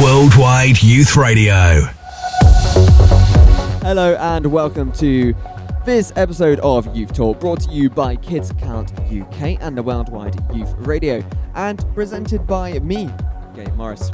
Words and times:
Worldwide 0.00 0.82
Youth 0.82 1.16
Radio. 1.16 1.82
Hello 3.82 4.16
and 4.18 4.46
welcome 4.46 4.90
to 4.92 5.34
this 5.84 6.12
episode 6.16 6.58
of 6.60 6.96
Youth 6.96 7.12
Talk, 7.12 7.38
brought 7.38 7.60
to 7.62 7.70
you 7.70 7.90
by 7.90 8.16
Kids 8.16 8.52
Count 8.58 8.92
UK 9.12 9.58
and 9.60 9.76
the 9.76 9.82
Worldwide 9.82 10.36
Youth 10.54 10.72
Radio, 10.78 11.22
and 11.54 11.84
presented 11.94 12.46
by 12.46 12.78
me, 12.80 13.10
Gabe 13.54 13.74
Morris. 13.74 14.10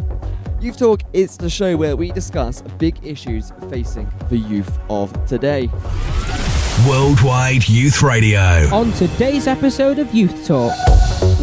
Youth 0.61 0.79
Talk 0.79 1.03
is 1.13 1.37
the 1.37 1.49
show 1.49 1.77
where 1.77 1.97
we 1.97 2.11
discuss 2.11 2.61
big 2.79 2.99
issues 3.07 3.53
facing 3.71 4.11
the 4.31 4.39
youth 4.39 4.79
of 4.91 5.13
today. 5.27 5.71
Worldwide 6.89 7.69
Youth 7.69 8.03
Radio. 8.03 8.41
On 8.75 8.93
today's 8.93 9.47
episode 9.47 9.99
of 9.99 10.13
Youth 10.13 10.47
Talk, 10.47 10.73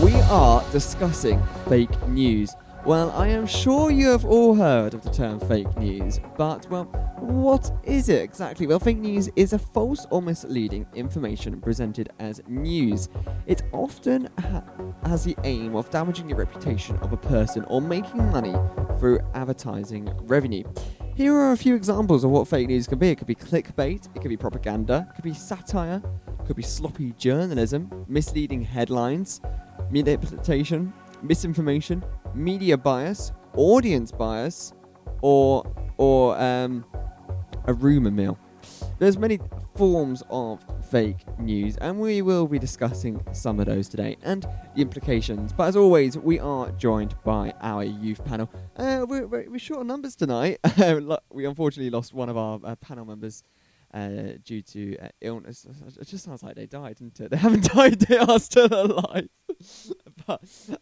We 0.04 0.14
are 0.30 0.64
discussing 0.72 1.42
fake 1.70 2.08
news. 2.08 2.54
Well, 2.86 3.10
I 3.16 3.30
am 3.30 3.48
sure 3.48 3.90
you 3.90 4.10
have 4.10 4.26
all 4.26 4.54
heard 4.54 4.94
of 4.94 5.02
the 5.02 5.10
term 5.10 5.40
fake 5.40 5.76
news, 5.76 6.20
but, 6.38 6.70
well, 6.70 6.84
what 7.18 7.72
is 7.84 8.10
it 8.10 8.22
exactly? 8.22 8.68
Well, 8.68 8.78
fake 8.78 9.00
news 9.00 9.28
is 9.36 9.54
a 9.54 9.58
false 9.58 10.06
or 10.12 10.22
misleading 10.22 10.86
information 10.94 11.60
presented 11.62 12.12
as 12.20 12.44
news. 12.48 13.10
It 13.48 13.64
often 13.72 14.30
ha- 14.40 14.64
has 15.04 15.24
the 15.24 15.36
aim 15.46 15.76
of 15.76 15.90
damaging 15.90 16.28
the 16.28 16.36
reputation 16.36 16.96
of 16.98 17.12
a 17.12 17.18
person 17.18 17.66
or 17.70 17.82
making 17.82 18.24
money 18.30 18.54
through 19.00 19.20
advertising 19.34 20.08
revenue. 20.28 20.64
Here 21.16 21.34
are 21.34 21.54
a 21.54 21.58
few 21.58 21.74
examples 21.74 22.24
of 22.24 22.30
what 22.30 22.48
fake 22.48 22.68
news 22.68 22.86
can 22.86 23.00
be. 23.00 23.10
It 23.10 23.18
could 23.18 23.26
be 23.26 23.34
clickbait, 23.34 24.16
it 24.16 24.22
could 24.22 24.30
be 24.30 24.38
propaganda, 24.38 25.08
it 25.10 25.16
could 25.16 25.24
be 25.24 25.34
satire, 25.34 26.04
it 26.28 26.46
could 26.46 26.56
be 26.56 26.62
sloppy 26.62 27.14
journalism, 27.18 28.06
misleading 28.08 28.62
headlines, 28.62 29.42
manipulation, 29.90 30.94
misinformation, 31.24 32.04
media 32.36 32.78
bias, 32.78 33.32
audience 33.56 34.12
bias, 34.12 34.74
or 35.22 35.64
or 35.98 36.38
um, 36.40 36.86
a 37.66 37.74
rumor 37.74 38.12
mill. 38.12 38.38
There's 39.00 39.18
many 39.18 39.40
forms 39.76 40.24
of 40.30 40.64
fake 40.90 41.26
news, 41.40 41.78
and 41.78 42.00
we 42.00 42.22
will 42.22 42.48
be 42.48 42.60
discussing 42.60 43.24
some 43.34 43.60
of 43.60 43.66
those 43.66 43.90
today 43.90 44.18
and 44.24 44.44
the 44.76 44.82
implications. 44.82 45.52
But 45.54 45.68
as 45.68 45.76
always, 45.76 46.18
we 46.18 46.40
are 46.40 46.72
joined 46.72 47.16
by 47.24 47.54
our 47.62 47.84
youth 47.84 48.24
panel. 48.24 48.50
Uh, 48.78 49.06
we're, 49.08 49.28
we're, 49.28 49.60
short 49.60 49.82
on 49.82 49.88
numbers 49.88 50.16
tonight. 50.16 50.60
We 51.30 51.46
unfortunately 51.46 51.90
lost 51.90 52.14
one 52.14 52.30
of 52.30 52.38
our 52.38 52.60
uh, 52.64 52.76
panel 52.78 53.06
members 53.06 53.44
uh, 53.94 54.38
due 54.44 54.62
to 54.62 54.98
uh, 54.98 55.08
illness. 55.22 55.66
It 56.00 56.08
just 56.08 56.26
sounds 56.26 56.44
like 56.44 56.56
they 56.56 56.66
died, 56.66 56.98
didn't 56.98 57.20
it? 57.20 57.32
They 57.32 57.38
haven't 57.38 57.64
died; 57.74 58.00
they 58.02 58.18
are 58.18 58.40
still 58.40 58.70
alive. 58.72 59.30
but 60.28 60.42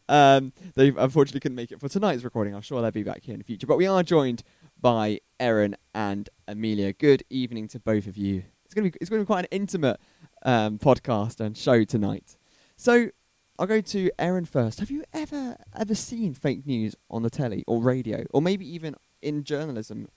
um, 0.09 0.54
they 0.76 0.90
unfortunately 0.90 1.40
couldn't 1.40 1.56
make 1.56 1.72
it 1.72 1.80
for 1.80 1.90
tonight's 1.90 2.23
recording. 2.23 2.56
I'm 2.56 2.62
sure 2.62 2.82
they'll 2.82 2.92
be 2.92 3.04
back 3.04 3.23
here 3.23 3.34
in 3.34 3.40
the 3.40 3.46
future. 3.46 3.68
But 3.68 3.78
we 3.78 3.88
are 3.88 4.04
joined 4.04 4.44
by 4.80 5.20
Erin 5.40 5.76
and 5.94 6.30
Amelia. 6.48 6.94
Good 6.94 7.23
evening 7.30 7.68
to 7.70 7.80
both 7.80 8.08
of 8.08 8.18
you. 8.18 8.44
It's 8.66 8.74
gonna 8.74 8.90
be 8.90 8.98
it's 9.00 9.09
gonna 9.09 9.22
be 9.22 9.28
quite 9.28 9.46
an 9.46 9.50
intimate 9.52 10.00
um, 10.44 10.78
podcast 10.78 11.40
and 11.40 11.58
show 11.58 11.84
tonight. 11.84 12.36
So 12.76 13.09
I'll 13.58 13.68
go 13.68 13.81
to 13.81 14.12
Erin 14.20 14.46
first. 14.46 14.80
Have 14.80 14.92
you 14.92 15.04
ever 15.14 15.58
ever 15.76 15.96
seen 15.96 16.34
fake 16.34 16.66
news 16.66 16.96
on 17.09 17.24
the 17.24 17.30
telly 17.30 17.64
or 17.68 17.81
radio, 17.81 18.26
or 18.31 18.42
maybe 18.42 18.68
even 18.68 18.96
in 19.22 19.44
journalism? 19.44 20.09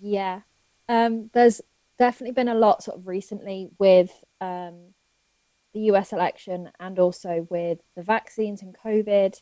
Yeah. 0.00 0.40
Um, 0.88 1.30
there's 1.32 1.60
definitely 1.98 2.32
been 2.32 2.48
a 2.48 2.54
lot 2.54 2.82
sort 2.82 2.98
of 2.98 3.06
recently 3.06 3.68
with 3.78 4.10
um, 4.40 4.94
the 5.76 5.92
US 5.92 6.10
election 6.10 6.70
and 6.80 6.98
also 6.98 7.46
with 7.50 7.80
the 7.96 8.02
vaccines 8.02 8.62
and 8.62 8.74
COVID. 8.74 9.38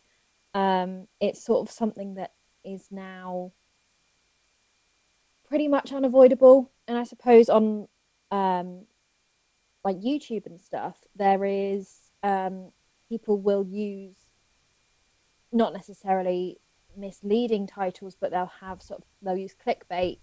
Um, 0.53 1.07
it's 1.21 1.45
sort 1.45 1.65
of 1.67 1.73
something 1.73 2.15
that 2.15 2.33
is 2.65 2.89
now 2.91 3.53
pretty 5.49 5.69
much 5.69 5.93
unavoidable. 5.93 6.73
And 6.89 6.99
I 6.99 7.05
suppose 7.05 7.49
on 7.49 7.87
um, 8.33 8.87
like 9.85 10.01
YouTube 10.01 10.47
and 10.47 10.61
stuff, 10.61 10.97
there 11.15 11.45
is 11.45 12.11
um, 12.25 12.73
people 13.09 13.39
will 13.39 13.65
use 13.65 14.17
not 15.53 15.73
necessarily 15.73 16.59
misleading 16.97 17.69
titles, 17.69 18.17
but 18.21 18.33
they'll 18.33 18.51
have 18.61 18.83
sort 18.83 19.03
of 19.03 19.07
they'll 19.23 19.37
use 19.37 19.55
clickbait 19.65 20.19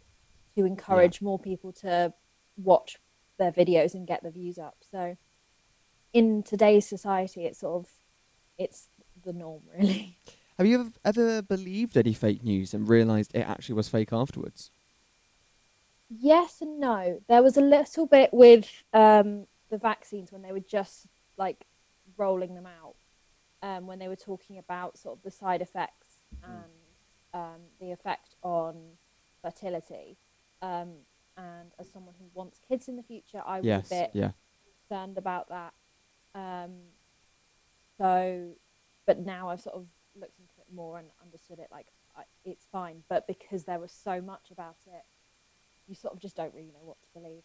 to 0.57 0.65
encourage 0.65 1.21
more 1.21 1.39
people 1.39 1.71
to 1.71 2.13
watch 2.57 2.97
their 3.39 3.53
videos 3.53 3.93
and 3.93 4.05
get 4.05 4.21
the 4.23 4.29
views 4.29 4.57
up. 4.57 4.75
So 4.91 5.15
in 6.13 6.43
today's 6.43 6.87
society, 6.87 7.45
it's 7.45 7.59
sort 7.59 7.75
of 7.83 7.89
it's 8.57 8.89
the 9.23 9.33
norm, 9.33 9.61
really. 9.77 10.17
Have 10.57 10.67
you 10.67 10.79
ever, 10.81 10.91
ever 11.05 11.41
believed 11.41 11.97
any 11.97 12.13
fake 12.13 12.43
news 12.43 12.73
and 12.73 12.87
realised 12.87 13.31
it 13.33 13.47
actually 13.47 13.75
was 13.75 13.89
fake 13.89 14.13
afterwards? 14.13 14.69
Yes 16.09 16.61
and 16.61 16.79
no. 16.79 17.21
There 17.27 17.41
was 17.41 17.57
a 17.57 17.61
little 17.61 18.05
bit 18.05 18.29
with 18.33 18.69
um, 18.93 19.47
the 19.69 19.77
vaccines 19.77 20.31
when 20.31 20.41
they 20.41 20.51
were 20.51 20.59
just 20.59 21.07
like 21.37 21.65
rolling 22.17 22.53
them 22.53 22.67
out, 22.67 22.95
um, 23.63 23.87
when 23.87 23.97
they 23.97 24.07
were 24.07 24.15
talking 24.15 24.57
about 24.57 24.97
sort 24.97 25.17
of 25.17 25.23
the 25.23 25.31
side 25.31 25.61
effects 25.61 26.15
and 26.43 26.71
um, 27.33 27.61
the 27.79 27.91
effect 27.91 28.35
on 28.43 28.75
fertility. 29.41 30.17
Um, 30.61 30.91
and 31.37 31.71
as 31.79 31.89
someone 31.89 32.13
who 32.19 32.25
wants 32.33 32.59
kids 32.67 32.87
in 32.87 32.97
the 32.97 33.03
future, 33.03 33.41
I 33.45 33.57
was 33.57 33.65
yes. 33.65 33.87
a 33.87 33.89
bit 33.89 34.11
Yeah. 34.13 34.31
concerned 34.87 35.17
about 35.17 35.49
that. 35.49 35.73
Um, 36.35 36.71
so, 37.97 38.51
but 39.05 39.19
now 39.19 39.49
I've 39.49 39.61
sort 39.61 39.75
of 39.75 39.85
looked 40.19 40.39
into 40.39 40.53
it 40.59 40.73
more 40.73 40.97
and 40.97 41.07
understood 41.23 41.59
it. 41.59 41.67
Like, 41.71 41.87
I, 42.15 42.23
it's 42.45 42.65
fine. 42.71 43.03
But 43.09 43.27
because 43.27 43.65
there 43.65 43.79
was 43.79 43.91
so 43.91 44.21
much 44.21 44.51
about 44.51 44.77
it, 44.87 45.03
you 45.87 45.95
sort 45.95 46.13
of 46.13 46.19
just 46.19 46.35
don't 46.35 46.53
really 46.53 46.71
know 46.71 46.83
what 46.83 46.97
to 47.01 47.07
believe. 47.19 47.43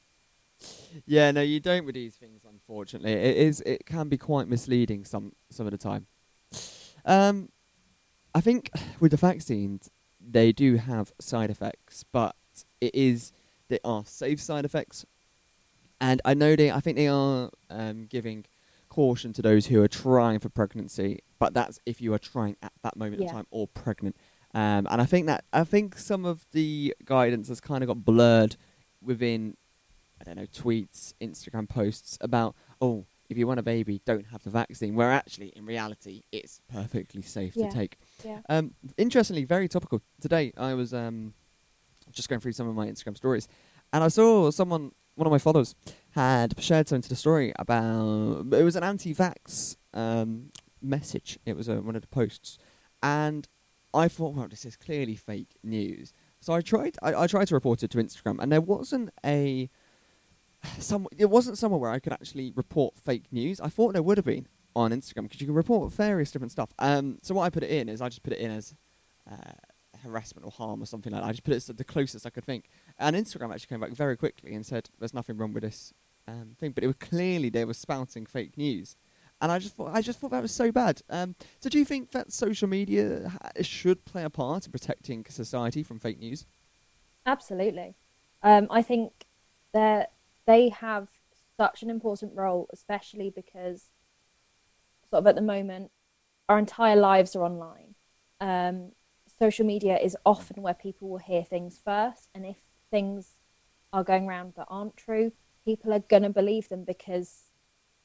Yeah, 1.07 1.31
no, 1.33 1.43
you 1.43 1.61
don't 1.61 1.85
with 1.85 1.95
these 1.95 2.15
things. 2.15 2.43
Unfortunately, 2.49 3.13
it 3.13 3.37
is. 3.37 3.61
It 3.67 3.85
can 3.85 4.09
be 4.09 4.17
quite 4.17 4.49
misleading 4.49 5.05
some 5.05 5.33
some 5.51 5.67
of 5.67 5.73
the 5.73 5.79
time. 5.79 6.07
Um, 7.05 7.51
I 8.35 8.41
think 8.41 8.71
with 9.01 9.11
the 9.11 9.17
vaccines, 9.17 9.91
they 10.21 10.53
do 10.53 10.77
have 10.77 11.13
side 11.21 11.51
effects, 11.51 12.05
but 12.11 12.37
it 12.81 12.95
is 12.95 13.33
they 13.69 13.79
are 13.85 14.05
safe 14.07 14.41
side 14.41 14.65
effects, 14.65 15.05
and 16.01 16.23
I 16.25 16.35
know 16.35 16.57
they. 16.57 16.71
I 16.71 16.81
think 16.81 16.97
they 16.97 17.09
are 17.09 17.51
um, 17.69 18.07
giving 18.07 18.47
caution 18.97 19.33
to 19.35 19.43
those 19.43 19.67
who 19.67 19.83
are 19.83 19.89
trying 19.89 20.39
for 20.41 20.49
pregnancy, 20.49 21.21
but 21.39 21.53
that's 21.55 21.79
if 21.85 22.01
you 22.01 22.15
are 22.15 22.19
trying 22.19 22.57
at 22.63 22.73
that 22.83 22.97
moment 22.97 23.21
Yeah. 23.21 23.29
in 23.29 23.35
time 23.35 23.47
or 23.51 23.67
pregnant. 23.69 24.17
Um, 24.55 24.87
and 24.91 24.99
I 25.03 25.07
think 25.07 25.27
that 25.27 25.45
I 25.53 25.65
think 25.65 25.99
some 25.99 26.25
of 26.25 26.47
the 26.53 26.95
guidance 27.05 27.49
has 27.49 27.61
kind 27.61 27.83
of 27.85 27.89
got 27.89 28.05
blurred 28.05 28.57
within 29.03 29.57
I 30.19 30.25
don't 30.25 30.37
know, 30.37 30.47
tweets, 30.47 31.13
Instagram 31.21 31.69
posts 31.69 32.17
about, 32.23 32.57
oh, 32.81 33.05
if 33.29 33.37
you 33.37 33.47
want 33.47 33.61
a 33.61 33.63
baby, 33.63 34.01
don't 34.07 34.25
have 34.33 34.43
the 34.45 34.49
vaccine, 34.63 34.95
where 34.95 35.11
actually, 35.13 35.49
in 35.49 35.67
reality, 35.67 36.23
it's 36.33 36.63
perfectly 36.73 37.21
safe 37.21 37.55
Yeah. 37.55 37.69
to 37.69 37.75
take. 37.81 37.99
Yeah. 38.25 38.41
Um, 38.49 38.73
interestingly, 38.97 39.45
very 39.45 39.69
topical. 39.69 40.01
Today, 40.23 40.55
I 40.57 40.73
was 40.73 40.95
um, 40.95 41.35
just 42.11 42.31
going 42.31 42.41
through 42.41 42.53
some 42.53 42.67
of 42.67 42.75
my 42.75 42.87
Instagram 42.87 43.15
stories, 43.15 43.47
and 43.93 44.03
I 44.03 44.09
saw 44.09 44.51
someone, 44.51 44.93
one 45.17 45.27
of 45.27 45.31
my 45.33 45.39
followers, 45.39 45.75
had 46.11 46.61
shared 46.63 46.89
something 46.89 47.03
to 47.03 47.09
the 47.09 47.17
story 47.17 47.53
about, 47.59 48.47
it 48.53 48.63
was 48.63 48.77
an 48.77 48.85
anti-vax 48.85 49.77
um, 49.93 50.51
message. 50.81 51.39
It 51.45 51.57
was 51.57 51.69
uh, 51.69 51.77
one 51.77 51.97
of 51.97 52.03
the 52.03 52.09
posts. 52.09 52.59
And 53.03 53.49
I 53.93 54.09
thought, 54.09 54.35
well, 54.35 54.49
this 54.49 54.65
is 54.65 54.77
clearly 54.77 55.17
fake 55.17 55.57
news. 55.65 56.13
So 56.41 56.53
I 56.53 56.61
tried, 56.61 56.97
I, 57.03 57.15
I 57.15 57.27
tried 57.27 57.49
to 57.49 57.55
report 57.55 57.83
it 57.83 57.91
to 57.91 57.99
Instagram, 57.99 58.39
and 58.41 58.53
there 58.53 58.61
wasn't 58.61 59.11
a 59.25 59.69
some 60.79 61.07
it 61.17 61.27
wasn't 61.27 61.59
somewhere 61.59 61.79
where 61.79 61.91
I 61.91 61.99
could 61.99 62.13
actually 62.13 62.53
report 62.57 62.99
fake 62.99 63.27
news. 63.31 63.61
I 63.61 63.69
thought 63.69 63.93
there 63.93 64.03
would 64.03 64.19
have 64.19 64.25
been 64.25 64.49
on 64.75 64.91
Instagram 64.91 65.23
because 65.25 65.41
you 65.41 65.47
can 65.47 65.55
report 65.55 65.93
various 65.93 66.31
different 66.31 66.53
stuff. 66.53 66.71
Um, 66.79 67.19
so 67.23 67.35
what 67.35 67.45
I 67.45 67.51
put 67.51 67.63
it 67.63 67.71
in 67.71 67.89
is 67.89 68.01
I 68.01 68.09
just 68.09 68.23
put 68.23 68.33
it 68.33 68.41
in 68.41 68.51
as 68.51 68.75
uh, 69.31 69.53
harassment 70.07 70.45
or 70.47 70.51
harm 70.51 70.83
or 70.83 70.87
something 70.87 71.13
like 71.13 71.23
that. 71.23 71.29
I 71.29 71.33
just 71.33 71.45
put 71.45 71.55
it 71.55 71.77
the 71.77 71.85
closest 71.85 72.27
I 72.27 72.31
could 72.31 72.45
think, 72.45 72.69
and 72.99 73.15
Instagram 73.17 73.53
actually 73.53 73.69
came 73.69 73.81
back 73.81 73.93
very 73.93 74.17
quickly 74.17 74.55
and 74.55 74.65
said 74.65 74.91
there's 74.99 75.15
nothing 75.15 75.37
wrong 75.37 75.53
with 75.53 75.63
this 75.63 75.93
um, 76.29 76.57
thing, 76.59 76.73
but 76.73 76.85
it 76.85 76.89
was 76.89 76.97
clearly 76.97 77.49
they 77.51 77.65
were 77.65 77.75
spouting 77.75 78.27
fake 78.27 78.57
news. 78.57 78.97
And 79.41 79.53
I 79.53 79.59
just 79.59 79.77
thought, 79.77 79.95
I 79.95 80.01
just 80.01 80.19
thought 80.19 80.31
that 80.31 80.41
was 80.41 80.53
so 80.53 80.73
bad. 80.73 81.03
Um, 81.11 81.35
so, 81.61 81.69
do 81.69 81.79
you 81.79 81.85
think 81.85 82.13
that 82.13 82.33
social 82.33 82.69
media 82.69 83.29
ha- 83.29 83.51
should 83.61 84.05
play 84.07 84.25
a 84.25 84.31
part 84.31 84.65
in 84.65 84.73
protecting 84.73 85.27
society 85.29 85.83
from 85.83 85.99
fake 85.99 86.19
news? 86.19 86.47
Absolutely. 87.27 87.95
Um, 88.43 88.67
I 88.71 88.81
think 88.81 89.13
that 89.75 90.13
they 90.47 90.71
have 90.71 91.09
such 91.59 91.83
an 91.83 91.91
important 91.91 92.33
role, 92.35 92.69
especially 92.73 93.31
because, 93.31 93.91
sort 95.11 95.23
of 95.23 95.27
at 95.27 95.35
the 95.35 95.43
moment, 95.43 95.91
our 96.49 96.59
entire 96.59 96.97
lives 96.97 97.37
are 97.37 97.45
online. 97.45 97.95
Um, 98.41 98.93
social 99.39 99.67
media 99.67 99.99
is 99.99 100.17
often 100.25 100.63
where 100.63 100.75
people 100.75 101.09
will 101.09 101.19
hear 101.19 101.45
things 101.45 101.81
first, 101.85 102.29
and 102.35 102.47
if 102.47 102.57
things 102.91 103.37
are 103.93 104.05
going 104.05 104.27
around 104.27 104.55
that 104.57 104.67
aren't 104.69 104.97
true, 104.97 105.33
people 105.65 105.93
are 105.93 106.01
going 106.01 106.23
to 106.23 106.31
believe 106.31 106.69
them 106.69 106.85
because 106.85 107.51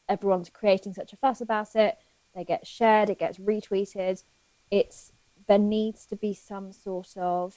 everyone's 0.10 0.50
creating 0.50 0.94
such 0.94 1.14
a 1.14 1.18
fuss 1.18 1.42
about 1.42 1.76
it. 1.76 1.98
They 2.36 2.44
get 2.44 2.66
shared, 2.66 3.10
it 3.10 3.20
gets 3.20 3.38
retweeted. 3.38 4.24
It's 4.70 5.12
there 5.48 5.60
needs 5.60 6.06
to 6.06 6.16
be 6.16 6.34
some 6.34 6.72
sort 6.72 7.18
of 7.18 7.56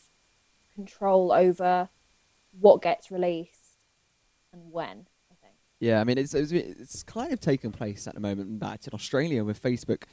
control 0.75 1.33
over 1.33 1.89
what 2.59 2.83
gets 2.83 3.11
released 3.11 3.79
and 4.53 4.73
when. 4.73 5.07
I 5.31 5.35
think. 5.41 5.55
Yeah, 5.81 6.01
I 6.01 6.05
mean, 6.05 6.19
it's, 6.19 6.35
it's 6.35 6.53
it's 6.53 7.03
kind 7.03 7.33
of 7.33 7.41
taken 7.41 7.73
place 7.73 8.07
at 8.07 8.15
the 8.15 8.21
moment 8.21 8.59
back 8.59 8.87
in 8.87 8.95
Australia 8.95 9.45
with 9.45 9.63
Facebook 9.63 10.05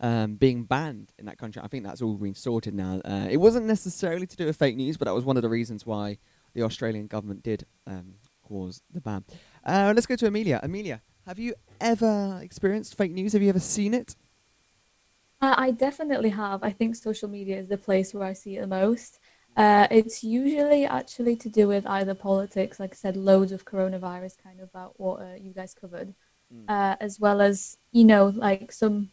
um, 0.00 0.36
being 0.36 0.64
banned 0.64 1.12
in 1.18 1.26
that 1.26 1.38
country. 1.38 1.60
I 1.64 1.68
think 1.68 1.84
that's 1.84 2.02
all 2.02 2.14
been 2.14 2.34
sorted 2.34 2.74
now. 2.74 3.00
Uh, 3.04 3.26
it 3.30 3.38
wasn't 3.38 3.66
necessarily 3.66 4.26
to 4.26 4.36
do 4.36 4.46
with 4.46 4.56
fake 4.56 4.76
news, 4.76 4.96
but 4.96 5.06
that 5.06 5.14
was 5.14 5.24
one 5.24 5.36
of 5.36 5.42
the 5.42 5.48
reasons 5.48 5.84
why 5.86 6.18
the 6.54 6.62
Australian 6.62 7.06
government 7.06 7.42
did 7.42 7.66
um, 7.86 8.14
cause 8.42 8.82
the 8.92 9.00
ban. 9.00 9.24
Uh, 9.64 9.92
let's 9.94 10.06
go 10.06 10.16
to 10.16 10.26
Amelia. 10.26 10.60
Amelia, 10.62 11.02
have 11.26 11.38
you 11.38 11.54
ever 11.80 12.40
experienced 12.42 12.96
fake 12.96 13.12
news? 13.12 13.32
Have 13.32 13.42
you 13.42 13.48
ever 13.48 13.60
seen 13.60 13.94
it? 13.94 14.16
Uh, 15.40 15.54
I 15.56 15.70
definitely 15.70 16.30
have. 16.30 16.62
I 16.64 16.70
think 16.70 16.96
social 16.96 17.28
media 17.28 17.58
is 17.58 17.68
the 17.68 17.76
place 17.78 18.12
where 18.12 18.26
I 18.26 18.32
see 18.32 18.56
it 18.56 18.62
the 18.62 18.66
most. 18.66 19.20
Uh, 19.56 19.88
it's 19.90 20.22
usually 20.22 20.84
actually 20.86 21.34
to 21.36 21.48
do 21.48 21.66
with 21.66 21.84
either 21.86 22.14
politics, 22.14 22.78
like 22.78 22.92
I 22.92 22.96
said, 22.96 23.16
loads 23.16 23.50
of 23.52 23.64
coronavirus, 23.64 24.36
kind 24.42 24.60
of 24.60 24.68
about 24.68 24.98
what 24.98 25.20
uh, 25.20 25.34
you 25.40 25.52
guys 25.52 25.74
covered, 25.74 26.14
Mm. 26.50 26.64
uh, 26.66 26.96
as 26.98 27.20
well 27.20 27.42
as, 27.42 27.76
you 27.92 28.04
know, 28.04 28.32
like 28.34 28.72
some 28.72 29.10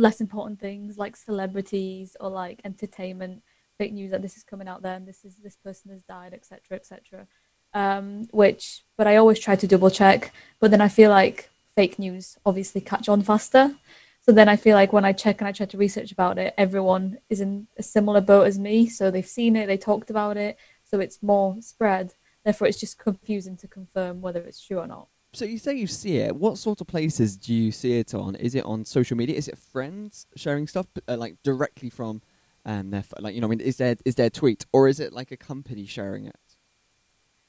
less 0.00 0.20
important 0.20 0.58
things 0.58 0.96
like 0.96 1.14
celebrities 1.14 2.16
or 2.18 2.30
like 2.30 2.60
entertainment, 2.64 3.42
fake 3.78 3.92
news 3.92 4.10
that 4.10 4.22
this 4.22 4.36
is 4.36 4.42
coming 4.42 4.66
out 4.66 4.82
there 4.82 4.94
and 4.94 5.06
this 5.06 5.24
is 5.24 5.36
this 5.36 5.56
person 5.56 5.90
has 5.90 6.02
died, 6.02 6.32
etc., 6.32 6.58
etc. 6.72 7.26
Um, 7.72 8.26
which, 8.32 8.84
but 8.96 9.06
I 9.06 9.16
always 9.16 9.38
try 9.38 9.56
to 9.56 9.66
double 9.66 9.90
check. 9.90 10.32
But 10.58 10.70
then 10.70 10.80
I 10.80 10.88
feel 10.88 11.10
like 11.10 11.50
fake 11.76 11.98
news 11.98 12.38
obviously 12.44 12.80
catch 12.80 13.08
on 13.08 13.22
faster. 13.22 13.76
So 14.22 14.32
then 14.32 14.48
I 14.48 14.56
feel 14.56 14.74
like 14.74 14.92
when 14.92 15.04
I 15.04 15.12
check 15.12 15.40
and 15.40 15.48
I 15.48 15.52
try 15.52 15.66
to 15.66 15.78
research 15.78 16.12
about 16.12 16.38
it, 16.38 16.54
everyone 16.58 17.18
is 17.28 17.40
in 17.40 17.68
a 17.78 17.82
similar 17.82 18.20
boat 18.20 18.46
as 18.46 18.58
me. 18.58 18.88
So 18.88 19.10
they've 19.10 19.26
seen 19.26 19.54
it, 19.56 19.66
they 19.66 19.78
talked 19.78 20.10
about 20.10 20.36
it, 20.36 20.56
so 20.84 21.00
it's 21.00 21.22
more 21.22 21.56
spread. 21.60 22.14
Therefore, 22.44 22.68
it's 22.68 22.80
just 22.80 22.98
confusing 22.98 23.56
to 23.58 23.68
confirm 23.68 24.20
whether 24.20 24.40
it's 24.40 24.60
true 24.60 24.78
or 24.78 24.86
not. 24.86 25.08
So 25.32 25.44
you 25.44 25.58
say 25.58 25.74
you 25.74 25.86
see 25.86 26.18
it. 26.18 26.34
What 26.34 26.58
sort 26.58 26.80
of 26.80 26.88
places 26.88 27.36
do 27.36 27.54
you 27.54 27.70
see 27.70 27.98
it 27.98 28.14
on? 28.14 28.34
Is 28.34 28.54
it 28.54 28.64
on 28.64 28.84
social 28.84 29.16
media? 29.16 29.36
Is 29.36 29.46
it 29.46 29.58
friends 29.58 30.26
sharing 30.34 30.66
stuff 30.66 30.86
uh, 31.08 31.16
like 31.16 31.36
directly 31.44 31.88
from 31.88 32.20
um, 32.64 32.90
their 32.90 33.04
like 33.20 33.34
you 33.34 33.40
know? 33.40 33.46
I 33.46 33.50
mean, 33.50 33.60
is 33.60 33.76
there 33.76 33.96
is 34.04 34.16
there 34.16 34.26
a 34.26 34.30
tweet 34.30 34.66
or 34.72 34.88
is 34.88 34.98
it 34.98 35.12
like 35.12 35.30
a 35.30 35.36
company 35.36 35.86
sharing 35.86 36.26
it? 36.26 36.56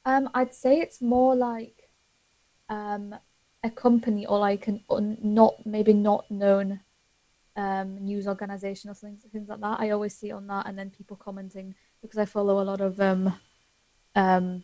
Um, 0.05 0.29
I'd 0.33 0.53
say 0.53 0.79
it's 0.79 1.01
more 1.01 1.35
like 1.35 1.89
um, 2.69 3.15
a 3.63 3.69
company 3.71 4.25
or 4.27 4.37
like 4.37 4.67
an 4.67 4.83
un- 4.89 5.17
not 5.21 5.65
maybe 5.65 5.93
not 5.93 6.29
known 6.29 6.81
um, 7.55 8.03
news 8.03 8.27
organization 8.27 8.91
or 8.91 8.93
things 8.93 9.25
things 9.31 9.49
like 9.49 9.59
that. 9.61 9.79
I 9.79 9.89
always 9.89 10.15
see 10.15 10.29
it 10.29 10.33
on 10.33 10.45
that, 10.47 10.67
and 10.67 10.77
then 10.77 10.91
people 10.91 11.17
commenting 11.17 11.73
because 12.01 12.19
I 12.19 12.25
follow 12.25 12.61
a 12.61 12.63
lot 12.63 12.79
of 12.81 13.01
um, 13.01 13.33
um, 14.15 14.63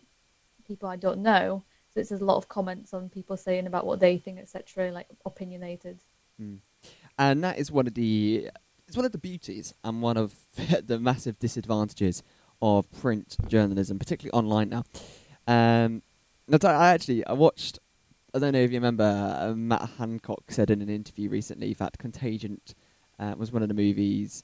people 0.68 0.88
I 0.88 0.98
don't 0.98 1.20
know. 1.24 1.64
There's 1.98 2.22
a 2.22 2.26
lot 2.26 2.38
of 2.38 2.48
comments 2.48 2.94
on 2.94 3.10
people 3.10 3.38
saying 3.38 3.68
about 3.68 3.86
what 3.86 4.00
they 4.00 4.18
think, 4.18 4.40
etc. 4.40 4.92
Like 4.92 5.08
opinionated. 5.26 6.00
and 7.18 7.44
that 7.44 7.58
is 7.58 7.72
one 7.72 7.88
of 7.88 7.96
the 7.96 8.50
it's 8.88 8.96
one 8.96 9.06
of 9.06 9.12
the 9.12 9.18
beauties 9.18 9.74
and 9.84 10.02
one 10.02 10.18
of 10.18 10.34
the 10.86 11.00
massive 11.00 11.40
disadvantages 11.40 12.24
of 12.62 12.90
print 12.92 13.38
journalism, 13.48 14.00
particularly 14.00 14.32
online 14.32 14.70
now. 14.70 14.84
Um, 15.48 16.02
I 16.52 16.94
actually 16.94 17.26
I 17.26 17.34
watched. 17.34 17.80
I 18.34 18.40
don't 18.40 18.54
know 18.54 18.60
if 18.60 18.72
you 18.72 18.78
remember 18.78 19.38
uh, 19.40 19.54
Matt 19.56 19.90
Hancock 19.98 20.44
said 20.50 20.70
in 20.70 20.82
an 20.82 20.90
interview 20.90 21.30
recently 21.30 21.74
that 21.76 21.98
Contagion 21.98 22.62
uh, 23.20 23.34
was 23.38 23.52
one 23.52 23.64
of 23.64 23.68
the 23.68 23.74
movies 23.74 24.44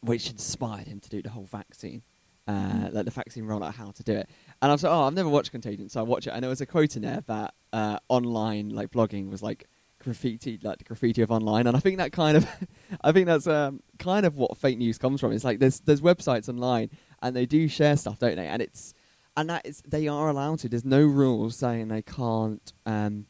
which 0.00 0.30
inspired 0.30 0.88
him 0.88 0.98
to 0.98 1.08
do 1.08 1.22
the 1.22 1.30
whole 1.30 1.44
vaccine, 1.44 2.02
uh, 2.48 2.88
like 2.92 3.04
the 3.04 3.10
vaccine 3.10 3.44
rollout, 3.44 3.74
how 3.74 3.90
to 3.90 4.02
do 4.02 4.12
it. 4.12 4.28
And 4.60 4.70
I 4.70 4.74
was 4.74 4.82
like, 4.82 4.92
oh, 4.92 5.02
I've 5.02 5.14
never 5.14 5.28
watched 5.28 5.52
Contagion, 5.52 5.88
so 5.88 6.00
I 6.00 6.02
watch 6.02 6.26
it. 6.26 6.30
And 6.30 6.42
there 6.42 6.50
was 6.50 6.60
a 6.60 6.66
quote 6.66 6.96
in 6.96 7.02
there 7.02 7.22
that 7.26 7.54
uh, 7.72 7.98
online 8.08 8.70
like 8.70 8.90
blogging 8.90 9.30
was 9.30 9.42
like 9.42 9.68
graffiti, 10.02 10.58
like 10.62 10.78
the 10.78 10.84
graffiti 10.84 11.22
of 11.22 11.30
online. 11.30 11.66
And 11.66 11.76
I 11.76 11.80
think 11.80 11.98
that 11.98 12.12
kind 12.12 12.36
of, 12.36 12.48
I 13.02 13.12
think 13.12 13.26
that's 13.26 13.46
um, 13.46 13.80
kind 13.98 14.26
of 14.26 14.36
what 14.36 14.56
fake 14.58 14.78
news 14.78 14.98
comes 14.98 15.20
from. 15.20 15.32
It's 15.32 15.44
like 15.44 15.58
there's 15.58 15.80
there's 15.80 16.00
websites 16.00 16.48
online 16.48 16.90
and 17.22 17.34
they 17.34 17.46
do 17.46 17.68
share 17.68 17.96
stuff, 17.96 18.18
don't 18.18 18.36
they? 18.36 18.46
And 18.46 18.60
it's 18.60 18.94
and 19.36 19.48
that 19.48 19.64
is 19.64 19.82
they 19.86 20.08
are 20.08 20.28
allowed 20.28 20.58
to. 20.60 20.68
There's 20.68 20.84
no 20.84 21.02
rules 21.02 21.56
saying 21.56 21.88
they 21.88 22.02
can't. 22.02 22.72
Um, 22.84 23.26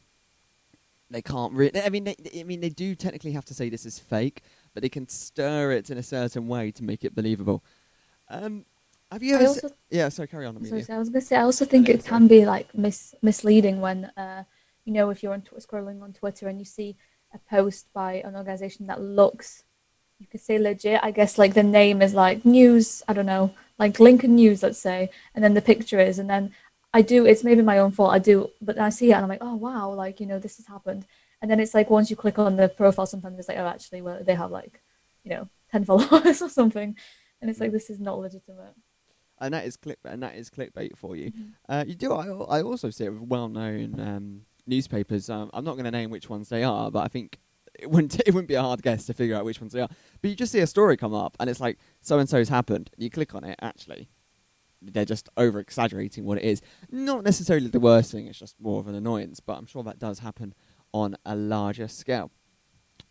they 1.09 1.21
can't 1.21 1.53
really. 1.53 1.79
I 1.81 1.89
mean, 1.89 2.05
they, 2.05 2.15
I 2.39 2.43
mean, 2.43 2.59
they 2.59 2.69
do 2.69 2.95
technically 2.95 3.31
have 3.33 3.45
to 3.45 3.53
say 3.53 3.69
this 3.69 3.85
is 3.85 3.99
fake, 3.99 4.41
but 4.73 4.81
they 4.81 4.89
can 4.89 5.07
stir 5.07 5.71
it 5.71 5.89
in 5.89 5.97
a 5.97 6.03
certain 6.03 6.47
way 6.47 6.71
to 6.71 6.83
make 6.83 7.05
it 7.05 7.13
believable. 7.15 7.63
Um, 8.29 8.65
have 9.13 9.23
you 9.23 9.35
ever? 9.35 9.45
se- 9.45 9.61
also 9.61 9.75
yeah, 9.89 10.09
sorry, 10.09 10.27
carry 10.27 10.45
on, 10.45 10.63
sorry, 10.65 10.83
so 10.83 10.95
I 10.95 10.99
was 10.99 11.09
gonna 11.09 11.21
say 11.21 11.35
I 11.35 11.43
also 11.43 11.65
think 11.65 11.89
it 11.89 12.05
can 12.05 12.27
be 12.27 12.45
like 12.45 12.73
mis- 12.75 13.15
misleading 13.21 13.79
when 13.81 14.05
uh, 14.17 14.43
you 14.85 14.93
know 14.93 15.09
if 15.09 15.23
you're 15.23 15.33
on 15.33 15.41
tw- 15.41 15.65
scrolling 15.65 16.01
on 16.01 16.13
Twitter 16.13 16.47
and 16.47 16.59
you 16.59 16.65
see 16.65 16.97
a 17.33 17.39
post 17.49 17.87
by 17.93 18.13
an 18.27 18.35
organization 18.35 18.87
that 18.87 19.01
looks 19.01 19.63
you 20.23 20.27
could 20.27 20.41
say 20.41 20.57
legit. 20.57 20.99
I 21.03 21.11
guess 21.11 21.37
like 21.37 21.53
the 21.53 21.63
name 21.63 22.01
is 22.01 22.13
like 22.13 22.45
news. 22.45 23.03
I 23.07 23.13
don't 23.13 23.25
know, 23.25 23.53
like 23.77 23.99
Lincoln 23.99 24.35
News, 24.35 24.63
let's 24.63 24.79
say, 24.79 25.09
and 25.35 25.43
then 25.43 25.53
the 25.53 25.61
picture 25.61 25.99
is, 25.99 26.17
and 26.19 26.29
then 26.29 26.53
I 26.93 27.01
do. 27.01 27.25
It's 27.25 27.43
maybe 27.43 27.61
my 27.61 27.79
own 27.79 27.91
fault. 27.91 28.13
I 28.13 28.19
do, 28.19 28.49
but 28.61 28.79
I 28.79 28.89
see 28.89 29.09
it 29.11 29.13
and 29.13 29.23
I'm 29.23 29.29
like, 29.29 29.43
oh 29.43 29.55
wow, 29.55 29.91
like 29.91 30.19
you 30.19 30.25
know 30.25 30.39
this 30.39 30.57
has 30.57 30.67
happened. 30.67 31.05
And 31.41 31.51
then 31.51 31.59
it's 31.59 31.73
like 31.73 31.89
once 31.89 32.09
you 32.09 32.15
click 32.15 32.39
on 32.39 32.55
the 32.55 32.69
profile, 32.69 33.05
sometimes 33.05 33.37
it's 33.37 33.49
like, 33.49 33.57
oh 33.57 33.67
actually, 33.67 34.01
well 34.01 34.23
they 34.23 34.35
have 34.35 34.51
like 34.51 34.81
you 35.23 35.31
know 35.31 35.49
ten 35.71 35.83
followers 35.83 36.41
or 36.45 36.49
something, 36.49 36.95
and 37.41 37.49
it's 37.49 37.59
like 37.59 37.71
this 37.71 37.89
is 37.89 37.99
not 37.99 38.19
legitimate. 38.19 38.75
And 39.43 39.53
that 39.53 39.65
is 39.65 39.77
click 39.77 39.99
and 40.05 40.23
that 40.23 40.35
is 40.35 40.49
clickbait 40.49 40.97
for 40.97 41.15
you. 41.15 41.31
Mhm. 41.31 41.51
Uh, 41.69 41.83
you 41.87 41.95
do. 41.95 42.13
I, 42.13 42.27
I 42.27 42.61
also 42.63 42.89
see 42.89 43.05
it 43.05 43.09
with 43.13 43.21
well-known 43.21 43.99
um, 43.99 44.41
newspapers. 44.65 45.29
Um, 45.29 45.49
I'm 45.53 45.63
not 45.63 45.73
going 45.73 45.85
to 45.85 45.91
name 45.91 46.09
which 46.09 46.29
ones 46.29 46.49
they 46.49 46.63
are, 46.63 46.89
but 46.89 47.03
I 47.03 47.07
think 47.07 47.39
it 47.79 47.89
wouldn't 47.89 48.19
it 48.25 48.33
wouldn't 48.33 48.47
be 48.47 48.55
a 48.55 48.61
hard 48.61 48.81
guess 48.81 49.05
to 49.07 49.13
figure 49.13 49.35
out 49.35 49.45
which 49.45 49.61
ones 49.61 49.73
they 49.73 49.81
are. 49.81 49.89
But 50.21 50.29
you 50.29 50.35
just 50.35 50.51
see 50.51 50.59
a 50.59 50.67
story 50.67 50.97
come 50.97 51.13
up, 51.13 51.35
and 51.39 51.49
it's 51.49 51.59
like 51.59 51.77
so 52.01 52.19
and 52.19 52.27
so's 52.29 52.49
happened. 52.49 52.89
You 52.97 53.09
click 53.09 53.35
on 53.35 53.43
it. 53.43 53.57
Actually, 53.61 54.09
they're 54.81 55.05
just 55.05 55.29
over 55.37 55.59
exaggerating 55.59 56.25
what 56.25 56.37
it 56.37 56.43
is. 56.43 56.61
Not 56.91 57.23
necessarily 57.23 57.67
the 57.67 57.79
worst 57.79 58.11
thing. 58.11 58.27
It's 58.27 58.39
just 58.39 58.59
more 58.59 58.79
of 58.79 58.87
an 58.87 58.95
annoyance. 58.95 59.39
But 59.39 59.57
I'm 59.57 59.65
sure 59.65 59.83
that 59.83 59.99
does 59.99 60.19
happen 60.19 60.53
on 60.93 61.15
a 61.25 61.35
larger 61.35 61.87
scale. 61.87 62.31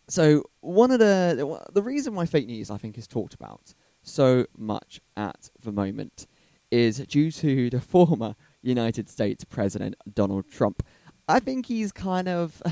So 0.09 0.43
one 0.61 0.91
of 0.91 0.99
the 0.99 1.61
the 1.73 1.81
reason 1.81 2.15
why 2.15 2.25
fake 2.25 2.47
news 2.47 2.69
I 2.69 2.77
think 2.77 2.97
is 2.97 3.07
talked 3.07 3.33
about 3.33 3.73
so 4.01 4.45
much 4.57 4.99
at 5.15 5.49
the 5.61 5.71
moment 5.71 6.27
is 6.73 6.97
due 6.97 7.29
to 7.29 7.69
the 7.69 7.79
former 7.79 8.35
United 8.63 9.07
States 9.07 9.43
President 9.43 9.93
Donald 10.11 10.49
Trump. 10.49 10.81
I 11.27 11.39
think 11.39 11.67
he's 11.67 11.91
kind 11.91 12.27
of 12.27 12.63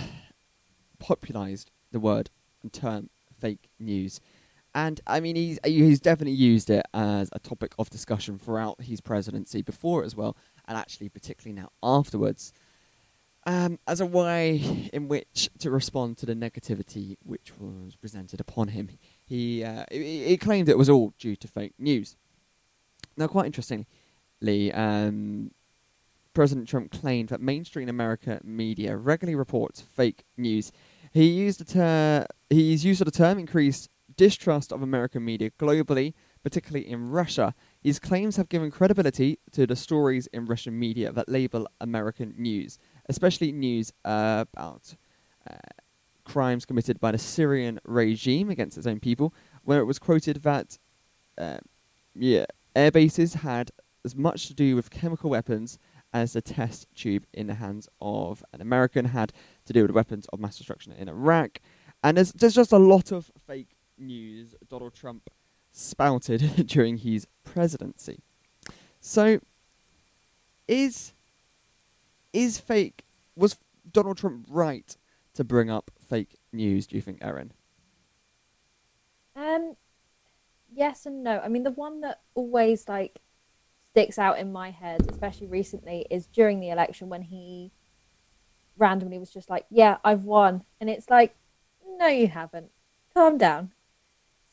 popularized 1.00 1.70
the 1.92 2.00
word 2.00 2.32
and 2.64 2.74
term 2.74 3.12
fake 3.40 3.70
news. 3.80 4.20
And 4.74 5.00
I 5.06 5.20
mean, 5.20 5.36
he's 5.36 5.60
he's 5.64 6.00
definitely 6.00 6.34
used 6.34 6.72
it 6.72 6.84
as 6.96 7.30
a 7.32 7.40
topic 7.40 7.76
of 7.78 7.92
discussion 7.92 8.40
throughout 8.40 8.82
his 8.82 9.02
presidency 9.02 9.62
before 9.62 10.04
as 10.04 10.16
well, 10.16 10.36
and 10.68 10.76
actually 10.76 11.10
particularly 11.10 11.62
now 11.62 11.70
afterwards, 11.84 12.54
um, 13.46 13.78
as 13.88 14.02
a 14.02 14.06
way 14.08 14.90
in 14.94 15.10
which 15.10 15.50
to 15.60 15.70
respond 15.70 16.18
to 16.18 16.26
the 16.26 16.34
negativity 16.34 17.18
which 17.24 17.52
was 17.60 17.96
presented 17.96 18.40
upon 18.40 18.70
him. 18.70 18.90
He 19.24 19.64
uh, 19.64 19.86
he, 19.92 20.24
he 20.30 20.38
claimed 20.38 20.70
it 20.70 20.78
was 20.78 20.90
all 20.90 21.14
due 21.20 21.36
to 21.36 21.48
fake 21.48 21.74
news. 21.78 22.16
Now, 23.22 23.28
quite 23.28 23.46
interestingly, 23.46 24.74
um, 24.74 25.52
President 26.34 26.68
Trump 26.68 26.92
claimed 26.92 27.30
that 27.30 27.40
mainstream 27.40 27.88
America 27.88 28.42
media 28.44 28.98
regularly 28.98 29.36
reports 29.36 29.80
fake 29.80 30.24
news. 30.38 30.72
He 31.14 31.28
used 31.28 31.60
the 31.60 31.66
ter- 31.66 32.26
he's 32.50 32.84
used 32.84 33.06
the 33.06 33.12
term 33.12 33.38
increased 33.38 33.90
distrust 34.18 34.74
of 34.74 34.82
American 34.82 35.24
media 35.24 35.52
globally, 35.60 36.16
particularly 36.42 36.90
in 36.90 37.12
Russia. 37.12 37.54
His 37.84 38.00
claims 38.00 38.38
have 38.38 38.50
given 38.50 38.72
credibility 38.72 39.38
to 39.52 39.68
the 39.68 39.76
stories 39.76 40.26
in 40.34 40.48
Russian 40.48 40.80
media 40.80 41.12
that 41.12 41.30
label 41.30 41.68
American 41.80 42.34
news, 42.40 42.80
especially 43.08 43.52
news 43.52 43.94
uh, 44.04 44.46
about 44.52 44.96
uh, 45.48 45.58
crimes 46.24 46.66
committed 46.66 47.00
by 47.00 47.12
the 47.12 47.20
Syrian 47.20 47.80
regime 47.86 48.50
against 48.50 48.80
its 48.80 48.88
own 48.88 49.00
people, 49.00 49.32
where 49.64 49.80
it 49.80 49.86
was 49.86 50.00
quoted 50.00 50.42
that 50.42 50.80
uh, 51.38 51.60
yeah, 52.16 52.46
air 52.76 52.92
bases 52.92 53.36
had 53.36 53.72
as 54.04 54.16
much 54.16 54.48
to 54.48 54.54
do 54.54 54.76
with 54.76 54.90
chemical 54.90 55.30
weapons 55.30 55.78
as 56.14 56.34
the 56.34 56.42
test 56.42 56.88
tube 56.96 57.26
in 57.34 57.48
the 57.48 57.56
hands 57.56 57.88
of 58.02 58.44
an 58.54 58.62
American 58.62 59.06
had 59.06 59.32
to 59.66 59.74
do 59.74 59.82
with 59.82 59.92
weapons 59.92 60.26
of 60.34 60.40
mass 60.40 60.58
destruction 60.58 60.92
in 60.94 61.08
Iraq. 61.08 61.60
And 62.04 62.18
there's, 62.18 62.34
there's 62.34 62.56
just 62.56 62.72
a 62.72 62.78
lot 62.78 63.12
of 63.12 63.32
fake 63.48 63.78
news 63.98 64.56
Donald 64.68 64.94
Trump 64.94 65.30
spouted 65.72 66.42
during 66.68 66.98
his 66.98 67.28
presidency. 67.44 68.20
So, 69.00 69.40
is 70.68 71.14
is 72.34 72.60
fake 72.60 73.04
was 73.36 73.58
Donald 73.92 74.18
Trump 74.18 74.46
right 74.50 74.96
to 75.34 75.44
bring 75.44 75.70
up 75.70 75.92
fake 76.08 76.38
news? 76.54 76.88
Do 76.88 76.96
you 76.96 77.02
think, 77.02 77.18
Erin? 77.22 77.52
Um, 79.36 79.76
yes 80.74 81.06
and 81.06 81.24
no. 81.24 81.40
I 81.40 81.48
mean, 81.48 81.64
the 81.64 81.72
one 81.72 82.02
that 82.02 82.22
always 82.34 82.88
like 82.88 83.20
sticks 83.90 84.18
out 84.18 84.40
in 84.40 84.52
my 84.52 84.72
head, 84.72 85.06
especially 85.10 85.48
recently, 85.48 86.06
is 86.10 86.28
during 86.28 86.60
the 86.60 86.70
election 86.70 87.10
when 87.10 87.22
he 87.24 87.72
randomly 88.78 89.20
was 89.20 89.32
just 89.32 89.50
like, 89.50 89.66
"Yeah, 89.70 89.98
I've 90.04 90.24
won," 90.26 90.64
and 90.80 90.90
it's 90.90 91.10
like, 91.10 91.36
"No, 91.86 92.08
you 92.08 92.28
haven't. 92.28 92.72
Calm 93.14 93.38
down." 93.38 93.74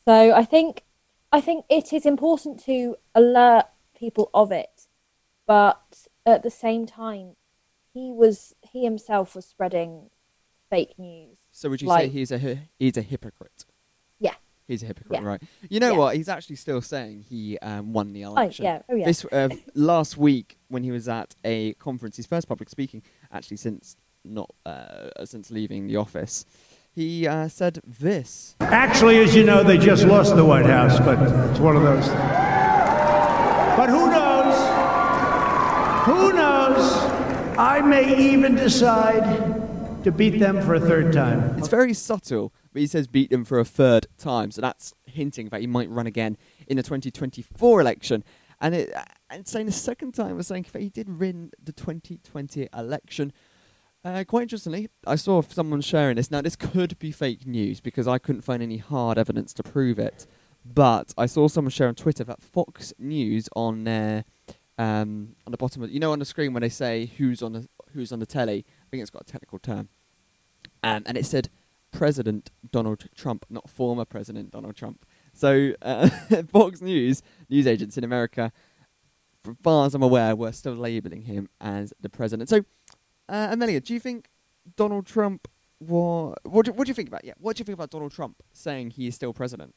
So 0.04 0.32
I 0.32 0.44
think, 0.44 0.84
I 1.32 1.40
think 1.40 1.64
it 1.68 1.92
is 1.92 2.04
important 2.06 2.60
to 2.64 2.96
alert 3.14 3.66
people 3.94 4.30
of 4.34 4.50
it, 4.52 4.88
but 5.46 6.06
at 6.26 6.42
the 6.42 6.50
same 6.50 6.86
time, 6.86 7.36
he 7.92 8.10
was 8.10 8.54
he 8.62 8.84
himself 8.84 9.34
was 9.34 9.46
spreading 9.46 10.10
fake 10.70 10.98
news. 10.98 11.38
So 11.52 11.70
would 11.70 11.80
you 11.82 11.88
Like- 11.88 12.04
say 12.06 12.08
he's 12.08 12.30
a 12.32 12.58
he's 12.78 12.96
a 12.96 13.02
hypocrite? 13.02 13.64
Yeah. 14.68 14.72
He's 14.74 14.82
a 14.82 14.86
hypocrite, 14.86 15.20
Yeah. 15.22 15.26
right? 15.28 15.42
You 15.68 15.80
know 15.80 15.92
Yeah. 15.92 15.98
what? 15.98 16.16
He's 16.16 16.28
actually 16.28 16.56
still 16.56 16.80
saying 16.82 17.24
he 17.28 17.58
um, 17.58 17.92
won 17.92 18.12
the 18.12 18.24
Oh 18.26 18.30
election. 18.32 18.64
yeah, 18.64 18.82
oh 18.88 18.94
yeah. 18.94 19.06
This 19.06 19.24
uh, 19.32 19.48
last 19.74 20.16
week 20.16 20.58
when 20.68 20.82
he 20.84 20.90
was 20.90 21.08
at 21.08 21.34
a 21.44 21.72
conference, 21.74 22.16
his 22.16 22.26
first 22.26 22.48
public 22.48 22.68
speaking, 22.68 23.02
actually 23.32 23.56
since 23.56 23.96
not 24.24 24.50
uh, 24.66 25.24
since 25.24 25.50
leaving 25.50 25.86
the 25.86 25.96
office, 25.96 26.44
he 26.94 27.26
uh, 27.26 27.48
said 27.48 27.80
this. 27.86 28.56
Actually, 28.60 29.18
as 29.18 29.34
you 29.34 29.44
know, 29.44 29.62
they 29.62 29.78
just 29.78 30.04
lost 30.04 30.36
the 30.36 30.44
White 30.44 30.66
House, 30.66 30.98
but 31.00 31.18
it's 31.50 31.60
one 31.60 31.76
of 31.76 31.82
those. 31.82 32.04
Things. 32.06 32.18
But 33.78 33.88
who 33.88 34.10
knows? 34.10 34.56
Who 36.06 36.32
knows? 36.32 36.92
I 37.58 37.80
may 37.80 38.32
even 38.34 38.54
decide 38.54 40.04
to 40.04 40.12
beat 40.12 40.38
them 40.38 40.60
for 40.62 40.74
a 40.74 40.80
third 40.80 41.12
time. 41.12 41.56
It's 41.58 41.68
very 41.68 41.94
subtle, 41.94 42.52
but 42.78 42.82
he 42.82 42.86
says 42.86 43.08
beat 43.08 43.28
them 43.30 43.44
for 43.44 43.58
a 43.58 43.64
third 43.64 44.06
time, 44.18 44.52
so 44.52 44.60
that's 44.60 44.94
hinting 45.04 45.48
that 45.48 45.60
he 45.60 45.66
might 45.66 45.90
run 45.90 46.06
again 46.06 46.36
in 46.68 46.76
the 46.76 46.82
2024 46.84 47.80
election. 47.80 48.22
And 48.60 48.72
it, 48.72 48.94
and 49.28 49.48
saying 49.48 49.66
the 49.66 49.72
second 49.72 50.12
time 50.12 50.36
was 50.36 50.46
saying 50.46 50.66
that 50.70 50.80
he 50.80 50.88
did 50.88 51.18
win 51.18 51.50
the 51.60 51.72
2020 51.72 52.68
election. 52.72 53.32
Uh, 54.04 54.22
quite 54.22 54.42
interestingly, 54.42 54.90
I 55.04 55.16
saw 55.16 55.42
someone 55.42 55.80
sharing 55.80 56.14
this. 56.14 56.30
Now, 56.30 56.40
this 56.40 56.54
could 56.54 56.96
be 57.00 57.10
fake 57.10 57.48
news 57.48 57.80
because 57.80 58.06
I 58.06 58.18
couldn't 58.18 58.42
find 58.42 58.62
any 58.62 58.76
hard 58.76 59.18
evidence 59.18 59.52
to 59.54 59.64
prove 59.64 59.98
it. 59.98 60.28
But 60.64 61.12
I 61.18 61.26
saw 61.26 61.48
someone 61.48 61.72
share 61.72 61.88
on 61.88 61.96
Twitter 61.96 62.22
that 62.22 62.40
Fox 62.40 62.94
News 62.96 63.48
on 63.56 63.82
their 63.82 64.24
um, 64.78 65.34
on 65.48 65.50
the 65.50 65.56
bottom 65.56 65.82
of 65.82 65.90
you 65.90 65.98
know 65.98 66.12
on 66.12 66.20
the 66.20 66.24
screen 66.24 66.52
when 66.52 66.60
they 66.60 66.68
say 66.68 67.06
who's 67.18 67.42
on 67.42 67.54
the 67.54 67.68
who's 67.92 68.12
on 68.12 68.20
the 68.20 68.26
telly. 68.26 68.64
I 68.68 68.84
think 68.88 69.00
it's 69.00 69.10
got 69.10 69.22
a 69.22 69.24
technical 69.32 69.58
term, 69.58 69.88
um, 70.84 71.02
and 71.06 71.18
it 71.18 71.26
said 71.26 71.48
President 71.90 72.50
Donald 72.70 73.06
Trump, 73.14 73.46
not 73.48 73.68
former 73.68 74.04
President 74.04 74.50
Donald 74.50 74.76
Trump. 74.76 75.04
So 75.32 75.72
uh, 75.82 76.08
Fox 76.52 76.80
News 76.82 77.22
news 77.48 77.66
agents 77.66 77.96
in 77.96 78.04
America, 78.04 78.52
as 79.48 79.54
far 79.62 79.86
as 79.86 79.94
I'm 79.94 80.02
aware, 80.02 80.34
were 80.36 80.52
still 80.52 80.74
labeling 80.74 81.22
him 81.22 81.48
as 81.60 81.92
the 82.00 82.08
president. 82.10 82.48
So, 82.50 82.64
uh, 83.28 83.48
Amelia, 83.50 83.80
do 83.80 83.94
you 83.94 84.00
think 84.00 84.28
Donald 84.76 85.06
Trump? 85.06 85.48
Wa- 85.80 86.34
what 86.44 86.66
do, 86.66 86.72
what 86.72 86.86
do 86.86 86.90
you 86.90 86.94
think 86.94 87.08
about? 87.08 87.24
Yeah, 87.24 87.34
what 87.38 87.56
do 87.56 87.60
you 87.60 87.64
think 87.64 87.74
about 87.78 87.90
Donald 87.90 88.12
Trump 88.12 88.42
saying 88.52 88.90
he 88.90 89.06
is 89.06 89.14
still 89.14 89.32
president? 89.32 89.74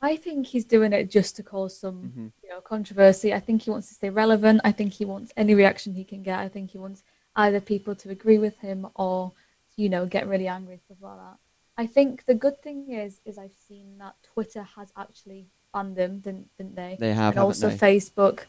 I 0.00 0.16
think 0.16 0.46
he's 0.46 0.64
doing 0.66 0.92
it 0.92 1.10
just 1.10 1.34
to 1.36 1.42
cause 1.42 1.76
some, 1.78 2.12
Mhm. 2.16 2.32
you 2.42 2.48
know, 2.50 2.60
controversy. 2.60 3.32
I 3.32 3.40
think 3.40 3.62
he 3.62 3.70
wants 3.70 3.88
to 3.88 3.94
stay 3.94 4.10
relevant. 4.10 4.60
I 4.62 4.70
think 4.72 4.92
he 4.92 5.04
wants 5.04 5.32
any 5.36 5.54
reaction 5.54 5.94
he 5.94 6.04
can 6.04 6.22
get. 6.22 6.38
I 6.38 6.48
think 6.48 6.70
he 6.70 6.78
wants 6.78 7.02
either 7.36 7.60
people 7.60 7.94
to 7.96 8.10
agree 8.10 8.38
with 8.38 8.56
him 8.58 8.86
or, 8.94 9.32
you 9.76 9.88
know, 9.88 10.06
get 10.06 10.28
really 10.28 10.48
angry 10.48 10.78
stuff 10.84 10.98
like 11.00 11.16
that. 11.16 11.36
I 11.76 11.86
think 11.86 12.24
the 12.26 12.34
good 12.34 12.62
thing 12.62 12.90
is, 12.92 13.20
is 13.24 13.38
I've 13.38 13.54
seen 13.68 13.98
that 13.98 14.14
Twitter 14.22 14.62
has 14.76 14.92
actually 14.96 15.46
banned 15.72 15.98
him, 15.98 16.20
didn't 16.20 16.48
didn't 16.56 16.76
they? 16.76 16.96
They 16.98 17.12
have, 17.12 17.34
and 17.34 17.40
also 17.40 17.68
they? 17.68 17.76
Facebook 17.76 18.40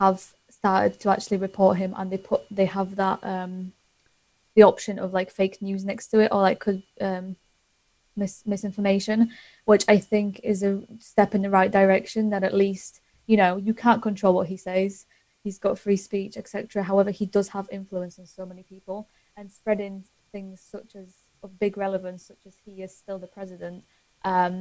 have 0.00 0.34
started 0.50 1.00
to 1.00 1.10
actually 1.10 1.38
report 1.38 1.78
him, 1.78 1.94
and 1.96 2.10
they 2.10 2.18
put 2.18 2.42
they 2.50 2.66
have 2.66 2.96
that 2.96 3.20
um, 3.22 3.72
the 4.54 4.62
option 4.62 4.98
of 4.98 5.12
like 5.12 5.30
fake 5.30 5.62
news 5.62 5.84
next 5.84 6.08
to 6.08 6.20
it, 6.20 6.28
or 6.30 6.42
like 6.42 6.60
could 6.60 6.82
um, 7.00 7.36
mis- 8.16 8.44
misinformation, 8.46 9.30
which 9.64 9.84
I 9.88 9.98
think 9.98 10.40
is 10.42 10.62
a 10.62 10.82
step 10.98 11.34
in 11.34 11.42
the 11.42 11.50
right 11.50 11.70
direction. 11.70 12.30
That 12.30 12.44
at 12.44 12.54
least 12.54 13.00
you 13.26 13.36
know 13.36 13.56
you 13.56 13.72
can't 13.72 14.02
control 14.02 14.34
what 14.34 14.48
he 14.48 14.58
says. 14.58 15.06
He's 15.42 15.58
got 15.58 15.78
free 15.78 15.96
speech, 15.96 16.36
etc. 16.36 16.82
However, 16.82 17.10
he 17.10 17.26
does 17.26 17.48
have 17.48 17.68
influence 17.70 18.18
on 18.18 18.26
so 18.26 18.44
many 18.44 18.62
people, 18.62 19.08
and 19.36 19.50
spreading 19.50 20.04
things 20.34 20.60
such 20.60 20.90
as 21.02 21.08
of 21.44 21.60
big 21.64 21.74
relevance, 21.76 22.26
such 22.26 22.44
as 22.46 22.54
he 22.64 22.82
is 22.86 22.92
still 23.02 23.18
the 23.18 23.32
president. 23.38 23.84
Um, 24.24 24.54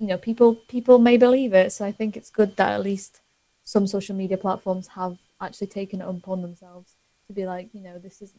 you 0.00 0.08
know, 0.10 0.18
people 0.18 0.50
people 0.76 0.98
may 0.98 1.16
believe 1.26 1.52
it. 1.62 1.68
So 1.72 1.84
I 1.90 1.92
think 1.98 2.16
it's 2.16 2.30
good 2.40 2.56
that 2.56 2.72
at 2.72 2.82
least 2.90 3.20
some 3.64 3.86
social 3.86 4.16
media 4.22 4.38
platforms 4.46 4.86
have 4.98 5.16
actually 5.40 5.68
taken 5.68 6.00
it 6.02 6.08
upon 6.08 6.42
themselves 6.42 6.96
to 7.28 7.32
be 7.32 7.46
like, 7.46 7.68
you 7.72 7.82
know, 7.86 7.96
this 7.98 8.20
is 8.20 8.34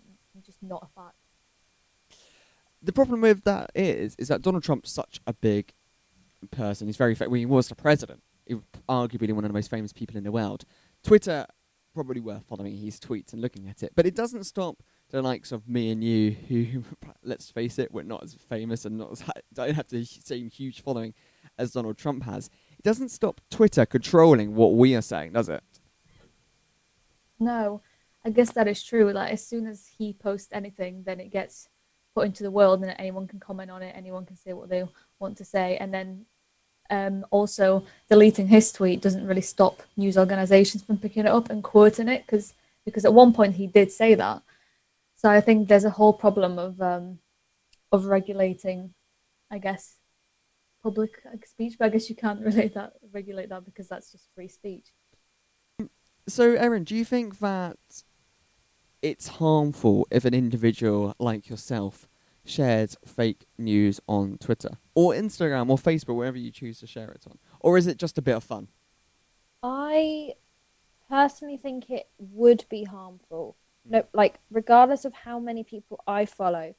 just 0.46 0.62
not 0.62 0.82
a 0.88 0.90
fact. 1.02 1.16
the 2.82 2.92
problem 2.92 3.22
with 3.22 3.44
that 3.44 3.72
is, 3.76 4.16
is 4.18 4.28
that 4.28 4.42
Donald 4.42 4.64
Trump's 4.64 4.92
such 4.92 5.20
a 5.28 5.34
big 5.34 5.74
person. 6.52 6.88
He's 6.88 6.98
very 6.98 7.16
fa- 7.16 7.30
when 7.30 7.40
he 7.40 7.46
was 7.46 7.68
the 7.68 7.76
president, 7.76 8.22
he 8.46 8.56
was 8.56 8.64
arguably 8.90 9.34
one 9.34 9.46
of 9.46 9.50
the 9.50 9.54
most 9.54 9.70
famous 9.70 9.94
people 9.94 10.18
in 10.18 10.24
the 10.24 10.32
world. 10.32 10.66
Twitter 11.04 11.46
probably 11.94 12.22
worth 12.22 12.44
following 12.48 12.76
his 12.76 13.00
tweets 13.00 13.34
and 13.34 13.42
looking 13.42 13.68
at 13.68 13.84
it, 13.84 13.92
but 13.96 14.06
it 14.06 14.16
doesn't 14.16 14.46
stop 14.46 14.82
the 15.12 15.22
likes 15.22 15.52
of 15.52 15.68
me 15.68 15.92
and 15.92 16.04
you, 16.04 16.32
who, 16.32 16.84
let's 17.24 17.52
face 17.52 17.78
it, 17.78 17.92
we're 17.92 18.04
not 18.04 18.24
as 18.24 18.34
famous 18.34 18.86
and 18.86 18.98
not 18.98 19.12
as 19.12 19.24
don't 19.54 19.76
have 19.76 19.88
the 19.90 20.04
same 20.06 20.50
huge 20.50 20.82
following 20.82 21.14
as 21.58 21.72
Donald 21.72 21.98
Trump 21.98 22.24
has. 22.24 22.50
It 22.78 22.84
doesn't 22.84 23.10
stop 23.10 23.42
Twitter 23.50 23.86
controlling 23.86 24.56
what 24.56 24.74
we 24.74 24.96
are 24.96 25.02
saying, 25.02 25.34
does 25.34 25.50
it? 25.50 25.64
No, 27.40 27.82
I 28.26 28.30
guess 28.30 28.52
that 28.52 28.68
is 28.68 28.84
true. 28.84 29.12
Like 29.12 29.34
as 29.34 29.46
soon 29.46 29.68
as 29.68 29.88
he 29.98 30.14
posts 30.14 30.50
anything, 30.52 31.04
then 31.04 31.20
it 31.20 31.32
gets 31.32 31.68
put 32.16 32.26
into 32.26 32.44
the 32.44 32.52
world, 32.52 32.82
and 32.82 32.96
anyone 32.98 33.28
can 33.28 33.40
comment 33.40 33.72
on 33.72 33.82
it. 33.82 33.94
Anyone 33.96 34.26
can 34.26 34.38
say 34.38 34.54
what 34.54 34.70
they 34.70 34.84
want 35.20 35.38
to 35.38 35.46
say, 35.46 35.78
and 35.78 35.94
then 35.94 36.26
um, 36.90 37.26
also 37.32 37.86
deleting 38.10 38.48
his 38.48 38.72
tweet 38.72 39.02
doesn't 39.02 39.26
really 39.26 39.42
stop 39.42 39.82
news 39.98 40.18
organizations 40.18 40.84
from 40.84 40.98
picking 40.98 41.26
it 41.26 41.32
up 41.32 41.50
and 41.50 41.64
quoting 41.64 42.08
it 42.08 42.26
because 42.26 42.54
because 42.86 43.06
at 43.06 43.14
one 43.14 43.34
point 43.34 43.56
he 43.56 43.68
did 43.68 43.92
say 43.92 44.16
that. 44.16 44.42
So 45.22 45.30
I 45.30 45.40
think 45.40 45.68
there's 45.68 45.86
a 45.86 45.92
whole 45.92 46.14
problem 46.14 46.58
of 46.58 46.82
um, 46.82 47.20
of 47.92 48.06
regulating, 48.06 48.96
I 49.52 49.60
guess, 49.60 49.98
public 50.82 51.12
speech. 51.46 51.76
But 51.78 51.86
I 51.86 51.90
guess 51.90 52.10
you 52.10 52.16
can't 52.16 52.42
relate 52.50 52.74
that 52.74 52.94
regulate 53.14 53.50
that 53.50 53.64
because 53.64 53.88
that's 53.88 54.12
just 54.12 54.30
free 54.34 54.48
speech. 54.48 54.88
So, 56.28 56.56
Erin, 56.56 56.86
do 56.86 56.96
you 56.96 57.06
think 57.06 57.38
that 57.38 57.78
it's 59.04 59.28
harmful 59.28 60.08
if 60.10 60.26
an 60.26 60.34
individual 60.34 61.16
like 61.20 61.50
yourself 61.50 62.08
shares 62.44 62.98
fake 63.06 63.46
news 63.60 64.00
on 64.08 64.40
Twitter 64.40 64.72
or 64.96 65.14
Instagram 65.14 65.70
or 65.70 65.78
Facebook, 65.78 66.16
wherever 66.16 66.38
you 66.38 66.50
choose 66.50 66.80
to 66.80 66.88
share 66.88 67.12
it 67.12 67.26
on? 67.30 67.38
Or 67.60 67.78
is 67.78 67.86
it 67.86 67.98
just 67.98 68.18
a 68.18 68.24
bit 68.24 68.38
of 68.38 68.44
fun? 68.44 68.70
I 69.62 70.34
personally 71.08 71.58
think 71.58 71.92
it 71.92 72.10
would 72.18 72.66
be 72.72 72.86
harmful. 72.86 73.56
No, 73.86 74.04
like 74.14 74.40
regardless 74.50 75.06
of 75.06 75.14
how 75.14 75.40
many 75.40 75.64
people 75.64 76.02
I 76.08 76.26
follow, 76.26 76.76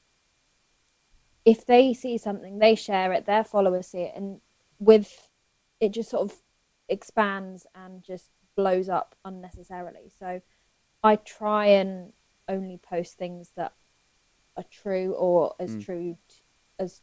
if 1.45 1.67
they 1.67 1.93
see 1.93 2.17
something, 2.19 2.59
they 2.59 2.75
share 2.75 3.13
it, 3.13 3.27
their 3.27 3.45
followers 3.45 3.89
see 3.89 4.03
it, 4.03 4.13
and 4.15 4.41
with 4.79 5.29
it 5.81 5.91
just 5.93 6.11
sort 6.11 6.31
of 6.31 6.39
expands 6.89 7.67
and 7.75 8.03
just 8.03 8.31
blows 8.57 8.89
up 8.89 9.15
unnecessarily. 9.25 10.11
So 10.19 10.41
I 11.03 11.17
try 11.17 11.67
and 11.67 12.13
only 12.49 12.79
post 12.79 13.19
things 13.19 13.53
that 13.57 13.73
are 14.57 14.65
true 14.65 15.15
or 15.15 15.55
as 15.59 15.77
Mm. 15.77 15.85
true 15.85 16.19
t- 16.29 16.43
as 16.79 17.01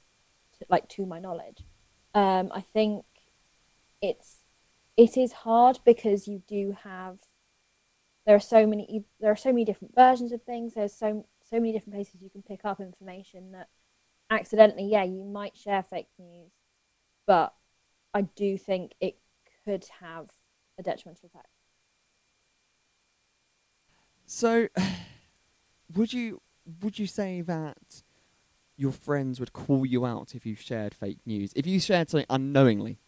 t- 0.58 0.65
like 0.70 0.88
to 0.89 1.06
my 1.06 1.20
knowledge. 1.20 1.65
Um, 2.13 2.51
I 2.53 2.62
think 2.62 3.06
it's 4.01 4.44
it 4.96 5.18
is 5.18 5.32
hard 5.32 5.79
because 5.86 6.27
you 6.27 6.44
do 6.48 6.72
have 6.84 7.20
there 8.29 8.36
are 8.36 8.39
so 8.39 8.67
many 8.67 9.03
there 9.19 9.31
are 9.31 9.36
so 9.36 9.50
many 9.50 9.65
different 9.65 9.95
versions 9.95 10.31
of 10.31 10.43
things. 10.43 10.75
There's 10.75 10.93
so 10.93 11.25
so 11.50 11.55
many 11.55 11.71
different 11.71 11.95
places 11.95 12.21
you 12.21 12.29
can 12.29 12.43
pick 12.43 12.63
up 12.63 12.79
information 12.79 13.53
that 13.53 13.69
accidentally 14.29 14.83
yeah 14.83 15.03
you 15.03 15.24
might 15.24 15.57
share 15.57 15.81
fake 15.81 16.09
news 16.19 16.51
but 17.25 17.55
i 18.13 18.21
do 18.21 18.55
think 18.55 18.91
it 19.01 19.17
could 19.65 19.83
have 20.00 20.29
a 20.77 20.83
detrimental 20.83 21.25
effect. 21.25 21.48
So, 24.27 24.67
would 25.95 26.13
you 26.13 26.39
would 26.83 27.00
you 27.00 27.07
say 27.07 27.41
that 27.41 28.03
your 28.77 28.91
friends 28.91 29.39
would 29.39 29.53
call 29.53 29.88
you 29.88 30.05
out 30.05 30.36
if 30.36 30.45
you 30.45 30.55
shared 30.55 30.93
fake 30.93 31.17
news? 31.25 31.51
If 31.55 31.65
you 31.65 31.79
shared 31.79 32.12
something 32.12 32.27
unknowingly, 32.29 33.00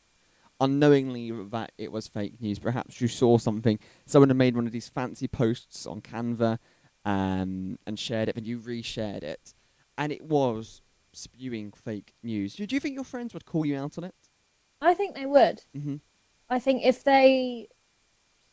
unknowingly 0.61 1.31
that 1.49 1.73
it 1.77 1.91
was 1.91 2.07
fake 2.07 2.39
news, 2.39 2.59
perhaps 2.59 3.01
you 3.01 3.07
saw 3.09 3.37
something, 3.37 3.79
someone 4.05 4.29
had 4.29 4.37
made 4.37 4.55
one 4.55 4.65
of 4.67 4.71
these 4.71 4.87
fancy 4.87 5.27
posts 5.27 5.85
on 5.85 5.99
Canva 6.01 6.59
um, 7.03 7.77
and 7.85 7.99
shared 7.99 8.29
it, 8.29 8.37
and 8.37 8.45
you 8.45 8.59
reshared 8.59 9.23
it, 9.23 9.53
and 9.97 10.11
it 10.13 10.21
was 10.23 10.81
spewing 11.13 11.71
fake 11.73 12.13
news. 12.23 12.55
Do 12.55 12.65
you 12.69 12.79
think 12.79 12.95
your 12.95 13.03
friends 13.03 13.33
would 13.33 13.45
call 13.45 13.65
you 13.65 13.77
out 13.77 13.97
on 13.97 14.05
it? 14.05 14.15
I 14.79 14.93
think 14.93 15.15
they 15.15 15.25
would. 15.25 15.63
hmm 15.75 15.97
I 16.49 16.59
think 16.59 16.83
if 16.83 17.03
they 17.05 17.69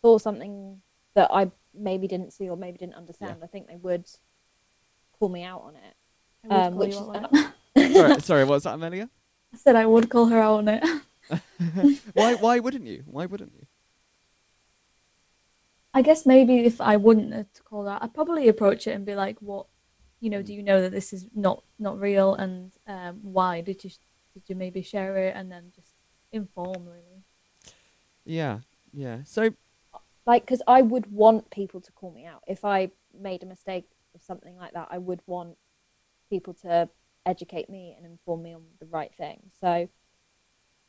saw 0.03 0.19
something 0.19 0.81
that 1.15 1.31
I 1.33 1.51
maybe 1.75 2.07
didn't 2.07 2.33
see 2.33 2.49
or 2.49 2.57
maybe 2.57 2.79
didn't 2.79 2.95
understand, 2.95 3.39
I 3.43 3.47
think 3.49 3.67
they 3.67 3.77
would 3.77 4.07
call 5.19 5.29
me 5.29 5.43
out 5.43 5.63
on 5.63 5.75
it. 5.77 5.95
Um, 6.51 6.77
which 6.77 6.91
is 6.91 6.97
out 6.97 7.09
on 7.09 7.27
an- 7.35 7.53
it. 7.75 7.97
sorry, 7.97 8.21
sorry, 8.21 8.45
what's 8.45 8.65
that, 8.65 8.75
Amelia? 8.75 9.11
I 9.53 9.57
said 9.57 9.75
I 9.77 9.85
would 9.85 10.09
call 10.11 10.27
her 10.27 10.41
out 10.41 10.59
on 10.59 10.69
it. 10.69 10.85
why? 12.15 12.35
Why 12.35 12.59
wouldn't 12.59 12.87
you? 12.87 13.05
Why 13.07 13.27
wouldn't 13.27 13.53
you? 13.55 13.67
I 15.95 16.03
guess 16.03 16.27
maybe 16.27 16.61
if 16.61 16.81
I 16.81 16.97
wouldn't 16.97 17.33
have 17.33 17.53
to 17.55 17.63
call 17.63 17.85
that, 17.85 18.03
I'd 18.03 18.15
probably 18.15 18.49
approach 18.49 18.87
it 18.87 18.93
and 18.93 19.05
be 19.05 19.15
like, 19.15 19.39
"What, 19.41 19.67
you 20.21 20.31
know, 20.31 20.43
do 20.43 20.53
you 20.55 20.63
know 20.63 20.81
that 20.81 20.93
this 20.93 21.13
is 21.13 21.27
not 21.35 21.63
not 21.79 22.01
real, 22.01 22.35
and 22.35 22.73
um, 22.87 23.21
why 23.23 23.61
did 23.61 23.85
you 23.85 23.91
did 24.35 24.43
you 24.47 24.57
maybe 24.57 24.83
share 24.83 25.17
it, 25.19 25.35
and 25.37 25.51
then 25.51 25.73
just 25.75 25.95
inform 26.33 26.85
really." 26.87 27.25
Yeah, 28.25 28.61
yeah. 28.93 29.21
So 29.25 29.51
like 30.27 30.43
because 30.43 30.63
I 30.67 30.83
would 30.83 31.11
want 31.11 31.51
people 31.51 31.81
to 31.81 31.93
call 31.93 32.13
me 32.13 32.27
out 32.27 32.43
if 32.47 32.65
I 32.65 32.91
made 33.19 33.43
a 33.43 33.47
mistake 33.47 33.89
of 34.15 34.23
something 34.23 34.57
like 34.57 34.73
that. 34.73 34.89
I 34.91 34.99
would 34.99 35.21
want 35.27 35.57
people 36.31 36.55
to 36.63 36.89
educate 37.27 37.69
me 37.69 37.95
and 37.97 38.07
inform 38.07 38.43
me 38.43 38.55
on 38.55 38.63
the 38.81 38.87
right 38.87 39.15
thing. 39.15 39.41
So, 39.61 39.89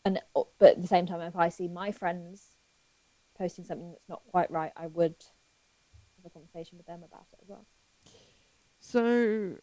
and 0.05 0.19
uh, 0.35 0.43
but 0.59 0.71
at 0.71 0.81
the 0.81 0.87
same 0.87 1.05
time, 1.05 1.21
if 1.21 1.35
I 1.35 1.49
see 1.49 1.67
my 1.67 1.91
friends 1.91 2.43
posting 3.37 3.65
something 3.65 3.91
that's 3.91 4.09
not 4.09 4.21
quite 4.29 4.51
right, 4.51 4.71
I 4.75 4.87
would 4.87 5.15
have 6.17 6.25
a 6.25 6.29
conversation 6.29 6.77
with 6.77 6.87
them 6.87 7.03
about 7.03 7.25
it 7.33 7.39
as 7.41 7.49
well. 7.49 7.65
So, 8.79 9.55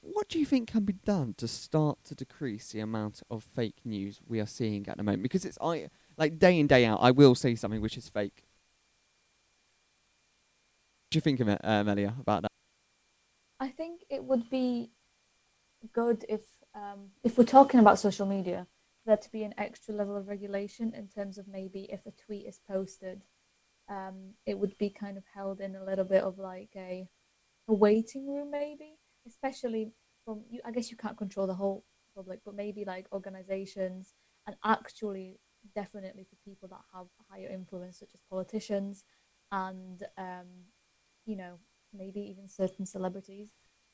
what 0.00 0.28
do 0.28 0.38
you 0.38 0.46
think 0.46 0.70
can 0.70 0.84
be 0.84 0.94
done 0.94 1.34
to 1.38 1.46
start 1.46 1.98
to 2.04 2.14
decrease 2.14 2.72
the 2.72 2.80
amount 2.80 3.22
of 3.30 3.44
fake 3.44 3.80
news 3.84 4.20
we 4.26 4.40
are 4.40 4.46
seeing 4.46 4.88
at 4.88 4.96
the 4.96 5.02
moment? 5.02 5.22
Because 5.22 5.44
it's 5.44 5.58
I 5.60 5.88
like 6.16 6.38
day 6.38 6.58
in 6.58 6.66
day 6.66 6.84
out, 6.84 6.98
I 7.02 7.10
will 7.10 7.34
see 7.34 7.56
something 7.56 7.80
which 7.80 7.96
is 7.96 8.08
fake. 8.08 8.44
What 11.04 11.12
do 11.12 11.16
you 11.16 11.20
think 11.22 11.40
of 11.40 11.48
it, 11.48 11.60
uh, 11.64 11.82
Melia, 11.84 12.14
about 12.20 12.42
that? 12.42 12.52
I 13.58 13.68
think 13.68 14.02
it 14.08 14.22
would 14.24 14.48
be 14.48 14.90
good 15.92 16.24
if, 16.28 16.40
um, 16.74 17.10
if 17.24 17.36
we're 17.36 17.44
talking 17.44 17.80
about 17.80 17.98
social 17.98 18.26
media, 18.26 18.66
there 19.10 19.16
to 19.16 19.32
be 19.32 19.42
an 19.42 19.54
extra 19.58 19.94
level 19.94 20.16
of 20.16 20.28
regulation 20.28 20.92
in 20.94 21.08
terms 21.08 21.36
of 21.36 21.48
maybe 21.48 21.88
if 21.90 22.06
a 22.06 22.12
tweet 22.12 22.46
is 22.46 22.60
posted, 22.68 23.22
um, 23.88 24.34
it 24.46 24.58
would 24.58 24.76
be 24.78 24.88
kind 24.88 25.18
of 25.18 25.24
held 25.34 25.60
in 25.60 25.74
a 25.74 25.84
little 25.84 26.04
bit 26.04 26.22
of 26.22 26.38
like 26.38 26.70
a, 26.76 27.08
a 27.68 27.74
waiting 27.74 28.28
room, 28.32 28.50
maybe, 28.50 28.98
especially 29.26 29.92
from 30.24 30.42
you. 30.48 30.60
I 30.64 30.70
guess 30.70 30.90
you 30.90 30.96
can't 30.96 31.18
control 31.18 31.46
the 31.48 31.54
whole 31.54 31.84
public, 32.14 32.40
but 32.44 32.54
maybe 32.54 32.84
like 32.84 33.06
organizations 33.12 34.14
and 34.46 34.56
actually 34.64 35.40
definitely 35.74 36.24
for 36.24 36.36
people 36.48 36.68
that 36.68 36.80
have 36.94 37.06
higher 37.28 37.48
influence, 37.48 37.98
such 37.98 38.14
as 38.14 38.20
politicians 38.30 39.04
and 39.52 40.04
um, 40.16 40.46
you 41.26 41.36
know 41.36 41.58
maybe 41.92 42.20
even 42.20 42.48
certain 42.48 42.86
celebrities 42.86 43.48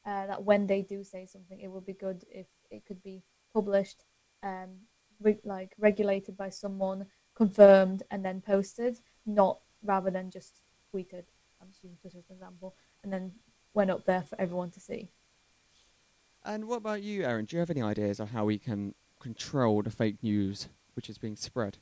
uh, 0.07 0.27
that 0.27 0.45
when 0.45 0.67
they 0.67 0.83
do 0.83 1.03
say 1.03 1.27
something, 1.27 1.59
it 1.61 1.69
would 1.69 1.87
be 1.87 1.95
good 1.95 2.25
if 2.31 2.47
it 2.71 2.85
could 2.87 3.03
be 3.03 3.23
published, 3.53 4.05
um, 4.43 4.77
re- 5.21 5.39
like 5.45 5.75
regulated 5.79 6.37
by 6.37 6.51
someone, 6.51 7.07
confirmed, 7.35 8.03
and 8.11 8.25
then 8.25 8.41
posted, 8.41 9.01
not 9.25 9.59
rather 9.83 10.11
than 10.11 10.31
just 10.31 10.61
tweeted. 10.93 11.25
I'm 11.61 11.69
just 11.71 11.83
using 11.83 11.99
Twitter 11.99 12.19
as 12.19 12.29
an 12.29 12.37
example, 12.37 12.75
and 13.03 13.13
then 13.13 13.33
went 13.75 13.91
up 13.91 14.05
there 14.07 14.23
for 14.23 14.41
everyone 14.41 14.71
to 14.73 14.81
see. 14.81 15.09
And 16.45 16.67
what 16.67 16.77
about 16.77 17.03
you, 17.03 17.25
Erin? 17.25 17.45
Do 17.47 17.57
you 17.57 17.61
have 17.61 17.71
any 17.71 17.83
ideas 17.83 18.21
of 18.21 18.31
how 18.31 18.45
we 18.45 18.59
can 18.59 18.95
control 19.21 19.83
the 19.83 19.91
fake 19.91 20.23
news 20.23 20.69
which 20.95 21.11
is 21.11 21.19
being 21.19 21.37
spread? 21.37 21.79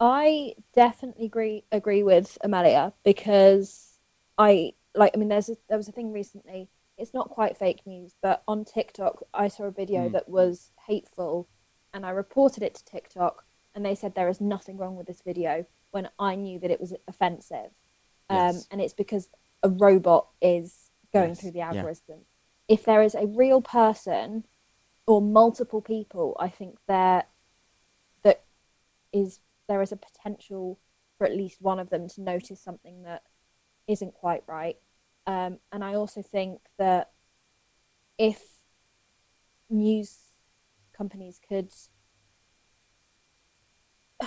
I 0.00 0.54
definitely 0.74 1.26
agree 1.26 1.64
agree 1.72 2.02
with 2.02 2.36
Amelia 2.42 2.92
because 3.04 3.98
I 4.36 4.72
like. 4.94 5.12
I 5.14 5.18
mean, 5.18 5.28
there's 5.28 5.48
a, 5.48 5.56
there 5.68 5.78
was 5.78 5.88
a 5.88 5.92
thing 5.92 6.12
recently. 6.12 6.68
It's 6.98 7.14
not 7.14 7.30
quite 7.30 7.56
fake 7.56 7.80
news, 7.86 8.14
but 8.22 8.42
on 8.46 8.64
TikTok, 8.64 9.22
I 9.32 9.48
saw 9.48 9.64
a 9.64 9.70
video 9.70 10.08
Mm. 10.08 10.12
that 10.12 10.28
was 10.28 10.70
hateful, 10.86 11.48
and 11.94 12.04
I 12.04 12.10
reported 12.10 12.62
it 12.62 12.74
to 12.74 12.84
TikTok, 12.84 13.46
and 13.74 13.86
they 13.86 13.94
said 13.94 14.14
there 14.14 14.28
is 14.28 14.40
nothing 14.40 14.76
wrong 14.76 14.96
with 14.96 15.06
this 15.06 15.22
video 15.22 15.64
when 15.92 16.08
I 16.18 16.34
knew 16.34 16.58
that 16.58 16.70
it 16.70 16.80
was 16.80 16.92
offensive, 17.08 17.70
um, 18.28 18.56
Yes. 18.56 18.68
and 18.70 18.80
it's 18.80 18.92
because 18.92 19.30
a 19.62 19.70
robot 19.70 20.28
is 20.42 20.90
going 21.12 21.30
Yes, 21.30 21.40
through 21.40 21.52
the 21.52 21.58
yeah. 21.58 21.68
algorithm. 21.68 22.26
If 22.66 22.84
there 22.84 23.02
is 23.02 23.14
a 23.14 23.26
real 23.26 23.62
person 23.62 24.44
or 25.06 25.22
multiple 25.22 25.80
people, 25.80 26.36
I 26.40 26.48
think 26.48 26.78
there 26.86 27.24
that 28.22 28.44
is 29.12 29.40
there 29.68 29.80
is 29.82 29.92
a 29.92 29.96
potential 29.96 30.80
for 31.16 31.26
at 31.26 31.36
least 31.36 31.62
one 31.62 31.78
of 31.78 31.90
them 31.90 32.08
to 32.08 32.20
notice 32.20 32.60
something 32.60 33.02
that 33.02 33.22
isn't 33.86 34.14
quite 34.14 34.42
right. 34.46 34.76
Um, 35.26 35.60
and 35.70 35.84
I 35.84 35.94
also 35.94 36.22
think 36.22 36.60
that 36.78 37.12
if 38.18 38.42
news 39.70 40.23
companies 40.94 41.40
could 41.46 41.72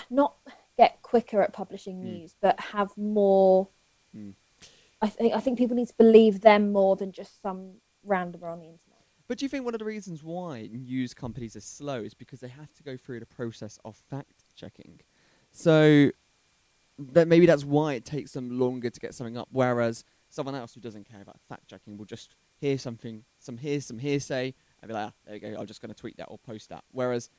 not 0.09 0.35
get 0.77 1.01
quicker 1.01 1.41
at 1.41 1.53
publishing 1.53 1.97
Mm. 1.97 2.03
news, 2.03 2.35
but 2.39 2.59
have 2.59 2.95
more, 2.97 3.69
Mm. 4.15 4.35
I 5.01 5.09
think 5.09 5.33
I 5.33 5.39
think 5.39 5.57
people 5.57 5.75
need 5.75 5.87
to 5.89 5.95
believe 5.95 6.41
them 6.41 6.71
more 6.71 6.95
than 6.95 7.11
just 7.11 7.41
some 7.41 7.81
randomer 8.05 8.51
on 8.51 8.59
the 8.59 8.65
internet. 8.65 9.03
But 9.27 9.37
do 9.37 9.45
you 9.45 9.49
think 9.49 9.65
one 9.65 9.75
of 9.75 9.79
the 9.79 9.85
reasons 9.85 10.23
why 10.23 10.69
news 10.71 11.13
companies 11.13 11.55
are 11.55 11.61
slow 11.61 12.01
is 12.01 12.13
because 12.13 12.39
they 12.39 12.47
have 12.47 12.73
to 12.73 12.83
go 12.83 12.95
through 12.95 13.19
the 13.19 13.25
process 13.25 13.77
of 13.83 13.95
fact 13.95 14.45
checking? 14.55 15.01
So 15.51 16.11
that 16.97 17.27
maybe 17.27 17.45
that's 17.45 17.65
why 17.65 17.93
it 17.93 18.05
takes 18.05 18.31
them 18.31 18.59
longer 18.59 18.89
to 18.89 18.99
get 18.99 19.13
something 19.13 19.37
up. 19.37 19.49
Whereas 19.51 20.03
someone 20.29 20.55
else 20.55 20.73
who 20.73 20.79
doesn't 20.79 21.05
care 21.09 21.21
about 21.21 21.39
fact 21.47 21.67
checking 21.67 21.97
will 21.97 22.05
just 22.05 22.35
hear 22.57 22.77
something, 22.77 23.25
some 23.39 23.57
hear 23.57 23.81
some 23.81 23.99
hearsay, 23.99 24.55
and 24.81 24.89
be 24.89 24.93
like, 24.93 25.07
ah, 25.07 25.13
there 25.25 25.35
you 25.35 25.41
go, 25.41 25.59
I'm 25.59 25.67
just 25.67 25.81
going 25.81 25.93
to 25.93 25.99
tweet 25.99 26.17
that 26.17 26.25
or 26.25 26.37
post 26.37 26.69
that. 26.69 26.83
Whereas 26.91 27.29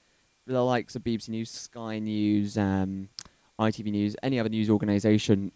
the 0.46 0.62
likes 0.62 0.96
of 0.96 1.02
BBC 1.02 1.28
News, 1.28 1.50
Sky 1.50 1.98
News, 1.98 2.56
um, 2.56 3.08
ITV 3.58 3.90
News, 3.90 4.16
any 4.22 4.38
other 4.40 4.48
news 4.48 4.70
organisation 4.70 5.52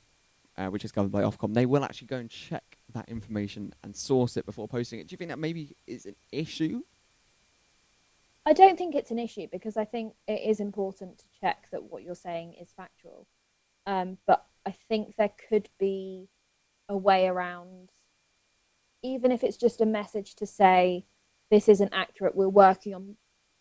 uh, 0.57 0.67
which 0.67 0.85
is 0.85 0.93
governed 0.93 1.13
by 1.13 1.23
Ofcom, 1.23 1.55
they 1.55 1.67
will 1.67 1.85
actually 1.85 2.07
go 2.07 2.17
and 2.17 2.31
check 2.31 2.79
that 2.93 3.09
information 3.09 3.75
and 3.83 3.97
source 3.97 4.37
it 4.37 4.45
before 4.45 4.69
posting 4.69 5.01
it. 5.01 5.09
Do 5.09 5.15
you 5.15 5.17
think 5.17 5.31
that 5.31 5.39
maybe 5.39 5.77
is 5.87 6.07
an 6.07 6.17
issue? 6.31 6.83
I 8.45 8.53
don't 8.53 8.77
think 8.77 8.95
it's 8.95 9.11
an 9.11 9.19
issue 9.19 9.47
because 9.51 9.77
I 9.77 9.85
think 9.85 10.15
it 10.27 10.41
is 10.45 10.61
important 10.61 11.19
to 11.19 11.25
check 11.41 11.69
that 11.71 11.85
what 11.85 12.03
you're 12.03 12.15
saying 12.15 12.55
is 12.61 12.73
factual. 12.77 13.27
Um, 13.87 14.19
but 14.27 14.45
I 14.67 14.73
think 14.73 15.17
there 15.17 15.33
could 15.49 15.69
be 15.79 16.29
a 16.89 16.97
way 16.97 17.27
around, 17.29 17.91
even 19.03 19.33
if 19.33 19.43
it's 19.43 19.57
just 19.57 19.81
a 19.81 19.87
message 19.87 20.35
to 20.37 20.47
say, 20.47 21.07
this 21.53 21.69
isn't 21.69 21.93
accurate, 21.93 22.35
we're 22.35 22.49
working 22.49 22.95
on 22.95 23.17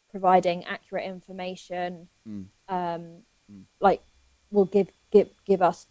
providing 0.10 0.64
accurate 0.64 1.06
information. 1.06 2.08
Mm. 2.28 2.46
Um, 2.70 3.24
Mm. 3.52 3.64
Like, 3.80 4.02
we'll 4.50 4.66
give, 4.66 4.90
give, 5.12 5.30
give 5.46 5.62
us 5.62 5.88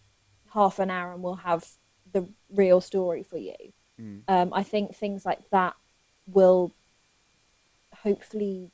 half 0.53 0.79
an 0.79 0.91
hour 0.91 1.13
and 1.13 1.23
we'll 1.23 1.37
have 1.37 1.67
the 2.13 2.29
real 2.53 2.81
story 2.81 3.23
for 3.23 3.39
you. 3.39 3.55
Mm. 4.01 4.23
Um, 4.29 4.53
I 4.53 4.63
think 4.63 4.95
things 4.95 5.25
like 5.25 5.51
that 5.51 5.75
will 6.27 6.73
hopefully, 8.03 8.71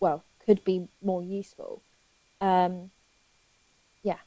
well, 0.00 0.24
could 0.44 0.64
be 0.64 0.88
more 1.02 1.22
useful. 1.22 1.82
Um, 2.40 2.90
yeah. 4.02 4.18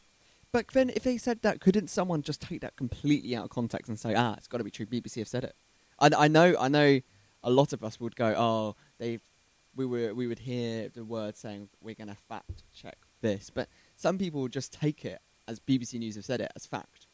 But 0.52 0.68
then, 0.70 0.90
if 0.90 1.04
they 1.04 1.18
said 1.18 1.42
that, 1.42 1.60
couldn't 1.60 1.90
someone 1.90 2.22
just 2.22 2.42
take 2.42 2.62
that 2.62 2.78
completely 2.78 3.36
out 3.36 3.46
of 3.46 3.50
context 3.50 3.90
and 3.90 4.00
say, 4.00 4.14
"Ah, 4.16 4.36
it's 4.38 4.48
got 4.48 4.60
to 4.60 4.64
be 4.64 4.72
true. 4.72 4.86
BBC 4.86 5.20
have 5.20 5.28
said 5.28 5.44
it." 5.44 5.54
I, 6.00 6.10
I 6.18 6.28
know, 6.30 6.56
I 6.58 6.70
know. 6.70 7.02
A 7.46 7.50
lot 7.50 7.72
of 7.72 7.84
us 7.84 8.00
would 8.00 8.16
go, 8.16 8.34
"Oh, 8.38 8.76
they've." 8.98 9.22
We 9.78 9.86
were, 9.86 10.14
we 10.14 10.26
would 10.26 10.40
hear 10.40 10.88
the 10.88 11.04
word 11.04 11.36
saying, 11.36 11.68
"We're 11.82 11.96
going 11.96 12.08
to 12.08 12.16
fact 12.16 12.64
check 12.74 12.98
this," 13.22 13.50
but 13.50 13.68
some 13.98 14.18
people 14.18 14.42
would 14.42 14.54
just 14.54 14.72
take 14.72 15.04
it 15.04 15.22
as 15.48 15.60
BBC 15.60 16.00
News 16.00 16.16
have 16.16 16.26
said 16.26 16.42
it 16.42 16.52
as 16.56 16.66
fact. 16.66 17.08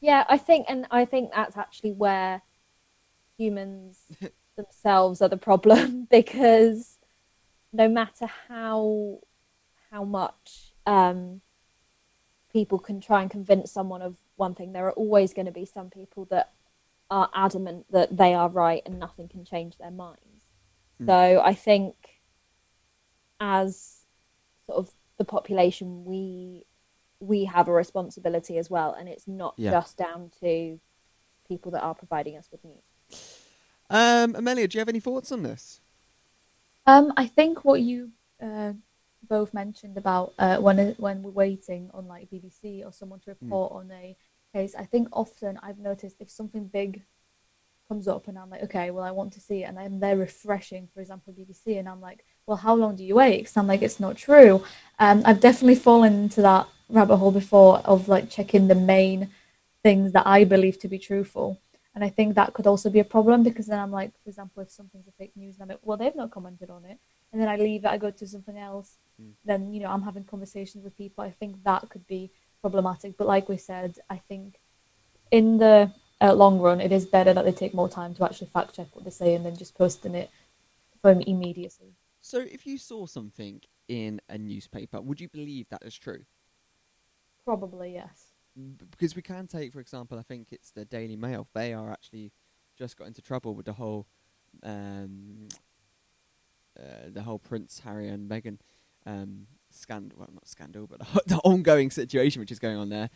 yeah, 0.00 0.24
I 0.28 0.36
think, 0.38 0.66
and 0.68 0.86
I 0.90 1.04
think 1.06 1.32
that's 1.32 1.56
actually 1.56 1.92
where 1.92 2.42
humans 3.38 4.00
themselves 4.56 5.22
are 5.22 5.28
the 5.28 5.36
problem 5.36 6.06
because 6.10 6.98
no 7.72 7.88
matter 7.88 8.26
how 8.48 9.18
how 9.90 10.04
much 10.04 10.74
um, 10.86 11.40
people 12.52 12.78
can 12.78 13.00
try 13.00 13.22
and 13.22 13.30
convince 13.30 13.70
someone 13.70 14.02
of 14.02 14.16
one 14.36 14.54
thing, 14.54 14.72
there 14.72 14.86
are 14.86 14.92
always 14.92 15.32
going 15.32 15.46
to 15.46 15.52
be 15.52 15.64
some 15.64 15.88
people 15.88 16.24
that 16.26 16.52
are 17.14 17.30
adamant 17.32 17.86
that 17.92 18.16
they 18.16 18.34
are 18.34 18.48
right 18.48 18.82
and 18.86 18.98
nothing 18.98 19.28
can 19.28 19.44
change 19.44 19.78
their 19.78 19.92
minds. 19.92 20.42
Mm. 21.00 21.06
So 21.06 21.40
I 21.42 21.54
think 21.54 21.94
as 23.40 24.04
sort 24.66 24.78
of 24.78 24.90
the 25.18 25.24
population, 25.24 26.04
we 26.04 26.66
we 27.20 27.44
have 27.44 27.68
a 27.68 27.72
responsibility 27.72 28.58
as 28.58 28.68
well, 28.68 28.92
and 28.92 29.08
it's 29.08 29.26
not 29.28 29.54
Yeah. 29.56 29.70
just 29.70 29.96
down 29.96 30.30
to 30.40 30.78
people 31.48 31.70
that 31.72 31.82
are 31.82 31.94
providing 31.94 32.36
us 32.36 32.48
with 32.50 32.62
news. 32.64 32.82
Um, 33.88 34.34
Amelia, 34.34 34.66
do 34.68 34.76
you 34.76 34.80
have 34.80 34.88
any 34.88 35.00
thoughts 35.00 35.30
on 35.30 35.42
this? 35.42 35.80
Um, 36.86 37.12
I 37.16 37.26
think 37.28 37.64
what 37.64 37.80
you 37.80 38.10
uh, 38.42 38.72
both 39.28 39.54
mentioned 39.54 39.96
about 39.96 40.34
uh, 40.38 40.58
when 40.58 40.76
when 40.98 41.22
we're 41.22 41.30
waiting 41.46 41.90
on 41.94 42.08
like 42.08 42.28
BBC 42.28 42.84
or 42.84 42.92
someone 42.92 43.20
to 43.20 43.30
Hmm. 43.30 43.44
report 43.44 43.72
on 43.72 43.90
a 43.92 44.16
case. 44.54 44.74
I 44.74 44.84
think 44.84 45.08
often 45.12 45.58
I've 45.62 45.78
noticed 45.78 46.16
if 46.20 46.30
something 46.30 46.66
big 46.66 47.02
comes 47.88 48.08
up 48.08 48.28
and 48.28 48.38
I'm 48.38 48.48
like, 48.48 48.62
okay, 48.62 48.90
well 48.90 49.04
I 49.04 49.10
want 49.10 49.32
to 49.34 49.40
see 49.40 49.62
it, 49.62 49.68
and 49.68 49.76
then 49.76 50.00
they're 50.00 50.16
refreshing, 50.16 50.88
for 50.94 51.00
example, 51.00 51.34
BBC, 51.38 51.78
and 51.78 51.88
I'm 51.88 52.00
like, 52.00 52.24
well, 52.46 52.56
how 52.56 52.74
long 52.74 52.96
do 52.96 53.04
you 53.04 53.16
wait? 53.16 53.38
Because 53.38 53.56
I'm 53.56 53.66
like, 53.66 53.82
it's 53.82 54.00
not 54.00 54.16
true. 54.16 54.64
Um, 54.98 55.22
I've 55.24 55.40
definitely 55.40 55.74
fallen 55.74 56.14
into 56.14 56.40
that 56.42 56.66
rabbit 56.88 57.16
hole 57.16 57.32
before 57.32 57.78
of 57.80 58.08
like 58.08 58.30
checking 58.30 58.68
the 58.68 58.74
main 58.74 59.30
things 59.82 60.12
that 60.12 60.26
I 60.26 60.44
believe 60.44 60.78
to 60.80 60.88
be 60.88 60.98
truthful. 60.98 61.60
And 61.94 62.02
I 62.02 62.08
think 62.08 62.34
that 62.34 62.54
could 62.54 62.66
also 62.66 62.90
be 62.90 63.00
a 63.00 63.04
problem 63.04 63.42
because 63.42 63.66
then 63.66 63.78
I'm 63.78 63.92
like, 63.92 64.12
for 64.22 64.28
example, 64.28 64.62
if 64.62 64.70
something's 64.70 65.06
a 65.06 65.12
fake 65.12 65.36
news, 65.36 65.54
and 65.54 65.62
I'm 65.62 65.68
like, 65.68 65.78
well, 65.82 65.98
they've 65.98 66.16
not 66.16 66.30
commented 66.30 66.70
on 66.70 66.84
it, 66.84 66.98
and 67.32 67.40
then 67.40 67.48
I 67.48 67.56
leave 67.56 67.84
it, 67.84 67.88
I 67.88 67.98
go 67.98 68.10
to 68.10 68.26
something 68.26 68.58
else, 68.58 68.96
then 69.44 69.72
you 69.72 69.80
know 69.80 69.90
I'm 69.90 70.02
having 70.02 70.24
conversations 70.24 70.82
with 70.84 70.96
people. 70.96 71.22
I 71.22 71.30
think 71.30 71.62
that 71.64 71.88
could 71.90 72.06
be 72.06 72.30
problematic. 72.64 73.18
But 73.18 73.26
like 73.26 73.46
we 73.50 73.58
said, 73.58 73.98
I 74.08 74.16
think 74.16 74.58
in 75.30 75.58
the 75.58 75.92
uh, 76.22 76.32
long 76.32 76.58
run, 76.58 76.80
it 76.80 76.92
is 76.92 77.04
better 77.04 77.34
that 77.34 77.44
they 77.44 77.52
take 77.52 77.74
more 77.74 77.90
time 77.90 78.14
to 78.14 78.24
actually 78.24 78.46
fact 78.46 78.74
check 78.74 78.86
what 78.92 79.04
they 79.04 79.10
say 79.10 79.34
and 79.34 79.44
then 79.44 79.54
just 79.54 79.76
posting 79.76 80.14
it 80.14 80.30
for 81.02 81.10
immediacy. 81.26 81.92
So, 82.22 82.38
if 82.38 82.64
you 82.64 82.78
saw 82.78 83.04
something 83.04 83.60
in 83.86 84.18
a 84.30 84.38
newspaper, 84.38 84.98
would 85.02 85.20
you 85.20 85.28
believe 85.28 85.68
that 85.68 85.82
is 85.84 85.94
true? 85.94 86.22
Probably 87.44 87.92
yes. 87.92 88.28
Because 88.90 89.14
we 89.14 89.20
can 89.20 89.46
take, 89.46 89.74
for 89.74 89.80
example, 89.80 90.18
I 90.18 90.22
think 90.22 90.48
it's 90.50 90.70
the 90.70 90.86
Daily 90.86 91.16
Mail. 91.16 91.46
They 91.52 91.74
are 91.74 91.92
actually 91.92 92.32
just 92.78 92.96
got 92.96 93.08
into 93.08 93.20
trouble 93.20 93.54
with 93.54 93.66
the 93.66 93.74
whole, 93.74 94.06
um, 94.62 95.48
uh, 96.80 97.10
the 97.12 97.22
whole 97.22 97.38
Prince 97.38 97.82
Harry 97.84 98.08
and 98.08 98.30
Meghan 98.30 98.58
um, 99.04 99.48
scandal. 99.74 100.18
Well, 100.18 100.28
not 100.32 100.48
scandal, 100.48 100.86
but 100.86 101.00
the 101.26 101.40
ongoing 101.44 101.90
situation 101.90 102.40
which 102.40 102.52
is 102.52 102.58
going 102.58 102.76
on 102.76 102.88
there. 102.88 103.10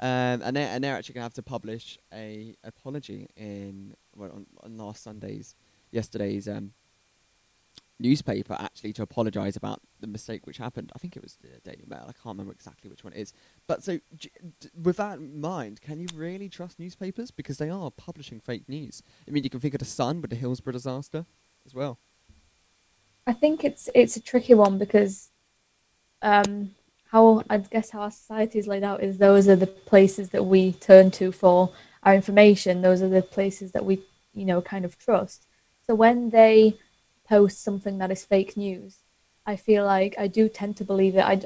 Um, 0.00 0.42
and 0.42 0.56
they're 0.56 0.68
and 0.68 0.82
they're 0.82 0.96
actually 0.96 1.14
going 1.14 1.22
to 1.22 1.26
have 1.26 1.34
to 1.34 1.42
publish 1.42 1.98
a 2.12 2.56
apology 2.64 3.28
in 3.36 3.94
well 4.16 4.30
on, 4.32 4.46
on 4.62 4.76
last 4.76 5.02
Sunday's 5.02 5.54
yesterday's 5.92 6.48
um, 6.48 6.72
newspaper 8.00 8.56
actually 8.58 8.92
to 8.94 9.02
apologise 9.02 9.56
about 9.56 9.80
the 10.00 10.06
mistake 10.06 10.46
which 10.46 10.58
happened. 10.58 10.90
I 10.94 10.98
think 10.98 11.16
it 11.16 11.22
was 11.22 11.36
the 11.36 11.60
Daily 11.62 11.84
Mail. 11.86 12.02
I 12.08 12.12
can't 12.12 12.34
remember 12.36 12.52
exactly 12.52 12.90
which 12.90 13.04
one 13.04 13.12
it 13.12 13.20
is. 13.20 13.32
But 13.66 13.84
so, 13.84 14.00
with 14.74 14.96
that 14.96 15.18
in 15.18 15.40
mind, 15.40 15.80
can 15.80 16.00
you 16.00 16.08
really 16.14 16.48
trust 16.48 16.78
newspapers 16.78 17.30
because 17.30 17.58
they 17.58 17.70
are 17.70 17.90
publishing 17.90 18.40
fake 18.40 18.68
news? 18.68 19.02
I 19.26 19.30
mean, 19.30 19.44
you 19.44 19.50
can 19.50 19.60
think 19.60 19.74
of 19.74 19.80
the 19.80 19.84
Sun 19.84 20.20
with 20.20 20.30
the 20.30 20.36
Hillsborough 20.36 20.72
disaster 20.72 21.26
as 21.64 21.74
well. 21.74 21.98
I 23.26 23.32
think 23.32 23.64
it's 23.64 23.88
it's 23.94 24.16
a 24.16 24.20
tricky 24.20 24.54
one 24.54 24.78
because 24.78 25.30
um, 26.22 26.74
how 27.10 27.44
I 27.50 27.58
guess 27.58 27.90
how 27.90 28.00
our 28.00 28.10
society 28.10 28.58
is 28.58 28.66
laid 28.66 28.84
out 28.84 29.02
is 29.02 29.18
those 29.18 29.48
are 29.48 29.56
the 29.56 29.66
places 29.66 30.30
that 30.30 30.44
we 30.44 30.72
turn 30.72 31.10
to 31.12 31.30
for 31.32 31.70
our 32.02 32.14
information. 32.14 32.80
Those 32.80 33.02
are 33.02 33.08
the 33.08 33.22
places 33.22 33.72
that 33.72 33.84
we 33.84 34.00
you 34.32 34.44
know 34.44 34.62
kind 34.62 34.84
of 34.84 34.98
trust. 34.98 35.46
So 35.86 35.94
when 35.94 36.30
they 36.30 36.78
post 37.28 37.62
something 37.62 37.98
that 37.98 38.10
is 38.10 38.24
fake 38.24 38.56
news, 38.56 38.98
I 39.44 39.56
feel 39.56 39.84
like 39.84 40.14
I 40.18 40.26
do 40.28 40.48
tend 40.48 40.76
to 40.76 40.84
believe 40.84 41.16
it. 41.16 41.24
I, 41.24 41.42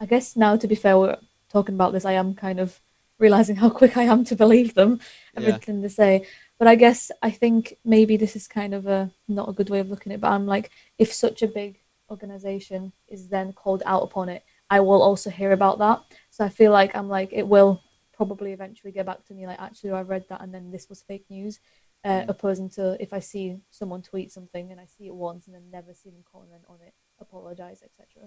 I, 0.00 0.06
guess 0.06 0.36
now 0.36 0.56
to 0.56 0.68
be 0.68 0.74
fair, 0.74 0.98
we're 0.98 1.16
talking 1.50 1.74
about 1.74 1.92
this. 1.92 2.04
I 2.04 2.12
am 2.12 2.34
kind 2.34 2.60
of 2.60 2.80
realizing 3.18 3.56
how 3.56 3.70
quick 3.70 3.96
I 3.96 4.04
am 4.04 4.24
to 4.24 4.36
believe 4.36 4.74
them, 4.74 5.00
Yeah. 5.34 5.48
everything 5.48 5.80
they 5.80 5.88
say. 5.88 6.26
But 6.58 6.68
I 6.68 6.74
guess 6.74 7.10
I 7.22 7.30
think 7.30 7.78
maybe 7.84 8.16
this 8.16 8.36
is 8.36 8.46
kind 8.46 8.74
of 8.74 8.86
a 8.86 9.10
not 9.26 9.48
a 9.48 9.52
good 9.52 9.70
way 9.70 9.80
of 9.80 9.88
looking 9.88 10.12
at 10.12 10.16
it. 10.16 10.20
But 10.20 10.32
I'm 10.32 10.46
like, 10.46 10.70
if 10.98 11.12
such 11.12 11.42
a 11.42 11.48
big 11.48 11.79
organization 12.10 12.92
is 13.08 13.28
then 13.28 13.52
called 13.52 13.82
out 13.86 14.02
upon 14.02 14.28
it, 14.28 14.44
I 14.68 14.80
will 14.80 15.02
also 15.02 15.30
hear 15.30 15.52
about 15.52 15.78
that. 15.78 16.00
So 16.30 16.44
I 16.44 16.48
feel 16.48 16.72
like 16.72 16.94
I'm 16.94 17.08
like 17.08 17.30
it 17.32 17.46
will 17.46 17.80
probably 18.12 18.52
eventually 18.52 18.92
get 18.92 19.06
back 19.06 19.24
to 19.26 19.34
me. 19.34 19.46
Like 19.46 19.60
actually, 19.60 19.92
I 19.92 20.02
read 20.02 20.26
that 20.28 20.42
and 20.42 20.52
then 20.52 20.70
this 20.70 20.88
was 20.88 21.02
fake 21.02 21.26
news. 21.30 21.60
Uh, 22.02 22.24
opposing 22.28 22.70
to 22.70 22.96
if 22.98 23.12
I 23.12 23.18
see 23.18 23.60
someone 23.68 24.00
tweet 24.00 24.32
something 24.32 24.72
and 24.72 24.80
I 24.80 24.86
see 24.86 25.06
it 25.08 25.14
once 25.14 25.46
and 25.46 25.54
then 25.54 25.64
never 25.70 25.92
see 25.92 26.08
them 26.08 26.24
comment 26.32 26.62
on 26.66 26.78
it, 26.80 26.94
apologize, 27.20 27.82
etc. 27.82 28.26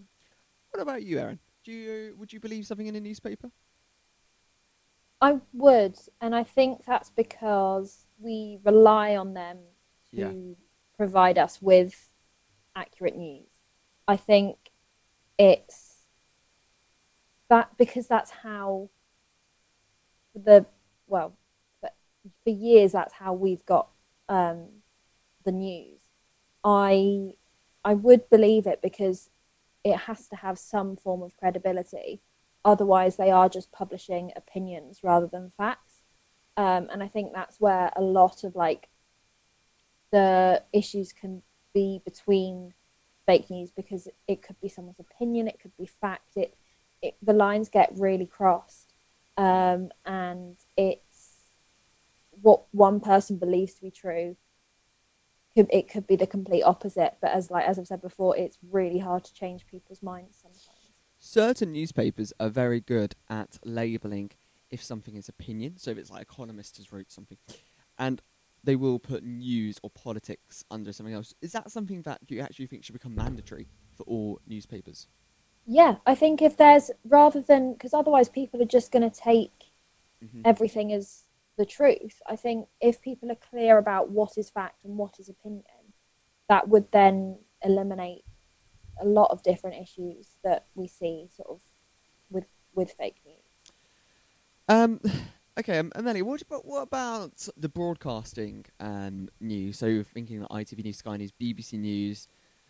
What 0.69 0.81
about 0.83 1.01
you, 1.01 1.17
Erin? 1.17 1.39
Do 1.65 1.71
you 1.71 2.15
would 2.19 2.31
you 2.31 2.39
believe 2.39 2.67
something 2.67 2.85
in 2.85 2.95
a 2.95 2.99
newspaper? 2.99 3.49
I 5.21 5.39
would, 5.53 5.97
and 6.21 6.35
I 6.35 6.43
think 6.43 6.85
that's 6.85 7.09
because 7.09 8.05
we 8.19 8.59
rely 8.63 9.15
on 9.15 9.33
them 9.33 9.57
to 10.11 10.17
Yeah. 10.17 10.55
provide 10.95 11.39
us 11.39 11.59
with 11.59 12.09
accurate 12.75 13.15
news. 13.15 13.52
I 14.07 14.17
think 14.17 14.57
it's 15.37 15.93
that 17.49 17.71
because 17.77 18.07
that's 18.07 18.31
how 18.31 18.89
the 20.35 20.65
well 21.07 21.33
for, 21.79 21.89
years 22.49 22.91
that's 22.91 23.13
how 23.13 23.33
we've 23.33 23.65
got 23.65 23.89
um, 24.29 24.67
the 25.45 25.51
news. 25.51 25.99
I 26.63 27.33
I 27.83 27.93
would 27.93 28.29
believe 28.29 28.65
it 28.67 28.81
because 28.81 29.29
it 29.83 29.97
has 29.97 30.27
to 30.29 30.35
have 30.37 30.57
some 30.57 30.95
form 30.95 31.21
of 31.21 31.35
credibility. 31.37 32.21
Otherwise, 32.65 33.17
they 33.17 33.29
are 33.29 33.49
just 33.49 33.71
publishing 33.71 34.31
opinions 34.35 34.99
rather 35.03 35.27
than 35.27 35.51
facts. 35.57 36.01
Um, 36.55 36.87
and 36.91 37.03
I 37.03 37.07
think 37.07 37.33
that's 37.33 37.59
where 37.59 37.91
a 37.95 38.01
lot 38.01 38.43
of 38.43 38.55
like 38.55 38.87
the 40.11 40.63
issues 40.71 41.11
can 41.11 41.41
be 41.73 42.01
between 42.05 42.73
fake 43.25 43.49
news 43.49 43.71
because 43.71 44.07
it 44.27 44.41
could 44.41 44.59
be 44.61 44.69
someone's 44.69 44.99
opinion, 44.99 45.47
it 45.47 45.59
could 45.59 45.75
be 45.77 45.85
fact. 45.85 46.35
It, 46.35 46.55
it 47.01 47.15
the 47.21 47.33
lines 47.33 47.69
get 47.69 47.91
really 47.95 48.25
crossed, 48.25 48.93
um, 49.37 49.89
and 50.05 50.57
it's 50.77 51.49
what 52.41 52.63
one 52.71 52.99
person 52.99 53.37
believes 53.37 53.73
to 53.75 53.81
be 53.81 53.91
true. 53.91 54.35
Could, 55.55 55.67
it 55.71 55.87
could 55.87 56.07
be 56.07 56.15
the 56.15 56.25
complete 56.25 56.63
opposite, 56.63 57.17
but 57.21 57.31
as 57.31 57.51
like 57.51 57.65
as 57.65 57.77
I've 57.77 57.87
said 57.87 58.01
before, 58.01 58.35
it's 58.35 58.57
really 58.71 58.99
hard 58.99 59.23
to 59.25 59.33
change 59.33 59.67
people's 59.67 60.01
minds 60.01 60.39
sometimes. 60.41 60.69
Certain 61.19 61.71
newspapers 61.71 62.33
are 62.39 62.49
very 62.49 62.81
good 62.81 63.15
at 63.29 63.57
labeling 63.63 64.31
if 64.69 64.83
something 64.83 65.15
is 65.15 65.29
opinion. 65.29 65.77
So 65.77 65.91
if 65.91 65.97
it's 65.97 66.09
like 66.09 66.23
Economist 66.23 66.77
has 66.77 66.91
wrote 66.91 67.11
something, 67.11 67.37
and 67.97 68.21
they 68.63 68.75
will 68.75 68.99
put 68.99 69.23
news 69.23 69.77
or 69.83 69.89
politics 69.89 70.63
under 70.71 70.93
something 70.93 71.13
else. 71.13 71.33
Is 71.41 71.51
that 71.51 71.71
something 71.71 72.01
that 72.03 72.21
you 72.29 72.39
actually 72.39 72.67
think 72.67 72.83
should 72.83 72.93
become 72.93 73.15
mandatory 73.15 73.67
for 73.95 74.03
all 74.03 74.39
newspapers? 74.47 75.07
Yeah, 75.65 75.97
I 76.05 76.15
think 76.15 76.41
if 76.41 76.57
there's 76.57 76.91
rather 77.05 77.41
than 77.41 77.73
because 77.73 77.93
otherwise 77.93 78.29
people 78.29 78.61
are 78.61 78.65
just 78.65 78.91
going 78.91 79.09
to 79.09 79.21
take 79.21 79.71
Mhm. 80.23 80.41
everything 80.45 80.91
as 80.93 81.25
the 81.57 81.65
truth. 81.65 82.21
I 82.25 82.35
think 82.35 82.67
if 82.81 83.01
people 83.01 83.31
are 83.31 83.35
clear 83.35 83.77
about 83.77 84.09
what 84.09 84.37
is 84.37 84.49
fact 84.49 84.83
and 84.83 84.97
what 84.97 85.19
is 85.19 85.29
opinion, 85.29 85.93
that 86.49 86.67
would 86.67 86.91
then 86.91 87.39
eliminate 87.61 88.25
a 88.99 89.05
lot 89.05 89.29
of 89.31 89.43
different 89.43 89.81
issues 89.81 90.37
that 90.43 90.67
we 90.75 90.87
see 90.87 91.27
sort 91.29 91.49
of 91.49 91.61
with 92.29 92.47
with 92.73 92.91
fake 92.93 93.21
news. 93.25 93.73
Um, 94.67 94.99
okay, 95.59 95.79
um, 95.79 95.91
Amelia, 95.95 96.25
what 96.25 96.41
about 96.41 96.65
what 96.65 96.81
about 96.81 97.47
the 97.57 97.69
broadcasting 97.69 98.65
um, 98.79 99.29
news? 99.39 99.79
So 99.79 99.85
you're 99.85 100.03
thinking 100.03 100.45
like 100.49 100.67
ITV 100.67 100.83
News, 100.83 100.97
Sky 100.97 101.17
News, 101.17 101.31
BBC 101.31 101.73
News, 101.79 102.27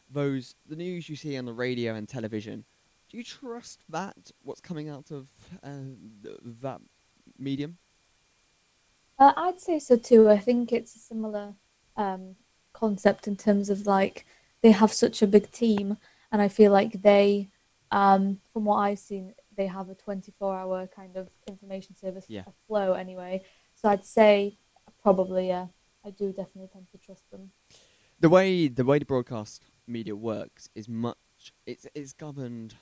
those 0.09 0.55
the 0.67 0.75
news 0.75 1.09
you 1.09 1.15
see 1.15 1.37
on 1.37 1.45
the 1.45 1.53
radio 1.53 1.95
and 1.95 2.07
television. 2.07 2.65
Do 3.09 3.17
you 3.17 3.23
trust 3.23 3.83
that? 3.89 4.31
What's 4.41 4.61
coming 4.61 4.89
out 4.89 5.11
of 5.11 5.27
uh, 5.63 5.93
th- 6.23 6.37
that 6.61 6.81
medium? 7.37 7.77
Uh, 9.19 9.33
I'd 9.37 9.59
say 9.59 9.79
so 9.79 9.95
too. 9.97 10.29
I 10.29 10.37
think 10.39 10.71
it's 10.71 10.95
a 10.95 10.99
similar 10.99 11.53
um, 11.95 12.35
concept 12.73 13.27
in 13.27 13.35
terms 13.35 13.69
of 13.69 13.85
like 13.85 14.25
they 14.61 14.71
have 14.71 14.91
such 14.91 15.21
a 15.21 15.27
big 15.27 15.51
team, 15.51 15.97
and 16.31 16.41
I 16.41 16.47
feel 16.47 16.71
like 16.71 17.01
they, 17.01 17.49
um, 17.91 18.39
from 18.51 18.65
what 18.65 18.77
I've 18.77 18.99
seen, 18.99 19.33
they 19.55 19.67
have 19.67 19.89
a 19.89 19.95
24-hour 19.95 20.87
kind 20.95 21.15
of 21.17 21.29
information 21.47 21.95
service 21.95 22.25
Yeah. 22.27 22.43
flow 22.67 22.93
anyway. 22.93 23.43
So 23.75 23.89
I'd 23.89 24.05
say 24.05 24.57
probably 25.01 25.47
yeah, 25.47 25.67
I 26.05 26.09
do 26.11 26.31
definitely 26.31 26.69
tend 26.71 26.87
to 26.91 26.97
trust 26.97 27.29
them. 27.31 27.51
the 28.19 28.29
way 28.29 28.67
the 28.67 28.85
way 28.85 28.99
the 28.99 29.05
broadcast 29.05 29.63
media 29.87 30.15
works 30.15 30.69
is 30.75 30.87
much 30.87 31.17
it's 31.65 31.85
it's 31.93 32.13
governed 32.13 32.75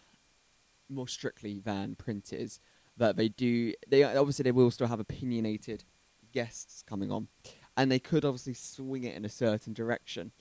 more 0.89 1.07
strictly 1.07 1.59
than 1.59 1.95
print 1.95 2.31
is. 2.33 2.59
That 2.97 3.15
they 3.15 3.29
do 3.29 3.73
they 3.87 4.03
obviously 4.03 4.43
they 4.43 4.51
will 4.51 4.69
still 4.71 4.87
have 4.87 4.99
opinionated 4.99 5.83
guests 6.31 6.83
coming 6.85 7.11
on, 7.11 7.27
and 7.75 7.91
they 7.91 7.99
could 7.99 8.23
obviously 8.25 8.53
swing 8.53 9.03
it 9.03 9.15
in 9.15 9.25
a 9.25 9.29
certain 9.29 9.73
direction. 9.73 10.31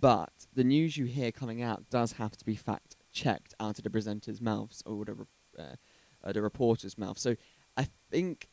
But 0.00 0.46
the 0.52 0.64
news 0.64 0.96
you 0.96 1.06
hear 1.06 1.32
coming 1.32 1.62
out 1.62 1.88
does 1.90 2.12
have 2.12 2.36
to 2.36 2.44
be 2.44 2.54
fact 2.56 2.96
checked 3.12 3.54
out 3.58 3.78
of 3.78 3.84
the 3.84 3.90
presenters' 3.90 4.40
mouths 4.40 4.82
or 4.84 5.04
the 5.04 5.26
uh, 5.58 5.76
uh, 6.24 6.32
the 6.32 6.42
reporters' 6.42 6.98
mouth. 6.98 7.18
So 7.18 7.36
I 7.76 7.88
think 8.10 8.48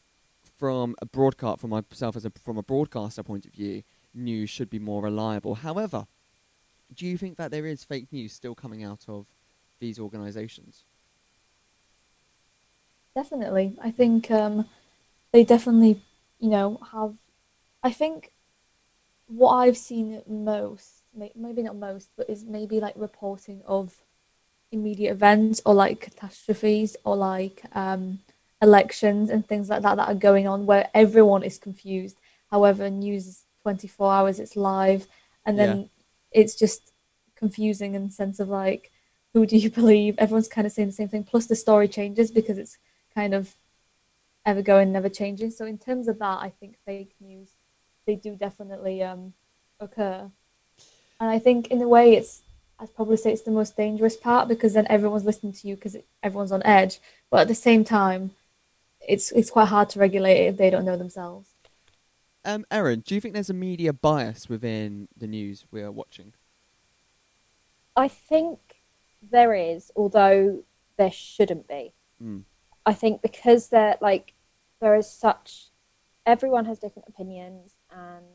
from 0.57 0.95
a 1.01 1.05
broadcast, 1.05 1.61
from 1.61 1.71
myself 1.71 2.15
as 2.15 2.25
a 2.25 2.31
from 2.43 2.57
a 2.57 2.63
broadcaster 2.63 3.23
point 3.23 3.45
of 3.45 3.53
view, 3.53 3.83
news 4.13 4.49
should 4.49 4.69
be 4.69 4.79
more 4.79 5.01
reliable. 5.01 5.55
However, 5.55 6.07
do 6.93 7.05
you 7.05 7.17
think 7.17 7.37
that 7.37 7.51
there 7.51 7.65
is 7.65 7.83
fake 7.83 8.07
news 8.11 8.33
still 8.33 8.55
coming 8.55 8.83
out 8.83 9.05
of 9.07 9.27
these 9.83 9.99
organisations. 9.99 10.85
Definitely. 13.15 13.75
I 13.81 13.91
think 13.91 14.31
um, 14.31 14.67
they 15.33 15.43
definitely, 15.43 16.01
you 16.39 16.49
know, 16.49 16.79
have. 16.93 17.15
I 17.83 17.91
think 17.91 18.31
what 19.27 19.51
I've 19.53 19.77
seen 19.77 20.21
most, 20.25 21.03
maybe 21.13 21.63
not 21.63 21.75
most, 21.75 22.09
but 22.15 22.29
is 22.29 22.45
maybe 22.45 22.79
like 22.79 22.93
reporting 22.95 23.61
of 23.67 24.03
immediate 24.73 25.11
events 25.11 25.61
or 25.65 25.73
like 25.73 26.01
catastrophes 26.01 26.97
or 27.05 27.15
like 27.15 27.63
um, 27.73 28.19
elections 28.61 29.29
and 29.29 29.47
things 29.47 29.69
like 29.69 29.83
that 29.83 29.95
that 29.97 30.09
are 30.09 30.15
going 30.15 30.47
on 30.47 30.65
where 30.65 30.89
everyone 30.93 31.43
is 31.43 31.57
confused. 31.57 32.17
However, 32.49 32.89
news 32.89 33.27
is 33.27 33.43
24 33.61 34.11
hours, 34.11 34.39
it's 34.39 34.55
live, 34.55 35.07
and 35.45 35.57
then 35.57 35.89
it's 36.31 36.55
just 36.55 36.91
confusing 37.35 37.93
in 37.95 38.07
the 38.07 38.11
sense 38.11 38.39
of 38.39 38.49
like, 38.49 38.91
who 39.33 39.45
do 39.45 39.57
you 39.57 39.69
believe? 39.81 40.15
Everyone's 40.17 40.47
kind 40.47 40.67
of 40.67 40.73
saying 40.73 40.89
the 40.89 40.93
same 40.93 41.07
thing. 41.07 41.23
Plus, 41.23 41.45
the 41.45 41.55
story 41.55 41.87
changes 41.87 42.31
because 42.31 42.57
it's 42.57 42.77
kind 43.13 43.33
of 43.33 43.55
ever 44.45 44.61
going, 44.61 44.91
never 44.91 45.09
changing. 45.09 45.51
So, 45.51 45.65
in 45.65 45.77
terms 45.77 46.07
of 46.07 46.19
that, 46.19 46.39
I 46.41 46.51
think 46.59 46.77
fake 46.85 47.15
news 47.19 47.49
they 48.05 48.15
do 48.15 48.35
definitely 48.35 49.01
um, 49.01 49.33
occur, 49.79 50.29
and 51.19 51.29
I 51.29 51.39
think 51.39 51.67
in 51.67 51.81
a 51.81 51.87
way 51.87 52.15
it's 52.15 52.41
I'd 52.83 52.93
probably 52.93 53.15
say 53.15 53.31
it's 53.31 53.43
the 53.43 53.51
most 53.51 53.77
dangerous 53.77 54.17
part 54.17 54.49
because 54.49 54.73
then 54.73 54.85
everyone's 54.89 55.23
listening 55.23 55.53
to 55.53 55.67
you 55.69 55.75
because 55.75 55.95
everyone's 56.21 56.51
on 56.51 56.61
edge. 56.63 56.99
But 57.31 57.39
at 57.39 57.47
the 57.47 57.55
same 57.55 57.85
time, 57.85 58.31
it's 59.07 59.31
it's 59.31 59.49
quite 59.49 59.69
hard 59.69 59.89
to 59.91 59.99
regulate 59.99 60.41
it 60.41 60.49
if 60.49 60.57
they 60.57 60.69
don't 60.69 60.83
know 60.83 60.97
themselves. 60.97 61.51
Um, 62.43 62.65
Erin, 62.69 62.99
do 62.99 63.15
you 63.15 63.21
think 63.21 63.33
there's 63.33 63.49
a 63.49 63.53
media 63.53 63.93
bias 63.93 64.49
within 64.49 65.07
the 65.15 65.27
news 65.27 65.65
we 65.71 65.81
are 65.81 65.93
watching? 65.93 66.33
I 67.95 68.09
think 68.09 68.59
there 69.21 69.53
is, 69.53 69.89
although 69.95 70.63
there 70.97 71.11
shouldn't 71.11 71.69
be. 71.69 71.93
Mm. 72.21 72.43
I 72.85 72.93
think 72.93 73.21
because 73.21 73.69
there 73.69 73.95
like 74.01 74.33
there 74.81 74.95
is 74.95 75.09
such 75.09 75.69
everyone 76.25 76.65
has 76.65 76.79
different 76.79 77.07
opinions 77.07 77.77
and 77.89 78.25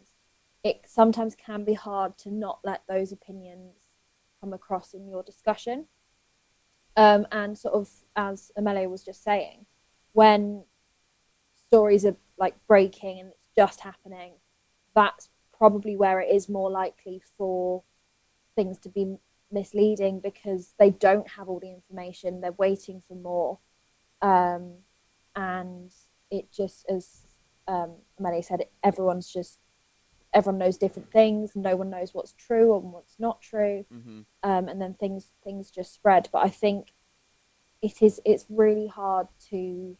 it 0.64 0.86
sometimes 0.86 1.34
can 1.34 1.64
be 1.64 1.74
hard 1.74 2.16
to 2.18 2.30
not 2.30 2.60
let 2.64 2.82
those 2.88 3.12
opinions 3.12 3.87
come 4.40 4.52
across 4.52 4.94
in 4.94 5.08
your 5.08 5.22
discussion. 5.22 5.86
Um, 6.96 7.26
and 7.30 7.56
sort 7.56 7.74
of 7.74 7.88
as 8.16 8.50
Amelia 8.56 8.88
was 8.88 9.04
just 9.04 9.22
saying, 9.22 9.66
when 10.12 10.64
stories 11.68 12.04
are 12.04 12.16
like 12.38 12.54
breaking 12.66 13.20
and 13.20 13.28
it's 13.28 13.44
just 13.56 13.80
happening, 13.80 14.32
that's 14.94 15.28
probably 15.56 15.96
where 15.96 16.20
it 16.20 16.34
is 16.34 16.48
more 16.48 16.70
likely 16.70 17.22
for 17.36 17.82
things 18.56 18.78
to 18.80 18.88
be 18.88 19.16
misleading 19.50 20.20
because 20.20 20.74
they 20.78 20.90
don't 20.90 21.28
have 21.28 21.48
all 21.48 21.60
the 21.60 21.70
information. 21.70 22.40
They're 22.40 22.52
waiting 22.52 23.02
for 23.06 23.14
more, 23.14 23.58
um, 24.20 24.78
and 25.36 25.92
it 26.30 26.50
just 26.50 26.84
as 26.88 27.22
um, 27.68 27.96
said, 28.40 28.64
everyone's 28.82 29.32
just 29.32 29.58
everyone 30.34 30.58
knows 30.58 30.76
different 30.76 31.10
things. 31.10 31.52
No 31.54 31.76
one 31.76 31.90
knows 31.90 32.12
what's 32.14 32.32
true 32.32 32.76
and 32.76 32.92
what's 32.92 33.16
not 33.18 33.40
true, 33.40 33.84
Mm-hmm. 33.92 34.20
um, 34.42 34.68
and 34.68 34.80
then 34.80 34.94
things 34.94 35.32
things 35.44 35.70
just 35.70 35.92
spread. 35.94 36.28
But 36.32 36.44
I 36.44 36.48
think 36.48 36.92
it 37.82 38.02
is 38.02 38.20
it's 38.24 38.46
really 38.48 38.88
hard 38.88 39.28
to. 39.50 39.96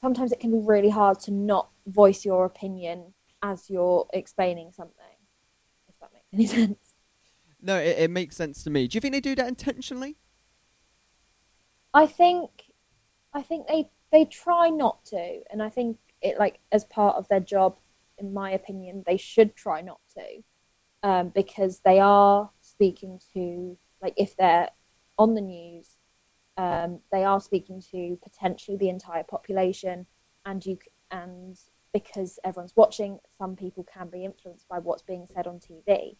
Sometimes 0.00 0.32
it 0.32 0.40
can 0.40 0.50
be 0.50 0.58
really 0.58 0.90
hard 0.90 1.18
to 1.20 1.30
not 1.30 1.70
voice 1.86 2.24
your 2.24 2.44
opinion 2.44 3.14
as 3.42 3.70
you're 3.70 4.06
explaining 4.12 4.70
something, 4.72 5.16
if 5.88 5.94
that 6.00 6.10
makes 6.12 6.26
any 6.32 6.46
sense. 6.66 6.94
No, 7.60 7.78
it, 7.78 7.98
it 7.98 8.10
makes 8.10 8.36
sense 8.36 8.62
to 8.64 8.70
me. 8.70 8.86
Do 8.86 8.96
you 8.96 9.00
think 9.00 9.14
they 9.14 9.20
do 9.20 9.34
that 9.36 9.48
intentionally? 9.48 10.18
I 11.94 12.06
think 12.06 12.50
I 13.32 13.42
think 13.42 13.66
they 13.66 13.88
they 14.12 14.24
try 14.24 14.68
not 14.68 15.04
to, 15.06 15.40
and 15.50 15.62
I 15.62 15.70
think 15.70 15.98
it 16.20 16.38
like 16.38 16.58
as 16.72 16.84
part 16.84 17.16
of 17.16 17.28
their 17.28 17.40
job, 17.40 17.76
in 18.18 18.32
my 18.32 18.50
opinion, 18.50 19.02
they 19.06 19.16
should 19.16 19.56
try 19.56 19.80
not 19.80 20.00
to, 20.16 21.08
um, 21.08 21.28
because 21.28 21.80
they 21.80 22.00
are 22.00 22.50
speaking 22.60 23.20
to 23.34 23.76
like 24.02 24.14
if 24.16 24.36
they're 24.36 24.68
on 25.18 25.34
the 25.34 25.40
news, 25.40 25.96
um, 26.56 27.00
they 27.10 27.24
are 27.24 27.40
speaking 27.40 27.82
to 27.90 28.18
potentially 28.22 28.76
the 28.76 28.88
entire 28.88 29.24
population, 29.24 30.06
and 30.44 30.64
you 30.64 30.78
and 31.10 31.58
because 31.92 32.38
everyone's 32.44 32.74
watching, 32.76 33.18
some 33.38 33.54
people 33.54 33.84
can 33.84 34.08
be 34.08 34.24
influenced 34.24 34.68
by 34.68 34.78
what's 34.78 35.02
being 35.02 35.26
said 35.32 35.46
on 35.46 35.60
TV. 35.60 36.16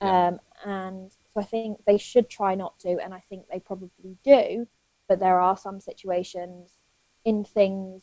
Yeah. 0.00 0.28
Um, 0.28 0.40
and 0.64 1.10
so 1.10 1.40
I 1.40 1.44
think 1.44 1.78
they 1.86 1.96
should 1.96 2.28
try 2.28 2.54
not 2.54 2.78
to, 2.80 2.98
and 3.02 3.14
I 3.14 3.22
think 3.28 3.46
they 3.50 3.58
probably 3.58 4.18
do. 4.22 4.68
But 5.08 5.20
there 5.20 5.40
are 5.40 5.56
some 5.56 5.80
situations 5.80 6.78
in 7.24 7.44
things, 7.44 8.02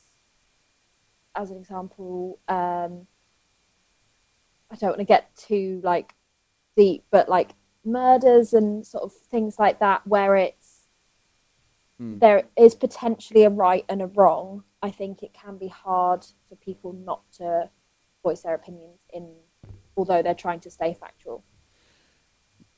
as 1.36 1.51
an 1.51 1.58
example, 1.58 2.39
um, 2.47 3.08
I 4.71 4.75
don't 4.75 4.91
want 4.91 4.99
to 4.99 5.05
get 5.05 5.36
too 5.36 5.81
like 5.84 6.13
deep, 6.77 7.03
but 7.12 7.27
like 7.27 7.51
murders 7.84 8.53
and 8.53 8.86
sort 8.86 9.03
of 9.03 9.13
things 9.13 9.60
like 9.60 9.79
that, 9.79 10.05
where 10.07 10.36
it's 10.36 10.81
Mm. 12.01 12.19
there 12.19 12.47
is 12.57 12.73
potentially 12.73 13.43
a 13.43 13.49
right 13.49 13.86
and 13.88 14.01
a 14.01 14.07
wrong. 14.07 14.63
I 14.81 14.89
think 14.89 15.21
it 15.21 15.34
can 15.34 15.57
be 15.57 15.67
hard 15.67 16.25
for 16.49 16.55
people 16.55 16.93
not 16.93 17.31
to 17.34 17.69
voice 18.23 18.41
their 18.41 18.55
opinions 18.55 18.99
in, 19.13 19.36
although 19.95 20.23
they're 20.23 20.34
trying 20.34 20.62
to 20.62 20.71
stay 20.71 20.95
factual. 20.95 21.43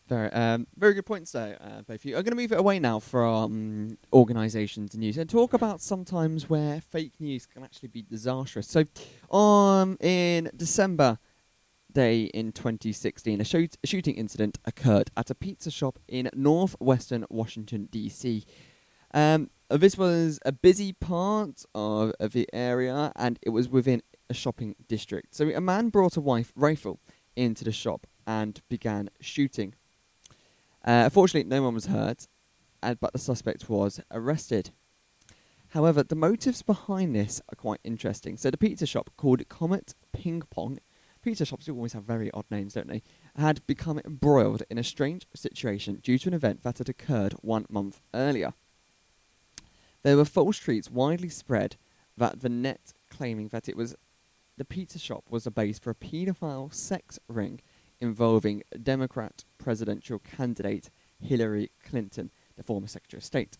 Very, 0.09 0.29
um, 0.33 0.67
very 0.75 0.93
good 0.93 1.05
points 1.05 1.31
there, 1.31 1.57
uh, 1.61 1.81
both 1.83 2.01
of 2.01 2.05
you. 2.05 2.17
I'm 2.17 2.23
going 2.23 2.35
to 2.35 2.41
move 2.41 2.51
it 2.51 2.59
away 2.59 2.77
now 2.79 2.99
from 2.99 3.97
organisations 4.11 4.93
and 4.93 4.99
news 4.99 5.17
and 5.17 5.29
talk 5.29 5.53
about 5.53 5.79
sometimes 5.79 6.49
where 6.49 6.81
fake 6.81 7.13
news 7.21 7.45
can 7.45 7.63
actually 7.63 7.87
be 7.87 8.01
disastrous. 8.01 8.67
So, 8.67 8.83
um, 9.35 9.97
in 10.01 10.51
December 10.57 11.17
day 11.93 12.23
in 12.23 12.51
2016, 12.51 13.41
a, 13.41 13.43
shoot, 13.43 13.77
shooting 13.83 14.15
incident 14.15 14.59
occurred 14.65 15.11
at 15.15 15.29
a 15.29 15.35
pizza 15.35 15.71
shop 15.71 15.99
in 16.07 16.29
northwestern 16.33 17.25
Washington 17.29 17.87
D.C. 17.91 18.43
Um, 19.13 19.49
this 19.69 19.97
was 19.97 20.39
a 20.45 20.51
busy 20.51 20.93
part 20.93 21.63
of, 21.73 22.13
of 22.19 22.33
the 22.33 22.47
area, 22.53 23.11
and 23.15 23.39
it 23.41 23.49
was 23.49 23.69
within 23.69 24.01
a 24.29 24.33
shopping 24.33 24.75
district. 24.87 25.35
So, 25.35 25.49
a 25.49 25.61
man 25.61 25.89
brought 25.89 26.17
a 26.17 26.21
wife 26.21 26.51
rifle 26.55 26.99
into 27.35 27.63
the 27.63 27.71
shop 27.71 28.07
and 28.27 28.61
began 28.69 29.09
shooting. 29.19 29.75
Uh, 30.85 31.09
fortunately, 31.09 31.49
no 31.49 31.63
one 31.63 31.73
was 31.73 31.87
hurt, 31.87 32.27
and, 32.81 32.99
but 32.99 33.13
the 33.13 33.19
suspect 33.19 33.69
was 33.69 33.99
arrested. 34.11 34.71
However, 35.69 36.03
the 36.03 36.15
motives 36.15 36.61
behind 36.61 37.15
this 37.15 37.41
are 37.51 37.55
quite 37.55 37.79
interesting. 37.83 38.37
So, 38.37 38.51
the 38.51 38.57
pizza 38.57 38.85
shop 38.85 39.09
called 39.17 39.47
Comet 39.49 39.95
Ping 40.11 40.43
Pong, 40.49 40.79
pizza 41.23 41.45
shops 41.45 41.65
do 41.65 41.75
always 41.75 41.93
have 41.93 42.03
very 42.03 42.29
odd 42.31 42.45
names, 42.51 42.73
don't 42.73 42.87
they? 42.87 43.01
Had 43.35 43.65
become 43.65 43.99
embroiled 44.05 44.63
in 44.69 44.77
a 44.77 44.83
strange 44.83 45.25
situation 45.33 45.99
due 46.03 46.17
to 46.19 46.29
an 46.29 46.33
event 46.33 46.63
that 46.63 46.77
had 46.77 46.89
occurred 46.89 47.33
one 47.41 47.65
month 47.69 48.01
earlier. 48.13 48.53
There 50.03 50.17
were 50.17 50.25
false 50.25 50.59
tweets 50.59 50.91
widely 50.91 51.29
spread 51.29 51.77
that 52.17 52.41
the 52.41 52.49
net 52.49 52.93
claiming 53.09 53.47
that 53.49 53.69
it 53.69 53.77
was 53.77 53.95
the 54.57 54.65
pizza 54.65 54.99
shop 54.99 55.23
was 55.29 55.47
a 55.47 55.51
base 55.51 55.79
for 55.79 55.89
a 55.89 55.95
paedophile 55.95 56.71
sex 56.73 57.17
ring 57.27 57.61
involving 57.99 58.61
Democrat 58.81 59.45
presidential 59.57 60.19
candidate 60.19 60.91
Hillary 61.19 61.71
Clinton, 61.83 62.29
the 62.55 62.63
former 62.63 62.87
Secretary 62.87 63.19
of 63.19 63.23
State, 63.23 63.57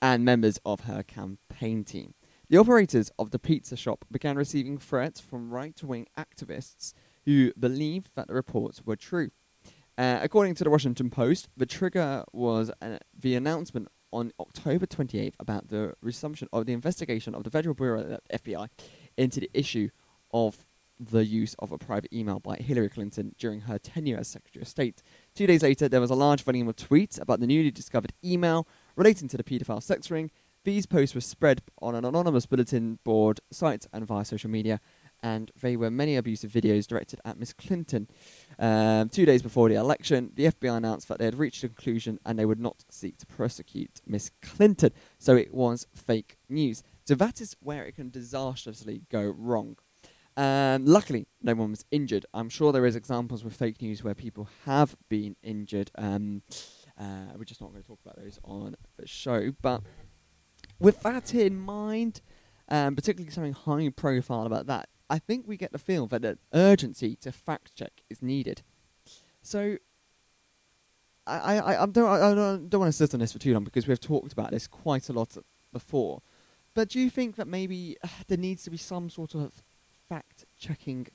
and 0.00 0.24
members 0.24 0.58
of 0.64 0.80
her 0.80 1.02
campaign 1.02 1.84
team. 1.84 2.14
The 2.50 2.58
operators 2.58 3.12
of 3.16 3.30
the 3.30 3.38
pizza 3.38 3.76
shop 3.76 4.04
began 4.10 4.34
receiving 4.34 4.76
threats 4.76 5.20
from 5.20 5.50
right 5.50 5.80
wing 5.84 6.08
activists 6.18 6.94
who 7.24 7.52
believed 7.52 8.10
that 8.16 8.26
the 8.26 8.34
reports 8.34 8.84
were 8.84 8.96
true. 8.96 9.30
Uh, 9.96 10.18
according 10.20 10.56
to 10.56 10.64
the 10.64 10.70
Washington 10.70 11.10
Post, 11.10 11.48
the 11.56 11.64
trigger 11.64 12.24
was 12.32 12.72
uh, 12.82 12.98
the 13.16 13.36
announcement 13.36 13.86
on 14.10 14.32
October 14.40 14.84
28th 14.84 15.34
about 15.38 15.68
the 15.68 15.94
resumption 16.02 16.48
of 16.52 16.66
the 16.66 16.72
investigation 16.72 17.36
of 17.36 17.44
the 17.44 17.52
Federal 17.52 17.76
Bureau 17.76 18.00
of 18.00 18.08
the 18.08 18.20
FBI 18.36 18.66
into 19.16 19.38
the 19.38 19.50
issue 19.54 19.88
of 20.32 20.66
the 20.98 21.24
use 21.24 21.54
of 21.60 21.70
a 21.70 21.78
private 21.78 22.12
email 22.12 22.40
by 22.40 22.56
Hillary 22.56 22.88
Clinton 22.88 23.32
during 23.38 23.60
her 23.60 23.78
tenure 23.78 24.18
as 24.18 24.26
Secretary 24.26 24.62
of 24.62 24.68
State. 24.68 25.04
Two 25.36 25.46
days 25.46 25.62
later, 25.62 25.88
there 25.88 26.00
was 26.00 26.10
a 26.10 26.16
large 26.16 26.42
volume 26.42 26.66
of 26.66 26.74
tweets 26.74 27.20
about 27.20 27.38
the 27.38 27.46
newly 27.46 27.70
discovered 27.70 28.12
email 28.24 28.66
relating 28.96 29.28
to 29.28 29.36
the 29.36 29.44
paedophile 29.44 29.80
sex 29.80 30.10
ring. 30.10 30.32
These 30.64 30.86
posts 30.86 31.14
were 31.14 31.20
spread 31.22 31.62
on 31.80 31.94
an 31.94 32.04
anonymous 32.04 32.44
bulletin 32.46 32.98
board 33.02 33.40
site 33.50 33.86
and 33.94 34.06
via 34.06 34.24
social 34.26 34.50
media, 34.50 34.78
and 35.22 35.50
they 35.60 35.74
were 35.76 35.90
many 35.90 36.16
abusive 36.16 36.50
videos 36.50 36.86
directed 36.86 37.18
at 37.24 37.38
Miss 37.38 37.52
Clinton. 37.54 38.08
Um, 38.58 39.08
two 39.08 39.24
days 39.24 39.42
before 39.42 39.70
the 39.70 39.76
election, 39.76 40.32
the 40.34 40.46
FBI 40.46 40.76
announced 40.76 41.08
that 41.08 41.18
they 41.18 41.24
had 41.24 41.38
reached 41.38 41.64
a 41.64 41.68
conclusion 41.68 42.18
and 42.26 42.38
they 42.38 42.44
would 42.44 42.60
not 42.60 42.84
seek 42.90 43.16
to 43.18 43.26
prosecute 43.26 44.02
Miss 44.06 44.30
Clinton. 44.42 44.92
So 45.18 45.34
it 45.34 45.52
was 45.54 45.86
fake 45.94 46.36
news. 46.50 46.82
So 47.06 47.14
that 47.14 47.40
is 47.40 47.56
where 47.60 47.84
it 47.84 47.96
can 47.96 48.10
disastrously 48.10 49.02
go 49.10 49.34
wrong. 49.36 49.76
Um, 50.36 50.84
luckily, 50.86 51.26
no 51.42 51.54
one 51.54 51.70
was 51.70 51.84
injured. 51.90 52.24
I'm 52.32 52.48
sure 52.48 52.72
there 52.72 52.86
is 52.86 52.96
examples 52.96 53.44
with 53.44 53.54
fake 53.56 53.80
news 53.82 54.04
where 54.04 54.14
people 54.14 54.48
have 54.66 54.94
been 55.08 55.36
injured. 55.42 55.90
Um, 55.96 56.42
Uh, 56.98 57.32
we're 57.34 57.44
just 57.44 57.62
not 57.62 57.70
going 57.70 57.80
to 57.80 57.88
talk 57.88 57.98
about 58.04 58.16
those 58.22 58.38
on 58.44 58.76
the 58.98 59.06
show. 59.06 59.52
But 59.62 59.80
with 60.80 61.00
that 61.02 61.34
in 61.34 61.58
mind, 61.60 62.20
um, 62.68 62.96
particularly 62.96 63.30
something 63.30 63.52
high 63.52 63.88
profile 63.90 64.46
about 64.46 64.66
that, 64.66 64.88
I 65.08 65.18
think 65.18 65.46
we 65.46 65.56
get 65.56 65.72
the 65.72 65.78
feel 65.78 66.06
that 66.08 66.24
an 66.24 66.38
urgency 66.52 67.16
to 67.16 67.32
fact 67.32 67.74
check 67.74 67.92
is 68.08 68.22
needed. 68.22 68.62
So, 69.42 69.76
I, 71.26 71.58
I, 71.58 71.82
I- 71.82 71.86
don't, 71.86 72.08
I 72.08 72.34
don't, 72.34 72.68
don't 72.68 72.80
want 72.80 72.92
to 72.92 72.96
sit 72.96 73.14
on 73.14 73.20
this 73.20 73.32
for 73.32 73.38
too 73.38 73.52
long 73.52 73.64
because 73.64 73.86
we've 73.86 74.00
talked 74.00 74.32
about 74.32 74.50
this 74.50 74.66
quite 74.66 75.08
a 75.08 75.12
lot 75.12 75.36
before. 75.72 76.22
But 76.74 76.88
do 76.88 77.00
you 77.00 77.10
think 77.10 77.36
that 77.36 77.48
maybe 77.48 77.96
uh, 78.02 78.08
there 78.28 78.38
needs 78.38 78.62
to 78.64 78.70
be 78.70 78.76
some 78.76 79.10
sort 79.10 79.34
of 79.34 79.52
fact 80.08 80.44
checking 80.58 81.08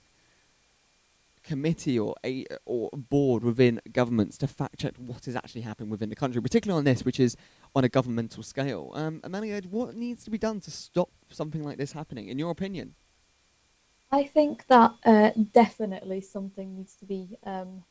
committee 1.46 1.98
or 1.98 2.16
a 2.26 2.46
or 2.66 2.90
board 2.94 3.44
within 3.44 3.80
governments 3.92 4.38
to 4.40 4.48
fact 4.48 4.80
check 4.80 4.96
what 4.98 5.28
is 5.28 5.36
actually 5.36 5.62
happening 5.62 5.90
within 5.90 6.10
the 6.10 6.16
country, 6.16 6.42
particularly 6.42 6.78
on 6.78 6.84
this, 6.84 7.06
which 7.06 7.20
is 7.20 7.38
on 7.76 7.84
a 7.84 7.90
governmental 7.90 8.44
scale? 8.44 8.92
Um, 8.96 9.22
Amelia, 9.24 9.62
what 9.70 9.96
needs 9.96 10.24
to 10.26 10.32
be 10.32 10.38
done 10.38 10.60
to 10.62 10.72
stop 10.72 11.10
something 11.30 11.64
like 11.64 11.78
this 11.78 11.94
happening, 11.94 12.28
in 12.28 12.40
your 12.40 12.52
opinion? 12.52 12.96
I 14.12 14.24
think 14.24 14.68
that 14.68 14.92
uh, 15.06 15.32
definitely 15.52 16.22
something 16.22 16.76
needs 16.76 16.96
to 16.96 17.06
be 17.06 17.38
um, 17.44 17.84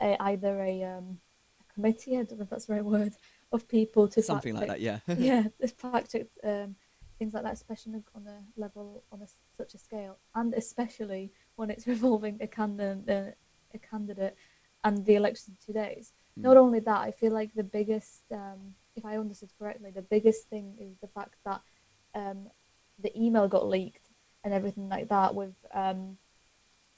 a, 0.00 0.16
either 0.20 0.60
a, 0.62 0.82
um, 0.84 1.18
a 1.60 1.72
committee, 1.72 2.18
I 2.18 2.22
don't 2.22 2.38
know 2.38 2.44
if 2.44 2.50
that's 2.50 2.66
the 2.66 2.74
right 2.74 2.84
word, 2.84 3.14
of 3.52 3.66
people 3.68 4.08
to 4.08 4.22
Something 4.22 4.54
like 4.54 4.68
that, 4.68 4.80
yeah. 4.80 4.98
yeah, 5.18 5.44
this 5.58 5.72
fact 5.72 6.12
check 6.12 6.26
um, 6.44 6.76
things 7.18 7.34
like 7.34 7.44
that, 7.44 7.54
especially 7.54 8.02
on 8.14 8.26
a 8.26 8.60
level 8.60 9.04
on 9.10 9.22
a, 9.22 9.26
such 9.56 9.74
a 9.74 9.78
scale, 9.78 10.18
and 10.34 10.54
especially 10.54 11.32
when 11.58 11.70
it's 11.70 11.86
revolving 11.94 12.38
a 12.40 12.46
candidate, 12.46 13.08
uh, 13.08 13.32
a 13.74 13.78
candidate, 13.78 14.36
and 14.84 15.04
the 15.04 15.16
election 15.16 15.54
in 15.54 15.66
two 15.66 15.78
days. 15.78 16.12
Mm. 16.38 16.44
Not 16.44 16.56
only 16.56 16.78
that, 16.80 17.00
I 17.00 17.10
feel 17.10 17.32
like 17.32 17.52
the 17.54 17.64
biggest, 17.64 18.22
um, 18.32 18.74
if 18.94 19.04
I 19.04 19.18
understood 19.18 19.50
correctly, 19.58 19.90
the 19.90 20.02
biggest 20.02 20.48
thing 20.48 20.76
is 20.80 20.96
the 21.00 21.08
fact 21.08 21.34
that 21.44 21.60
um, 22.14 22.48
the 23.02 23.12
email 23.20 23.48
got 23.48 23.68
leaked 23.68 24.06
and 24.44 24.54
everything 24.54 24.88
like 24.88 25.08
that 25.08 25.34
with 25.34 25.54
um, 25.74 26.16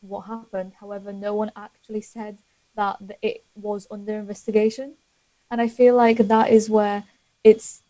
what 0.01 0.27
happened. 0.27 0.75
However, 0.79 1.11
no 1.13 1.35
one 1.35 1.53
actually 1.57 2.03
said 2.03 2.39
that 2.77 2.99
it 3.23 3.45
was 3.55 3.87
under 3.91 4.19
investigation, 4.19 4.95
and 5.51 5.61
I 5.61 5.69
feel 5.69 5.97
like 5.97 6.19
that 6.19 6.51
is 6.51 6.69
where 6.69 7.05
it's 7.43 7.83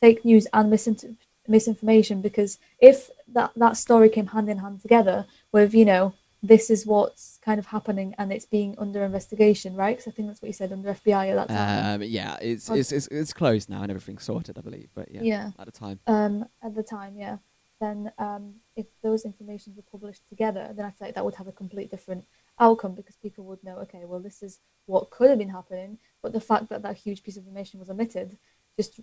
fake 0.00 0.24
news 0.24 0.46
and 0.54 0.72
misin- 0.72 1.16
misinformation 1.48 2.20
because 2.20 2.58
if 2.78 3.10
that 3.32 3.50
that 3.56 3.76
story 3.76 4.08
came 4.08 4.26
hand 4.28 4.48
in 4.48 4.58
hand 4.58 4.80
together 4.80 5.26
with 5.52 5.74
you 5.74 5.84
know 5.84 6.12
this 6.40 6.70
is 6.70 6.86
what's 6.86 7.38
kind 7.44 7.58
of 7.58 7.66
happening 7.66 8.14
and 8.16 8.32
it's 8.32 8.46
being 8.46 8.72
under 8.78 9.02
investigation, 9.02 9.74
right? 9.74 9.96
Because 9.96 10.12
I 10.12 10.14
think 10.14 10.28
that's 10.28 10.40
what 10.40 10.46
you 10.46 10.52
said 10.52 10.70
under 10.72 10.94
FBI 10.94 11.30
at 11.30 11.34
that 11.34 11.48
time. 11.48 11.94
Um, 11.96 12.02
yeah, 12.08 12.36
it's, 12.40 12.70
it's 12.70 12.92
it's 12.92 13.08
it's 13.08 13.32
closed 13.32 13.68
now 13.68 13.82
and 13.82 13.90
everything's 13.90 14.22
sorted, 14.22 14.56
I 14.56 14.60
believe. 14.60 14.88
But 14.94 15.10
yeah, 15.10 15.22
Yeah. 15.22 15.50
at 15.58 15.66
the 15.66 15.72
time. 15.72 15.98
um, 16.06 16.46
at 16.62 16.76
the 16.76 16.84
time, 16.84 17.16
yeah, 17.18 17.38
then 17.80 18.12
um, 18.18 18.54
if 18.76 18.86
those 19.02 19.24
informations 19.24 19.76
were 19.76 19.82
published 19.90 20.28
together, 20.28 20.72
then 20.76 20.84
I 20.84 20.90
feel 20.90 21.08
like 21.08 21.16
that 21.16 21.24
would 21.24 21.34
have 21.34 21.48
a 21.48 21.52
complete 21.52 21.90
different 21.90 22.24
outcome 22.60 22.94
because 22.94 23.16
people 23.16 23.44
would 23.46 23.64
know, 23.64 23.78
okay, 23.78 24.02
well, 24.04 24.20
this 24.20 24.40
is 24.40 24.60
what 24.86 25.10
could 25.10 25.30
have 25.30 25.38
been 25.40 25.48
happening, 25.48 25.98
but 26.22 26.32
the 26.32 26.40
fact 26.40 26.68
that 26.68 26.82
that 26.82 26.98
huge 26.98 27.24
piece 27.24 27.36
of 27.36 27.42
information 27.44 27.80
was 27.80 27.90
omitted 27.90 28.38
just 28.76 29.00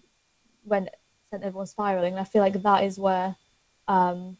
when 0.63 0.89
sent 1.35 1.43
everyone 1.43 1.67
spiraling. 1.67 2.13
And 2.13 2.21
I 2.21 2.23
feel 2.23 2.41
like 2.41 2.61
that 2.63 2.83
is 2.83 2.97
where 2.97 3.35
um, 3.87 4.37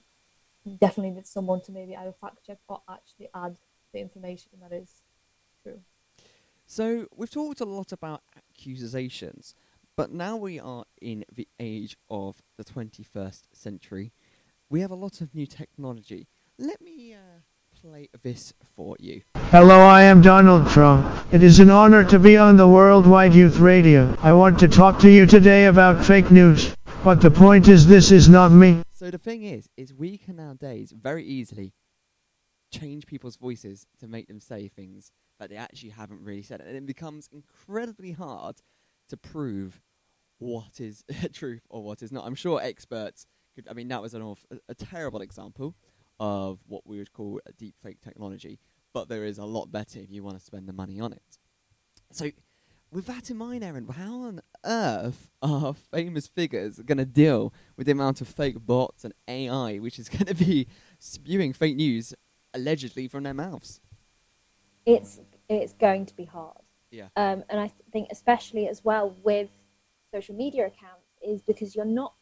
you 0.64 0.78
definitely 0.80 1.12
need 1.12 1.28
someone 1.28 1.62
to 1.64 1.72
maybe 1.72 1.96
either 1.96 2.14
fact 2.22 2.38
check 2.46 2.60
or 2.70 2.82
actually 2.90 3.28
add 3.36 3.58
the 3.94 4.00
information 4.00 4.52
that 4.62 4.74
is 4.74 5.02
true. 5.62 5.80
So 6.66 7.08
we've 7.16 7.30
talked 7.30 7.60
a 7.60 7.66
lot 7.66 7.92
about 7.92 8.22
accusations, 8.38 9.56
but 9.98 10.12
now 10.12 10.38
we 10.38 10.60
are 10.60 10.86
in 11.02 11.26
the 11.32 11.48
age 11.60 11.98
of 12.10 12.42
the 12.58 12.64
21st 12.64 13.44
century. 13.54 14.14
We 14.70 14.82
have 14.82 14.92
a 14.92 14.96
lot 14.96 15.22
of 15.22 15.36
new 15.36 15.46
technology. 15.46 16.28
Let 16.58 16.82
me 16.82 17.14
uh, 17.14 17.18
play 17.80 18.10
this 18.24 18.54
for 18.76 18.96
you. 19.00 19.22
Hello, 19.52 19.82
I 19.82 20.04
am 20.04 20.22
Donald 20.22 20.70
Trump. 20.70 21.06
It 21.32 21.44
is 21.44 21.60
an 21.60 21.70
honor 21.70 22.04
to 22.06 22.18
be 22.18 22.38
on 22.38 22.58
the 22.58 22.68
Worldwide 22.68 23.34
Youth 23.34 23.58
Radio. 23.58 24.18
I 24.24 24.34
want 24.34 24.60
to 24.60 24.68
talk 24.68 25.00
to 25.00 25.12
you 25.12 25.26
today 25.26 25.66
about 25.66 26.04
fake 26.04 26.32
news. 26.32 26.74
But 27.06 27.22
the 27.22 27.30
point 27.30 27.68
is, 27.68 27.86
this 27.86 28.12
is 28.12 28.28
not 28.28 28.52
me. 28.52 28.82
So 28.92 29.12
the 29.12 29.20
thing 29.20 29.44
is, 29.44 29.70
is 29.78 29.94
we 29.94 30.18
can 30.18 30.38
nowadays 30.38 30.92
very 30.92 31.24
easily 31.24 31.72
change 32.72 33.06
people's 33.06 33.36
voices 33.36 33.86
to 34.00 34.08
make 34.08 34.28
them 34.28 34.40
say 34.40 34.68
things 34.70 35.12
that 35.40 35.52
they 35.52 35.56
actually 35.56 35.90
haven't 35.90 36.24
really 36.24 36.42
said, 36.42 36.62
and 36.62 36.76
it 36.76 36.88
becomes 36.88 37.30
incredibly 37.32 38.14
hard 38.14 38.56
to 39.10 39.18
prove 39.18 39.84
what 40.40 40.80
is 40.80 41.04
truth 41.32 41.62
or 41.70 41.84
what 41.84 42.02
is 42.02 42.12
not. 42.12 42.26
I'm 42.26 42.34
sure 42.34 42.60
experts 42.60 43.28
could. 43.54 43.68
I 43.70 43.74
mean, 43.74 43.90
that 43.90 44.02
was 44.02 44.16
an 44.16 44.24
awf- 44.24 44.46
a, 44.50 44.58
a 44.70 44.74
terrible 44.74 45.22
example 45.22 45.76
of 46.20 46.58
what 46.66 46.88
we 46.88 46.98
would 46.98 47.14
call 47.14 47.40
a 47.46 47.54
deep 47.54 47.76
fake 47.84 48.02
technology, 48.02 48.58
but 48.96 49.10
there 49.10 49.26
is 49.26 49.38
a 49.38 49.46
lot 49.46 49.72
better 49.72 50.00
if 50.00 50.10
you 50.10 50.24
want 50.24 50.40
to 50.40 50.44
spend 50.44 50.68
the 50.68 50.74
money 50.74 51.00
on 51.00 51.14
it. 51.14 51.38
So, 52.12 52.32
with 52.96 53.06
that 53.06 53.30
in 53.30 53.38
mind, 53.38 53.64
Erin, 53.64 53.88
how 53.88 54.22
on 54.22 54.42
earth 54.66 55.28
are 55.42 55.74
famous 55.74 56.28
figures 56.28 56.80
going 56.80 56.98
to 56.98 57.06
deal 57.06 57.54
with 57.78 57.86
the 57.86 57.92
amount 57.92 58.22
of 58.22 58.28
fake 58.28 58.66
bots 58.66 59.04
and 59.04 59.14
AI 59.28 59.78
which 59.78 60.00
is 60.00 60.10
going 60.16 60.26
to 60.26 60.34
be 60.34 60.68
spewing 60.98 61.54
fake 61.54 61.76
news 61.76 62.14
allegedly 62.54 63.08
from 63.08 63.24
their 63.24 63.34
mouths? 63.34 63.82
it's 64.86 65.20
it's 65.50 65.74
going 65.74 66.06
to 66.06 66.16
be 66.16 66.26
hard. 66.26 66.58
Yeah. 66.92 67.08
Um, 67.16 67.44
and 67.50 67.60
I 67.60 67.68
th- 67.68 67.82
think 67.92 68.08
especially 68.12 68.68
as 68.68 68.84
well 68.84 69.16
with 69.24 69.50
social 70.14 70.36
media 70.36 70.68
accounts 70.68 71.08
is 71.26 71.42
because 71.42 71.76
you're 71.76 71.86
not 71.86 72.14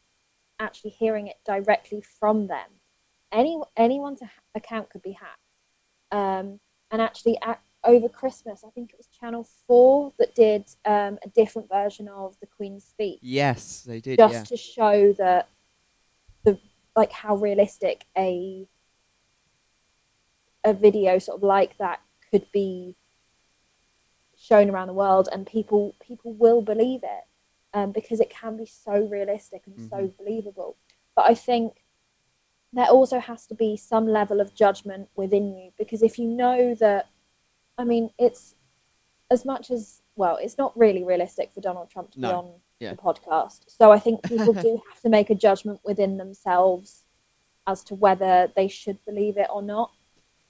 actually 0.58 0.90
hearing 0.90 1.26
it 1.26 1.36
directly 1.44 2.02
from 2.18 2.46
them. 2.48 2.68
Any 3.32 3.58
anyone's 3.76 4.20
account 4.54 4.90
could 4.90 5.02
be 5.02 5.12
hacked. 5.12 5.38
Um, 6.10 6.60
and 6.90 7.00
actually, 7.02 7.38
at, 7.42 7.60
over 7.84 8.08
Christmas, 8.08 8.64
I 8.66 8.70
think 8.70 8.90
it 8.92 8.96
was 8.96 9.08
Channel 9.08 9.46
Four 9.66 10.12
that 10.18 10.34
did 10.34 10.64
um, 10.84 11.18
a 11.24 11.28
different 11.34 11.68
version 11.68 12.08
of 12.08 12.38
the 12.40 12.46
Queen's 12.46 12.84
speech 12.84 13.18
Yes, 13.22 13.82
they 13.86 14.00
did. 14.00 14.18
just 14.18 14.34
yeah. 14.34 14.42
to 14.44 14.56
show 14.56 15.12
that 15.14 15.48
the 16.44 16.58
like 16.96 17.12
how 17.12 17.36
realistic 17.36 18.06
a 18.16 18.66
a 20.64 20.72
video 20.72 21.18
sort 21.18 21.38
of 21.38 21.42
like 21.42 21.76
that 21.78 22.00
could 22.30 22.50
be 22.52 22.96
shown 24.36 24.70
around 24.70 24.88
the 24.88 24.94
world 24.94 25.28
and 25.30 25.46
people 25.46 25.94
people 26.00 26.32
will 26.32 26.62
believe 26.62 27.00
it 27.02 27.24
um, 27.74 27.92
because 27.92 28.20
it 28.20 28.30
can 28.30 28.56
be 28.56 28.66
so 28.66 29.06
realistic 29.10 29.62
and 29.66 29.88
so 29.88 30.12
believable 30.18 30.76
but 31.14 31.24
i 31.30 31.34
think 31.34 31.84
there 32.72 32.86
also 32.86 33.20
has 33.20 33.46
to 33.46 33.54
be 33.54 33.76
some 33.76 34.06
level 34.06 34.40
of 34.40 34.54
judgment 34.54 35.08
within 35.14 35.54
you 35.54 35.70
because 35.78 36.02
if 36.02 36.18
you 36.18 36.26
know 36.26 36.74
that 36.74 37.08
i 37.78 37.84
mean 37.84 38.10
it's 38.18 38.54
as 39.30 39.44
much 39.44 39.70
as 39.70 40.02
well 40.16 40.36
it's 40.40 40.58
not 40.58 40.76
really 40.76 41.02
realistic 41.04 41.52
for 41.54 41.60
donald 41.60 41.90
trump 41.90 42.10
to 42.10 42.18
be 42.18 42.26
on 42.26 42.52
Yeah. 42.80 42.90
the 42.90 42.96
podcast. 42.96 43.64
So 43.68 43.90
i 43.92 43.98
think 43.98 44.22
people 44.22 44.52
do 44.68 44.82
have 44.90 45.00
to 45.02 45.08
make 45.08 45.30
a 45.30 45.34
judgment 45.34 45.80
within 45.84 46.16
themselves 46.18 47.04
as 47.66 47.82
to 47.84 47.94
whether 47.94 48.52
they 48.56 48.68
should 48.68 49.02
believe 49.06 49.36
it 49.38 49.48
or 49.50 49.62
not. 49.62 49.90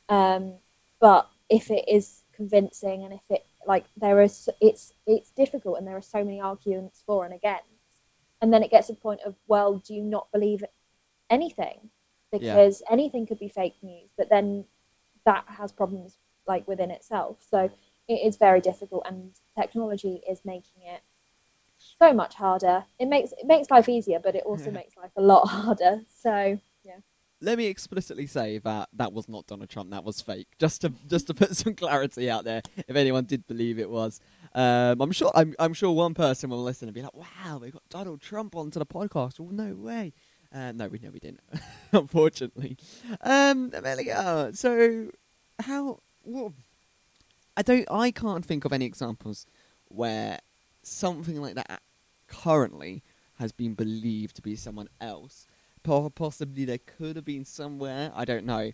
Um, 0.09 0.55
but 1.01 1.29
if 1.49 1.71
it 1.71 1.85
is 1.89 2.23
convincing 2.33 3.05
and 3.05 3.13
if 3.13 3.21
it 3.31 3.47
like 3.67 3.85
there 3.97 4.21
is 4.21 4.49
it's 4.61 4.93
it's 5.07 5.31
difficult 5.31 5.79
and 5.79 5.87
there 5.87 5.97
are 5.97 6.03
so 6.03 6.25
many 6.25 6.41
arguments 6.41 7.03
for 7.07 7.25
and 7.25 7.33
against. 7.33 7.65
And 8.41 8.53
then 8.53 8.63
it 8.63 8.71
gets 8.71 8.89
to 8.89 8.95
the 8.95 9.01
point 9.01 9.21
of 9.25 9.37
well 9.47 9.77
do 9.79 9.95
you 9.95 10.03
not 10.03 10.27
believe 10.33 10.65
anything? 11.31 11.91
Because 12.33 12.83
anything 12.91 13.27
could 13.27 13.39
be 13.39 13.49
fake 13.49 13.77
news 13.83 14.11
but 14.17 14.29
then 14.29 14.65
that 15.25 15.45
has 15.47 15.71
problems 15.73 16.19
like 16.47 16.67
within 16.69 16.91
itself 16.91 17.39
so 17.49 17.71
it 18.09 18.15
is 18.15 18.37
very 18.37 18.61
difficult 18.61 19.03
and 19.07 19.33
technology 19.59 20.23
is 20.29 20.41
making 20.45 20.83
it 20.83 21.03
so 21.79 22.13
much 22.13 22.35
harder 22.35 22.85
it 22.99 23.07
makes 23.07 23.33
it 23.33 23.47
makes 23.47 23.71
life 23.71 23.89
easier 23.89 24.19
but 24.23 24.35
it 24.35 24.43
also 24.45 24.71
makes 24.71 24.97
life 24.97 25.11
a 25.17 25.23
lot 25.23 25.45
harder 25.49 26.01
so 26.09 26.59
yeah 26.83 26.97
Let 27.41 27.59
me 27.59 27.67
explicitly 27.67 28.27
say 28.27 28.59
that 28.59 28.89
that 28.95 29.13
was 29.13 29.29
not 29.29 29.47
Donald 29.47 29.69
Trump. 29.69 29.91
That 29.91 30.05
was 30.05 30.23
fake. 30.23 30.49
Just 30.59 30.81
to 30.83 30.93
just 31.09 31.27
to 31.27 31.35
put 31.35 31.57
some 31.63 31.75
clarity 31.75 32.31
out 32.31 32.45
there, 32.45 32.63
if 32.89 32.97
anyone 32.97 33.25
did 33.27 33.47
believe 33.47 33.79
it 33.79 33.91
was, 33.91 34.21
um, 34.55 35.01
I'm 35.01 35.13
sure 35.13 35.31
I'm, 35.35 35.55
I'm 35.59 35.75
sure 35.75 35.93
one 35.93 36.15
person 36.15 36.49
will 36.49 36.63
listen 36.63 36.89
and 36.89 36.95
be 36.95 37.03
like, 37.03 37.15
"Wow, 37.15 37.59
they 37.59 37.71
got 37.71 37.83
Donald 37.91 38.21
Trump 38.23 38.57
onto 38.57 38.79
the 38.79 38.87
podcast." 38.87 39.41
Well, 39.41 39.53
no 39.53 39.75
way. 39.75 40.13
Uh, 40.55 40.73
no, 40.73 40.89
we 40.89 40.99
no, 41.01 41.11
we 41.11 41.19
didn't. 41.19 41.41
Unfortunately, 41.93 42.79
um, 43.21 43.71
Amelia. 43.75 44.51
So, 44.55 45.11
how? 45.61 45.99
Well, 46.25 46.55
I 47.57 47.63
don't. 47.63 47.87
I 47.91 48.11
can't 48.11 48.45
think 48.45 48.65
of 48.65 48.73
any 48.73 48.85
examples 48.85 49.47
where 49.89 50.41
something 50.83 51.41
like 51.41 51.55
that 51.55 51.83
currently 52.27 53.03
has 53.39 53.53
been 53.53 53.75
believed 53.75 54.37
to 54.37 54.43
be 54.43 54.57
someone 54.57 54.89
else. 55.01 55.47
Possibly 55.83 56.65
there 56.65 56.79
could 56.79 57.17
have 57.17 57.25
been 57.25 57.45
somewhere. 57.45 58.11
I 58.15 58.25
don't 58.25 58.47
know. 58.47 58.73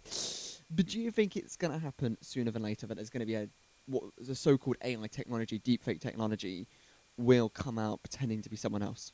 But 0.70 0.86
do 0.86 1.00
you 1.00 1.10
think 1.10 1.36
it's 1.36 1.56
going 1.56 1.72
to 1.72 1.78
happen 1.78 2.16
sooner 2.20 2.52
than 2.52 2.62
later? 2.62 2.86
That 2.86 2.94
there's 2.94 3.10
going 3.10 3.20
to 3.20 3.26
be 3.26 3.34
a 3.34 3.48
what 3.86 4.04
the 4.18 4.34
so-called 4.34 4.76
AI 4.84 5.08
technology, 5.08 5.58
deepfake 5.58 6.00
technology, 6.00 6.68
will 7.16 7.48
come 7.48 7.78
out 7.78 8.02
pretending 8.02 8.42
to 8.42 8.48
be 8.48 8.56
someone 8.56 8.82
else. 8.82 9.12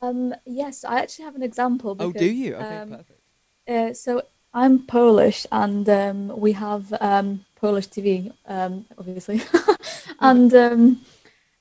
Um, 0.00 0.34
yes, 0.46 0.84
I 0.84 1.00
actually 1.00 1.24
have 1.24 1.34
an 1.34 1.42
example. 1.42 1.96
oh, 1.98 2.12
do 2.12 2.24
you? 2.24 2.54
Okay, 2.54 2.76
um, 2.76 2.88
perfect. 2.88 3.20
Uh, 3.68 3.92
so 3.94 4.22
I'm 4.54 4.80
Polish, 4.86 5.46
and 5.50 5.88
um, 5.88 6.28
we 6.38 6.52
have 6.52 6.92
um, 7.00 7.44
Polish 7.56 7.88
TV, 7.88 8.32
um, 8.46 8.84
obviously. 8.98 9.40
and 10.20 10.52
um, 10.54 11.00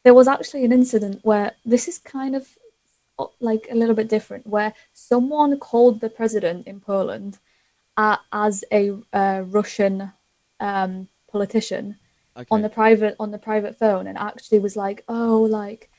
there 0.03 0.13
was 0.13 0.27
actually 0.27 0.65
an 0.65 0.73
incident 0.73 1.19
where 1.23 1.53
this 1.65 1.87
is 1.87 1.99
kind 1.99 2.35
of 2.35 2.47
like 3.39 3.67
a 3.71 3.75
little 3.75 3.95
bit 3.95 4.09
different, 4.09 4.47
where 4.47 4.73
someone 4.93 5.59
called 5.59 6.01
the 6.01 6.09
president 6.09 6.67
in 6.67 6.79
Poland 6.81 7.39
uh, 7.97 8.17
as 8.33 8.63
a 8.71 8.93
uh, 9.13 9.43
Russian 9.47 10.11
um, 10.59 11.07
politician 11.31 11.97
Okay. 12.37 12.47
on 12.51 12.61
the 12.61 12.69
private 12.69 13.15
on 13.19 13.31
the 13.31 13.37
private 13.37 13.77
phone, 13.79 14.07
and 14.07 14.17
actually 14.17 14.59
was 14.59 14.75
like, 14.75 15.03
"Oh, 15.07 15.41
like, 15.43 15.89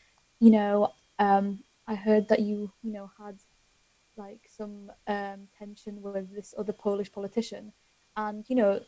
you 0.40 0.50
know, 0.50 0.92
um, 1.18 1.64
I 1.86 1.94
heard 1.94 2.28
that 2.28 2.40
you, 2.40 2.72
you 2.82 2.92
know, 2.92 3.10
had." 3.18 3.38
Like 4.16 4.40
some 4.48 4.92
um, 5.06 5.48
tension 5.58 6.02
with 6.02 6.34
this 6.34 6.54
other 6.56 6.72
Polish 6.72 7.10
politician, 7.12 7.72
and 8.16 8.44
you 8.48 8.56
know, 8.56 8.80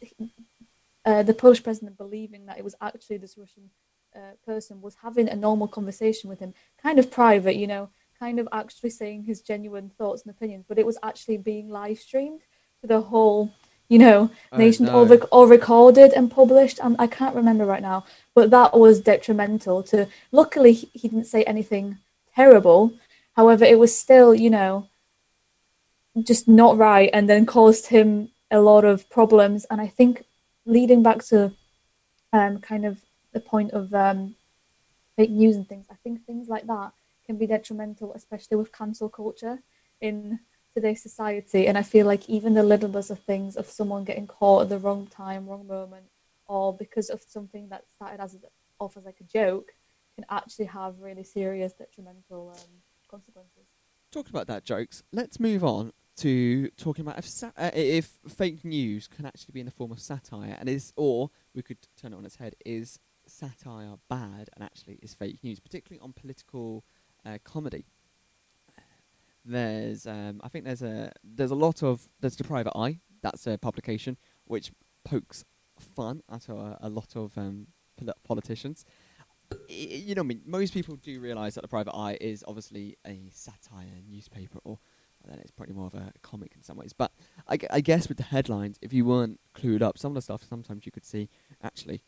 uh, 1.04 1.22
the 1.22 1.34
Polish 1.34 1.62
president 1.62 1.96
believing 1.98 2.46
that 2.46 2.58
it 2.58 2.64
was 2.64 2.74
actually 2.80 3.18
this 3.18 3.36
Russian 3.38 3.70
uh, 4.14 4.36
person 4.44 4.80
was 4.80 4.96
having 5.02 5.28
a 5.28 5.36
normal 5.36 5.68
conversation 5.68 6.30
with 6.30 6.40
him, 6.40 6.54
kind 6.82 6.98
of 6.98 7.10
private, 7.10 7.56
you 7.56 7.66
know, 7.66 7.88
kind 8.18 8.38
of 8.38 8.48
actually 8.52 8.90
saying 8.90 9.24
his 9.24 9.40
genuine 9.40 9.90
thoughts 9.98 10.22
and 10.22 10.30
opinions, 10.30 10.64
but 10.68 10.78
it 10.78 10.86
was 10.86 10.98
actually 11.02 11.36
being 11.36 11.68
live 11.68 11.98
streamed 11.98 12.40
to 12.80 12.86
the 12.86 13.00
whole, 13.00 13.52
you 13.88 13.98
know, 13.98 14.30
nation, 14.56 14.88
all, 14.88 15.04
rec- 15.06 15.32
all 15.32 15.46
recorded 15.46 16.12
and 16.12 16.30
published. 16.30 16.78
And 16.82 16.96
I 16.98 17.06
can't 17.06 17.34
remember 17.34 17.66
right 17.66 17.82
now, 17.82 18.04
but 18.34 18.50
that 18.50 18.78
was 18.78 19.00
detrimental 19.00 19.82
to. 19.84 20.08
Luckily, 20.32 20.72
he 20.72 20.90
he 20.92 21.08
didn't 21.08 21.26
say 21.26 21.42
anything 21.44 21.98
terrible. 22.34 22.92
However, 23.34 23.64
it 23.64 23.78
was 23.78 23.96
still, 23.96 24.32
you 24.34 24.48
know, 24.48 24.88
just 26.22 26.46
not 26.46 26.76
right 26.76 27.10
and 27.12 27.28
then 27.28 27.46
caused 27.46 27.86
him 27.86 28.30
a 28.50 28.60
lot 28.60 28.84
of 28.84 29.08
problems. 29.10 29.66
And 29.70 29.80
i 29.80 29.86
think 29.86 30.24
leading 30.66 31.02
back 31.02 31.24
to 31.24 31.52
um, 32.32 32.58
kind 32.60 32.84
of 32.84 33.00
the 33.32 33.40
point 33.40 33.72
of 33.72 33.92
um, 33.94 34.34
fake 35.16 35.30
news 35.30 35.56
and 35.56 35.68
things 35.68 35.86
i 35.90 35.94
think 36.02 36.24
things 36.24 36.48
like 36.48 36.66
that 36.66 36.92
can 37.26 37.36
be 37.36 37.46
detrimental 37.46 38.12
especially 38.14 38.56
with 38.56 38.72
cancel 38.72 39.08
culture 39.08 39.58
in 40.00 40.38
today's 40.74 41.02
society. 41.02 41.66
And 41.66 41.78
i 41.78 41.82
feel 41.82 42.06
like 42.06 42.28
even 42.28 42.54
the 42.54 42.62
littlest 42.62 43.10
of 43.10 43.20
things 43.20 43.56
of 43.56 43.66
someone 43.66 44.04
getting 44.04 44.26
caught 44.26 44.62
at 44.62 44.68
the 44.68 44.78
wrong 44.78 45.06
time 45.06 45.46
wrong 45.46 45.66
moment 45.66 46.06
or 46.46 46.76
because 46.76 47.10
of 47.10 47.22
something 47.26 47.68
that 47.70 47.84
started 47.88 48.20
as 48.20 48.36
off 48.78 48.96
as 48.96 49.04
like 49.04 49.20
a 49.20 49.24
joke 49.24 49.72
can 50.16 50.26
actually 50.30 50.66
have 50.66 51.00
really 51.00 51.24
serious 51.24 51.72
detrimental 51.72 52.50
um, 52.50 52.70
consequences. 53.08 53.64
Talking 54.12 54.30
about 54.30 54.46
that 54.46 54.64
jokes, 54.64 55.02
let's 55.12 55.40
move 55.40 55.64
on 55.64 55.92
to 56.16 56.68
talking 56.76 57.04
about 57.04 57.18
if, 57.18 57.42
uh, 57.42 57.70
if 57.74 58.18
fake 58.28 58.64
news 58.64 59.08
can 59.08 59.26
actually 59.26 59.52
be 59.52 59.60
in 59.60 59.66
the 59.66 59.72
form 59.72 59.92
of 59.92 60.00
satire, 60.00 60.56
and 60.58 60.68
is, 60.68 60.92
or 60.96 61.30
we 61.54 61.62
could 61.62 61.78
turn 62.00 62.12
it 62.12 62.16
on 62.16 62.24
its 62.24 62.36
head, 62.36 62.54
is 62.64 62.98
satire 63.26 63.94
bad 64.08 64.50
and 64.54 64.62
actually 64.62 64.98
is 65.02 65.14
fake 65.14 65.38
news, 65.42 65.58
particularly 65.60 66.00
on 66.00 66.12
political 66.12 66.84
uh, 67.26 67.38
comedy. 67.44 67.86
There's, 69.44 70.06
um, 70.06 70.40
I 70.42 70.48
think 70.48 70.64
there's 70.64 70.82
a 70.82 71.12
there's 71.22 71.50
a 71.50 71.54
lot 71.54 71.82
of 71.82 72.08
there's 72.20 72.36
the 72.36 72.44
Private 72.44 72.72
Eye, 72.76 73.00
that's 73.22 73.46
a 73.46 73.58
publication 73.58 74.16
which 74.46 74.72
pokes 75.04 75.44
fun 75.78 76.22
at 76.30 76.48
a, 76.48 76.78
a 76.80 76.88
lot 76.88 77.14
of 77.16 77.36
um, 77.36 77.66
poli- 77.98 78.14
politicians. 78.24 78.84
I- 79.52 79.56
you 79.68 80.14
know, 80.14 80.22
I 80.22 80.24
mean, 80.24 80.40
most 80.46 80.72
people 80.72 80.96
do 80.96 81.20
realise 81.20 81.56
that 81.56 81.60
the 81.60 81.68
Private 81.68 81.94
Eye 81.94 82.16
is 82.20 82.42
obviously 82.48 82.96
a 83.06 83.28
satire 83.32 84.00
newspaper, 84.08 84.60
or 84.64 84.78
then 85.28 85.38
it's 85.40 85.50
probably 85.50 85.74
more 85.74 85.86
of 85.86 85.94
a 85.94 86.12
comic 86.22 86.52
in 86.54 86.62
some 86.62 86.76
ways. 86.76 86.92
But 86.92 87.12
I, 87.48 87.58
I 87.70 87.80
guess 87.80 88.08
with 88.08 88.18
the 88.18 88.24
headlines, 88.24 88.78
if 88.82 88.92
you 88.92 89.04
weren't 89.04 89.40
clued 89.54 89.82
up, 89.82 89.98
some 89.98 90.12
of 90.12 90.14
the 90.16 90.22
stuff 90.22 90.42
sometimes 90.48 90.86
you 90.86 90.92
could 90.92 91.04
see 91.04 91.28
actually 91.62 92.02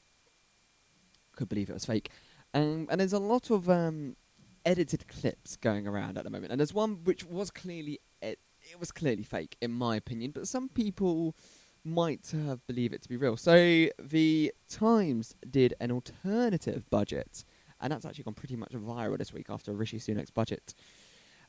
could 1.34 1.48
believe 1.48 1.70
it 1.70 1.74
was 1.74 1.84
fake. 1.84 2.10
Um, 2.54 2.86
and 2.90 3.00
there's 3.00 3.12
a 3.12 3.18
lot 3.18 3.50
of 3.50 3.68
um, 3.68 4.16
edited 4.64 5.06
clips 5.08 5.56
going 5.56 5.86
around 5.86 6.18
at 6.18 6.24
the 6.24 6.30
moment, 6.30 6.52
and 6.52 6.60
there's 6.60 6.74
one 6.74 7.04
which 7.04 7.24
was 7.24 7.50
clearly 7.50 8.00
it, 8.22 8.38
it 8.62 8.80
was 8.80 8.90
clearly 8.90 9.22
fake 9.22 9.56
in 9.60 9.72
my 9.72 9.96
opinion, 9.96 10.32
but 10.32 10.48
some 10.48 10.68
people 10.68 11.36
might 11.84 12.32
have 12.32 12.66
believed 12.66 12.94
it 12.94 13.02
to 13.02 13.08
be 13.08 13.16
real. 13.16 13.36
So 13.36 13.88
the 14.02 14.52
Times 14.68 15.34
did 15.48 15.74
an 15.80 15.92
alternative 15.92 16.88
budget, 16.90 17.44
and 17.80 17.92
that's 17.92 18.04
actually 18.04 18.24
gone 18.24 18.34
pretty 18.34 18.56
much 18.56 18.72
viral 18.72 19.16
this 19.18 19.32
week 19.32 19.46
after 19.48 19.72
Rishi 19.72 19.98
Sunak's 19.98 20.30
budget. 20.30 20.74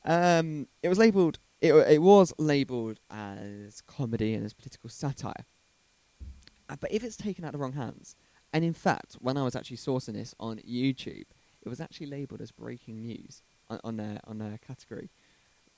Um, 0.04 0.68
it 0.82 0.88
was 0.88 0.98
labelled. 0.98 1.38
It, 1.60 1.72
it 1.72 2.02
was 2.02 2.32
labelled 2.38 3.00
as 3.10 3.80
comedy 3.80 4.34
and 4.34 4.44
as 4.44 4.54
political 4.54 4.88
satire. 4.88 5.44
Uh, 6.68 6.76
but 6.80 6.92
if 6.92 7.02
it's 7.02 7.16
taken 7.16 7.44
out 7.44 7.48
of 7.48 7.52
the 7.52 7.58
wrong 7.58 7.72
hands, 7.72 8.14
and 8.52 8.64
in 8.64 8.72
fact, 8.72 9.14
when 9.20 9.36
I 9.36 9.42
was 9.42 9.56
actually 9.56 9.78
sourcing 9.78 10.14
this 10.14 10.34
on 10.38 10.58
YouTube, 10.58 11.24
it 11.62 11.68
was 11.68 11.80
actually 11.80 12.06
labelled 12.06 12.40
as 12.40 12.50
breaking 12.50 13.02
news 13.02 13.42
on, 13.68 13.80
on 13.84 13.96
their 13.96 14.20
on 14.24 14.38
their 14.38 14.58
category. 14.58 15.10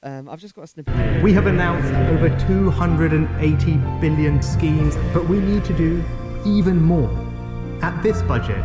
Um, 0.03 0.29
I've 0.29 0.41
just 0.41 0.55
got 0.55 0.63
a 0.63 0.67
snippet. 0.67 1.23
We 1.23 1.33
have 1.35 1.47
announced 1.47 1.93
over 2.11 2.29
280 2.47 3.77
billion 4.01 4.43
schemes, 4.43 4.97
but 5.13 5.29
we 5.29 5.39
need 5.39 5.65
to 5.67 5.77
do 5.77 6.03
even 6.47 6.81
more. 6.81 7.11
At 7.83 8.03
this 8.03 8.23
budget, 8.23 8.65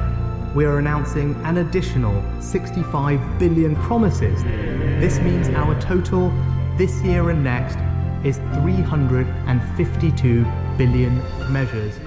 we 0.55 0.63
are 0.63 0.80
announcing 0.80 1.36
an 1.43 1.57
additional 1.57 2.24
65 2.41 3.38
billion 3.38 3.76
promises. 3.76 4.43
This 4.43 5.20
means 5.20 5.49
our 5.49 5.80
total 5.82 6.32
this 6.78 7.01
year 7.03 7.30
and 7.30 7.41
next 7.41 7.78
is 8.26 8.38
352 8.61 10.45
billion 10.78 11.17
measures. 11.49 11.97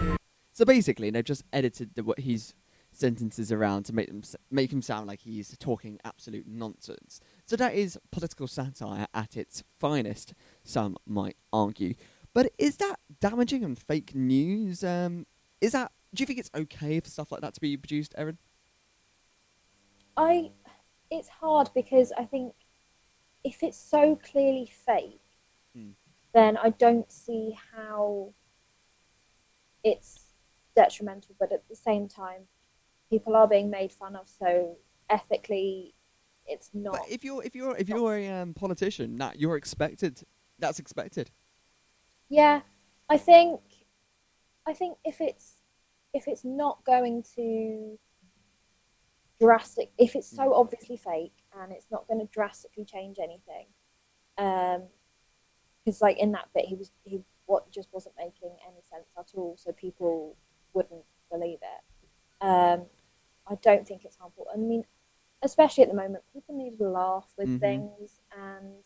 So 0.53 0.67
basically, 0.67 1.09
they've 1.09 1.25
just 1.25 1.43
edited 1.55 1.95
the, 1.95 2.05
what 2.05 2.21
his 2.21 2.55
sentences 2.93 3.51
around 3.51 3.85
to 3.85 3.95
make 3.95 4.09
them 4.09 4.23
make 4.51 4.71
him 4.71 4.83
sound 4.83 5.07
like 5.07 5.21
he's 5.21 5.57
talking 5.59 5.99
absolute 6.05 6.47
nonsense. 6.47 7.21
So 7.47 7.57
that 7.57 7.75
is 7.75 7.99
political 8.11 8.47
satire 8.47 9.07
at 9.15 9.39
its 9.39 9.65
finest. 9.79 10.35
Some 10.65 10.99
might 11.07 11.37
argue, 11.51 11.95
but 12.35 12.53
is 12.59 12.77
that 12.77 12.97
damaging 13.21 13.65
and 13.65 13.79
fake 13.79 14.15
news? 14.15 14.85
Um, 14.85 15.25
is 15.63 15.73
that? 15.73 15.93
Do 16.13 16.21
you 16.23 16.27
think 16.27 16.39
it's 16.41 16.51
okay 16.55 17.01
for 17.01 17.09
stuff 17.09 17.33
like 17.33 17.41
that 17.41 17.55
to 17.55 17.61
be 17.61 17.75
produced, 17.79 18.15
Erin? 18.19 18.37
I 20.17 20.51
it's 21.11 21.29
hard 21.29 21.71
because 21.75 22.13
I 22.19 22.25
think 22.25 22.53
if 23.49 23.63
it's 23.63 23.79
so 23.79 24.17
clearly 24.17 24.71
fake, 24.87 25.21
Hmm. 25.75 25.93
then 26.35 26.57
I 26.59 26.69
don't 26.71 27.11
see 27.11 27.57
how 27.73 28.35
it's 29.83 30.35
detrimental. 30.77 31.35
But 31.39 31.53
at 31.53 31.67
the 31.69 31.75
same 31.75 32.09
time, 32.09 32.43
people 33.09 33.35
are 33.37 33.49
being 33.49 33.71
made 33.71 33.91
fun 33.91 34.17
of, 34.17 34.29
so 34.29 34.77
ethically, 35.09 35.95
it's 36.47 36.71
not. 36.75 36.93
But 36.93 37.11
if 37.11 37.25
you're 37.25 37.43
if 37.43 37.55
you're 37.55 37.77
if 37.77 37.89
you're 37.89 38.17
a 38.17 38.29
um, 38.29 38.53
politician, 38.55 39.17
that 39.17 39.41
you're 39.41 39.57
expected. 39.57 40.23
That's 40.59 40.79
expected. 40.79 41.31
Yeah, 42.29 42.61
I 43.09 43.17
think 43.17 43.61
I 44.67 44.75
think 44.75 44.99
if 45.05 45.21
it's 45.21 45.55
if 46.13 46.29
it's 46.29 46.45
not 46.45 46.85
going 46.85 47.23
to 47.37 47.99
drastic 49.41 49.93
if 49.99 50.17
it's 50.17 50.27
so 50.27 50.53
obviously 50.53 50.97
fake 50.97 51.45
and 51.61 51.73
it's 51.73 51.87
not 51.91 52.07
going 52.07 52.21
to 52.21 52.27
drastically 52.33 52.85
change 52.85 53.17
anything 53.19 53.67
um 54.39 54.83
because 55.85 56.01
like 56.01 56.19
in 56.19 56.33
that 56.33 56.49
bit 56.55 56.65
he 56.67 56.75
was 56.75 56.91
he 57.05 57.21
what 57.47 57.71
just 57.71 57.89
wasn't 57.93 58.15
making 58.19 58.55
any 58.67 58.81
sense 58.91 59.09
at 59.19 59.27
all 59.35 59.57
so 59.57 59.73
people 59.73 60.37
wouldn't 60.75 61.05
believe 61.31 61.59
it 61.63 62.45
um 62.45 62.83
i 63.49 63.55
don't 63.63 63.87
think 63.87 64.05
it's 64.05 64.17
harmful 64.17 64.47
i 64.53 64.57
mean 64.57 64.85
especially 65.43 65.83
at 65.83 65.89
the 65.89 65.97
moment 65.97 66.23
people 66.33 66.57
need 66.57 66.77
to 66.79 66.85
laugh 66.89 67.33
with 67.39 67.49
Mhm. 67.49 67.61
things 67.61 68.21
and 68.37 68.83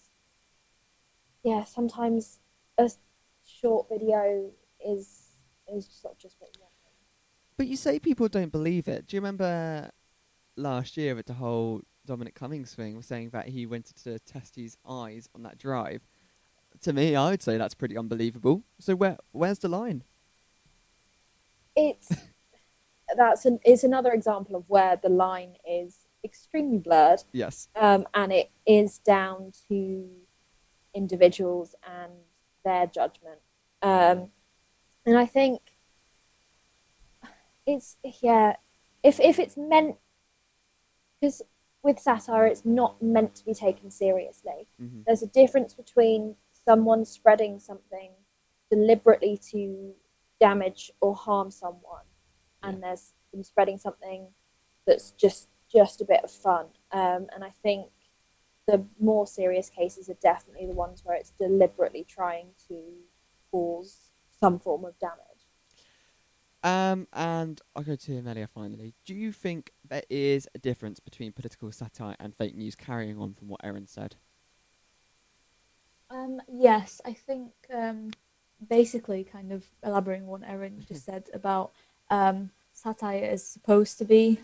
yeah 1.42 1.64
sometimes 1.64 2.40
a 2.78 2.90
short 3.44 3.88
video 3.88 4.50
is 4.84 5.36
is 5.72 5.86
sort 5.88 6.14
of 6.14 6.18
just 6.18 6.36
what 6.40 6.50
you 6.56 6.62
want 6.62 6.72
But 7.56 7.66
you 7.66 7.76
say 7.76 7.98
people 8.00 8.28
don't 8.28 8.50
believe 8.50 8.88
it. 8.88 9.06
Do 9.06 9.16
you 9.16 9.20
remember 9.20 9.90
last 10.56 10.96
year 10.96 11.14
with 11.14 11.26
the 11.26 11.34
whole 11.34 11.82
Dominic 12.06 12.34
Cummings 12.34 12.74
thing, 12.74 12.96
was 12.96 13.06
saying 13.06 13.30
that 13.30 13.48
he 13.48 13.66
wanted 13.66 13.96
to 14.04 14.18
test 14.20 14.56
his 14.56 14.76
eyes 14.88 15.28
on 15.34 15.42
that 15.42 15.58
drive? 15.58 16.02
To 16.82 16.92
me, 16.92 17.14
I 17.14 17.30
would 17.30 17.42
say 17.42 17.56
that's 17.56 17.74
pretty 17.74 17.96
unbelievable. 17.96 18.64
So 18.78 18.94
where 18.94 19.18
where's 19.32 19.58
the 19.58 19.68
line? 19.68 20.04
it's 21.74 22.12
that's 23.16 23.46
an 23.46 23.58
it's 23.64 23.82
another 23.82 24.12
example 24.12 24.54
of 24.54 24.64
where 24.68 24.96
the 25.02 25.08
line 25.08 25.54
is 25.66 26.00
extremely 26.22 26.76
blurred 26.76 27.22
Yes. 27.32 27.68
um, 27.76 28.06
and 28.12 28.30
it 28.30 28.50
is 28.66 28.98
down 28.98 29.52
to 29.68 30.06
individuals 30.92 31.74
and 31.82 32.12
their 32.62 32.86
judgment 32.86 33.38
um, 33.80 34.28
and 35.06 35.16
i 35.16 35.24
think 35.24 35.62
it's 37.66 37.96
yeah. 38.22 38.56
If 39.02 39.20
if 39.20 39.38
it's 39.38 39.56
meant, 39.56 39.96
because 41.20 41.42
with 41.82 41.98
satire, 41.98 42.46
it's 42.46 42.64
not 42.64 43.02
meant 43.02 43.34
to 43.36 43.44
be 43.44 43.54
taken 43.54 43.90
seriously. 43.90 44.68
Mhm. 44.80 45.04
There's 45.04 45.22
a 45.22 45.26
difference 45.26 45.74
between 45.74 46.36
someone 46.52 47.04
spreading 47.04 47.58
something 47.58 48.12
deliberately 48.70 49.36
to 49.36 49.94
damage 50.40 50.92
or 51.00 51.14
harm 51.14 51.50
someone, 51.50 52.04
and 52.62 52.82
there's 52.82 53.14
them 53.32 53.42
spreading 53.42 53.78
something 53.78 54.34
that's 54.84 55.10
just 55.12 55.48
just 55.68 56.02
a 56.02 56.04
bit 56.04 56.22
of 56.22 56.30
fun. 56.30 56.66
Um, 56.90 57.30
and 57.34 57.42
I 57.42 57.48
think 57.50 57.90
the 58.66 58.86
more 59.00 59.26
serious 59.26 59.70
cases 59.70 60.10
are 60.10 60.14
definitely 60.20 60.66
the 60.66 60.74
ones 60.74 61.02
where 61.02 61.16
it's 61.16 61.30
deliberately 61.30 62.04
trying 62.04 62.54
to 62.68 63.02
cause 63.50 64.10
some 64.38 64.58
form 64.58 64.84
of 64.84 64.98
damage. 64.98 65.18
Um, 66.64 67.08
and 67.12 67.60
I'll 67.74 67.82
go 67.82 67.96
to 67.96 68.16
Amelia 68.18 68.46
finally. 68.46 68.94
Do 69.04 69.14
you 69.14 69.32
think 69.32 69.72
there 69.88 70.04
is 70.08 70.48
a 70.54 70.58
difference 70.58 71.00
between 71.00 71.32
political 71.32 71.72
satire 71.72 72.16
and 72.20 72.34
fake 72.36 72.54
news 72.54 72.76
carrying 72.76 73.18
on 73.18 73.34
from 73.34 73.48
what 73.48 73.60
Erin 73.64 73.88
said? 73.88 74.16
Um, 76.08 76.40
yes, 76.46 77.00
I 77.04 77.14
think 77.14 77.52
um, 77.74 78.10
basically 78.68 79.24
kind 79.24 79.50
of 79.50 79.64
elaborating 79.82 80.24
on 80.24 80.28
what 80.28 80.42
Erin 80.48 80.84
just 80.86 81.04
said 81.04 81.24
about 81.34 81.72
um, 82.10 82.50
satire 82.72 83.24
is 83.24 83.44
supposed 83.44 83.98
to 83.98 84.04
be 84.04 84.38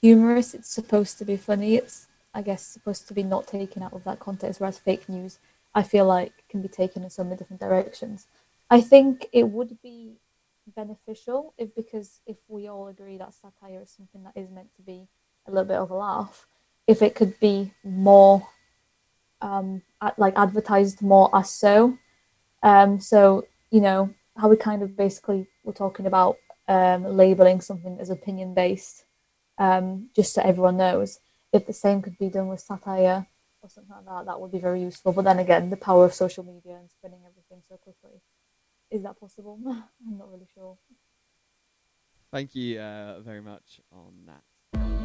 humorous, 0.00 0.54
it's 0.54 0.70
supposed 0.70 1.18
to 1.18 1.24
be 1.24 1.36
funny, 1.36 1.74
it's 1.76 2.06
I 2.32 2.42
guess 2.42 2.62
supposed 2.62 3.08
to 3.08 3.14
be 3.14 3.22
not 3.22 3.46
taken 3.46 3.82
out 3.82 3.92
of 3.92 4.04
that 4.04 4.20
context, 4.20 4.60
whereas 4.60 4.78
fake 4.78 5.08
news 5.08 5.38
I 5.74 5.82
feel 5.82 6.06
like 6.06 6.32
can 6.48 6.62
be 6.62 6.68
taken 6.68 7.02
in 7.02 7.10
so 7.10 7.24
many 7.24 7.36
different 7.36 7.60
directions. 7.60 8.26
I 8.70 8.80
think 8.80 9.26
it 9.32 9.48
would 9.48 9.82
be 9.82 10.18
beneficial 10.74 11.54
if 11.58 11.74
because 11.74 12.20
if 12.26 12.36
we 12.48 12.68
all 12.68 12.88
agree 12.88 13.18
that 13.18 13.34
satire 13.34 13.82
is 13.82 13.90
something 13.90 14.22
that 14.24 14.40
is 14.40 14.50
meant 14.50 14.74
to 14.76 14.82
be 14.82 15.08
a 15.46 15.50
little 15.50 15.66
bit 15.66 15.76
of 15.76 15.90
a 15.90 15.94
laugh, 15.94 16.46
if 16.86 17.02
it 17.02 17.14
could 17.14 17.38
be 17.40 17.72
more 17.84 18.46
um, 19.40 19.82
like 20.16 20.36
advertised 20.36 21.02
more 21.02 21.30
as 21.34 21.50
so. 21.50 21.98
Um, 22.62 23.00
so 23.00 23.46
you 23.70 23.80
know 23.80 24.14
how 24.36 24.48
we 24.48 24.56
kind 24.56 24.82
of 24.82 24.96
basically 24.96 25.46
were 25.64 25.72
talking 25.72 26.06
about 26.06 26.36
um, 26.68 27.04
labeling 27.04 27.60
something 27.60 27.98
as 28.00 28.10
opinion 28.10 28.54
based, 28.54 29.04
um, 29.58 30.10
just 30.14 30.34
so 30.34 30.42
everyone 30.42 30.76
knows. 30.76 31.18
If 31.52 31.66
the 31.66 31.72
same 31.72 32.02
could 32.02 32.18
be 32.18 32.28
done 32.28 32.48
with 32.48 32.60
satire 32.60 33.26
or 33.62 33.68
something 33.68 33.94
like 33.96 34.04
that, 34.04 34.26
that 34.26 34.40
would 34.40 34.52
be 34.52 34.58
very 34.58 34.82
useful. 34.82 35.12
But 35.12 35.24
then 35.24 35.38
again, 35.38 35.70
the 35.70 35.76
power 35.76 36.04
of 36.04 36.14
social 36.14 36.44
media 36.44 36.76
and 36.76 36.90
spreading 36.90 37.20
everything 37.26 37.62
so 37.68 37.76
quickly, 37.76 38.20
is 38.90 39.02
that 39.02 39.18
possible? 39.18 39.58
I'm 39.66 40.18
not 40.18 40.30
really 40.30 40.46
sure. 40.54 40.76
Thank 42.32 42.54
you 42.54 42.80
uh, 42.80 43.20
very 43.20 43.40
much 43.40 43.80
on 43.92 44.12
that. 44.26 44.42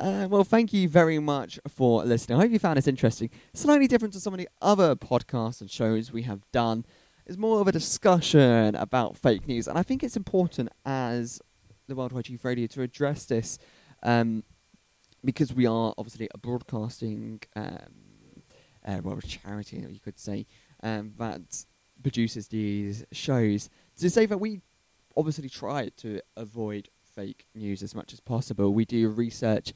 Uh, 0.00 0.28
well, 0.30 0.44
thank 0.44 0.72
you 0.72 0.88
very 0.88 1.18
much 1.18 1.58
for 1.68 2.04
listening. 2.04 2.38
I 2.38 2.42
hope 2.42 2.50
you 2.50 2.58
found 2.58 2.78
this 2.78 2.88
interesting. 2.88 3.30
Slightly 3.52 3.86
different 3.86 4.14
to 4.14 4.20
some 4.20 4.32
of 4.32 4.38
the 4.38 4.48
other 4.62 4.96
podcasts 4.96 5.60
and 5.60 5.70
shows 5.70 6.12
we 6.12 6.22
have 6.22 6.40
done. 6.52 6.86
It's 7.26 7.36
more 7.36 7.60
of 7.60 7.68
a 7.68 7.72
discussion 7.72 8.76
about 8.76 9.18
fake 9.18 9.46
news, 9.46 9.68
and 9.68 9.76
I 9.76 9.82
think 9.82 10.02
it's 10.02 10.16
important 10.16 10.70
as 10.86 11.40
the 11.88 11.94
Worldwide 11.94 12.28
Youth 12.28 12.44
Radio 12.44 12.66
to 12.68 12.82
address 12.82 13.26
this 13.26 13.58
um, 14.02 14.44
because 15.26 15.52
we 15.52 15.66
are 15.66 15.92
obviously 15.98 16.28
a 16.34 16.38
broadcasting, 16.38 17.40
um, 17.56 17.76
uh, 18.86 19.00
well, 19.02 19.18
a 19.18 19.22
charity, 19.22 19.84
you 19.88 20.00
could 20.00 20.18
say, 20.18 20.46
um, 20.82 21.12
that 21.18 21.64
produces 22.02 22.48
these 22.48 23.04
shows. 23.12 23.68
To 23.98 24.08
say 24.08 24.26
that 24.26 24.38
we 24.38 24.60
obviously 25.16 25.48
try 25.48 25.90
to 25.96 26.20
avoid 26.36 26.88
fake 27.14 27.46
news 27.54 27.82
as 27.82 27.94
much 27.94 28.12
as 28.12 28.20
possible. 28.20 28.72
We 28.72 28.84
do 28.84 29.08
research 29.08 29.72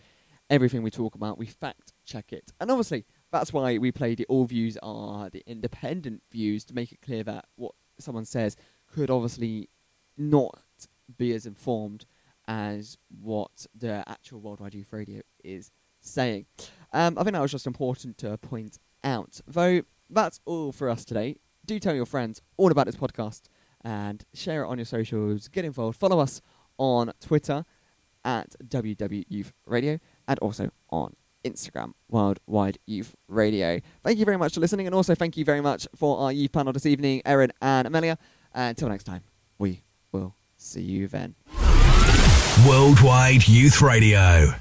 everything 0.48 0.82
we 0.82 0.90
talk 0.90 1.14
about, 1.14 1.38
we 1.38 1.46
fact 1.46 1.92
check 2.04 2.32
it. 2.32 2.52
And 2.60 2.70
obviously, 2.70 3.04
that's 3.32 3.52
why 3.52 3.78
we 3.78 3.92
play 3.92 4.14
the 4.14 4.26
all 4.26 4.44
views 4.44 4.78
are 4.82 5.30
the 5.30 5.42
independent 5.46 6.22
views 6.30 6.64
to 6.64 6.74
make 6.74 6.92
it 6.92 7.00
clear 7.02 7.24
that 7.24 7.46
what 7.56 7.72
someone 7.98 8.24
says 8.24 8.56
could 8.92 9.10
obviously 9.10 9.68
not 10.16 10.58
be 11.16 11.32
as 11.32 11.46
informed 11.46 12.06
as 12.48 12.98
what 13.20 13.66
the 13.74 14.04
actual 14.08 14.40
Worldwide 14.40 14.74
Youth 14.74 14.92
Radio 14.92 15.22
is 15.44 15.70
saying. 16.00 16.46
Um, 16.92 17.16
I 17.18 17.22
think 17.22 17.34
that 17.34 17.42
was 17.42 17.50
just 17.52 17.66
important 17.66 18.18
to 18.18 18.36
point 18.38 18.78
out. 19.04 19.40
Though 19.46 19.82
that's 20.08 20.40
all 20.44 20.72
for 20.72 20.88
us 20.88 21.04
today. 21.04 21.36
Do 21.64 21.78
tell 21.78 21.94
your 21.94 22.06
friends 22.06 22.40
all 22.56 22.70
about 22.70 22.86
this 22.86 22.96
podcast 22.96 23.42
and 23.84 24.24
share 24.34 24.64
it 24.64 24.68
on 24.68 24.78
your 24.78 24.84
socials. 24.84 25.48
Get 25.48 25.64
involved. 25.64 25.98
Follow 25.98 26.18
us 26.18 26.40
on 26.78 27.12
Twitter 27.20 27.64
at 28.24 28.54
WW 28.66 29.24
Youth 29.28 29.52
Radio 29.66 29.98
and 30.26 30.38
also 30.40 30.70
on 30.90 31.14
Instagram, 31.44 31.92
Worldwide 32.08 32.78
Youth 32.86 33.14
Radio. 33.28 33.80
Thank 34.02 34.18
you 34.18 34.24
very 34.24 34.36
much 34.36 34.54
for 34.54 34.60
listening, 34.60 34.86
and 34.86 34.94
also 34.94 35.14
thank 35.14 35.36
you 35.36 35.44
very 35.44 35.60
much 35.60 35.86
for 35.94 36.18
our 36.18 36.32
youth 36.32 36.52
panel 36.52 36.72
this 36.72 36.86
evening, 36.86 37.22
Erin 37.24 37.52
and 37.62 37.86
Amelia. 37.86 38.18
Until 38.52 38.88
next 38.88 39.04
time, 39.04 39.22
we 39.58 39.82
will 40.12 40.34
see 40.56 40.82
you 40.82 41.08
then. 41.08 41.34
Worldwide 42.66 43.48
Youth 43.48 43.80
Radio. 43.80 44.54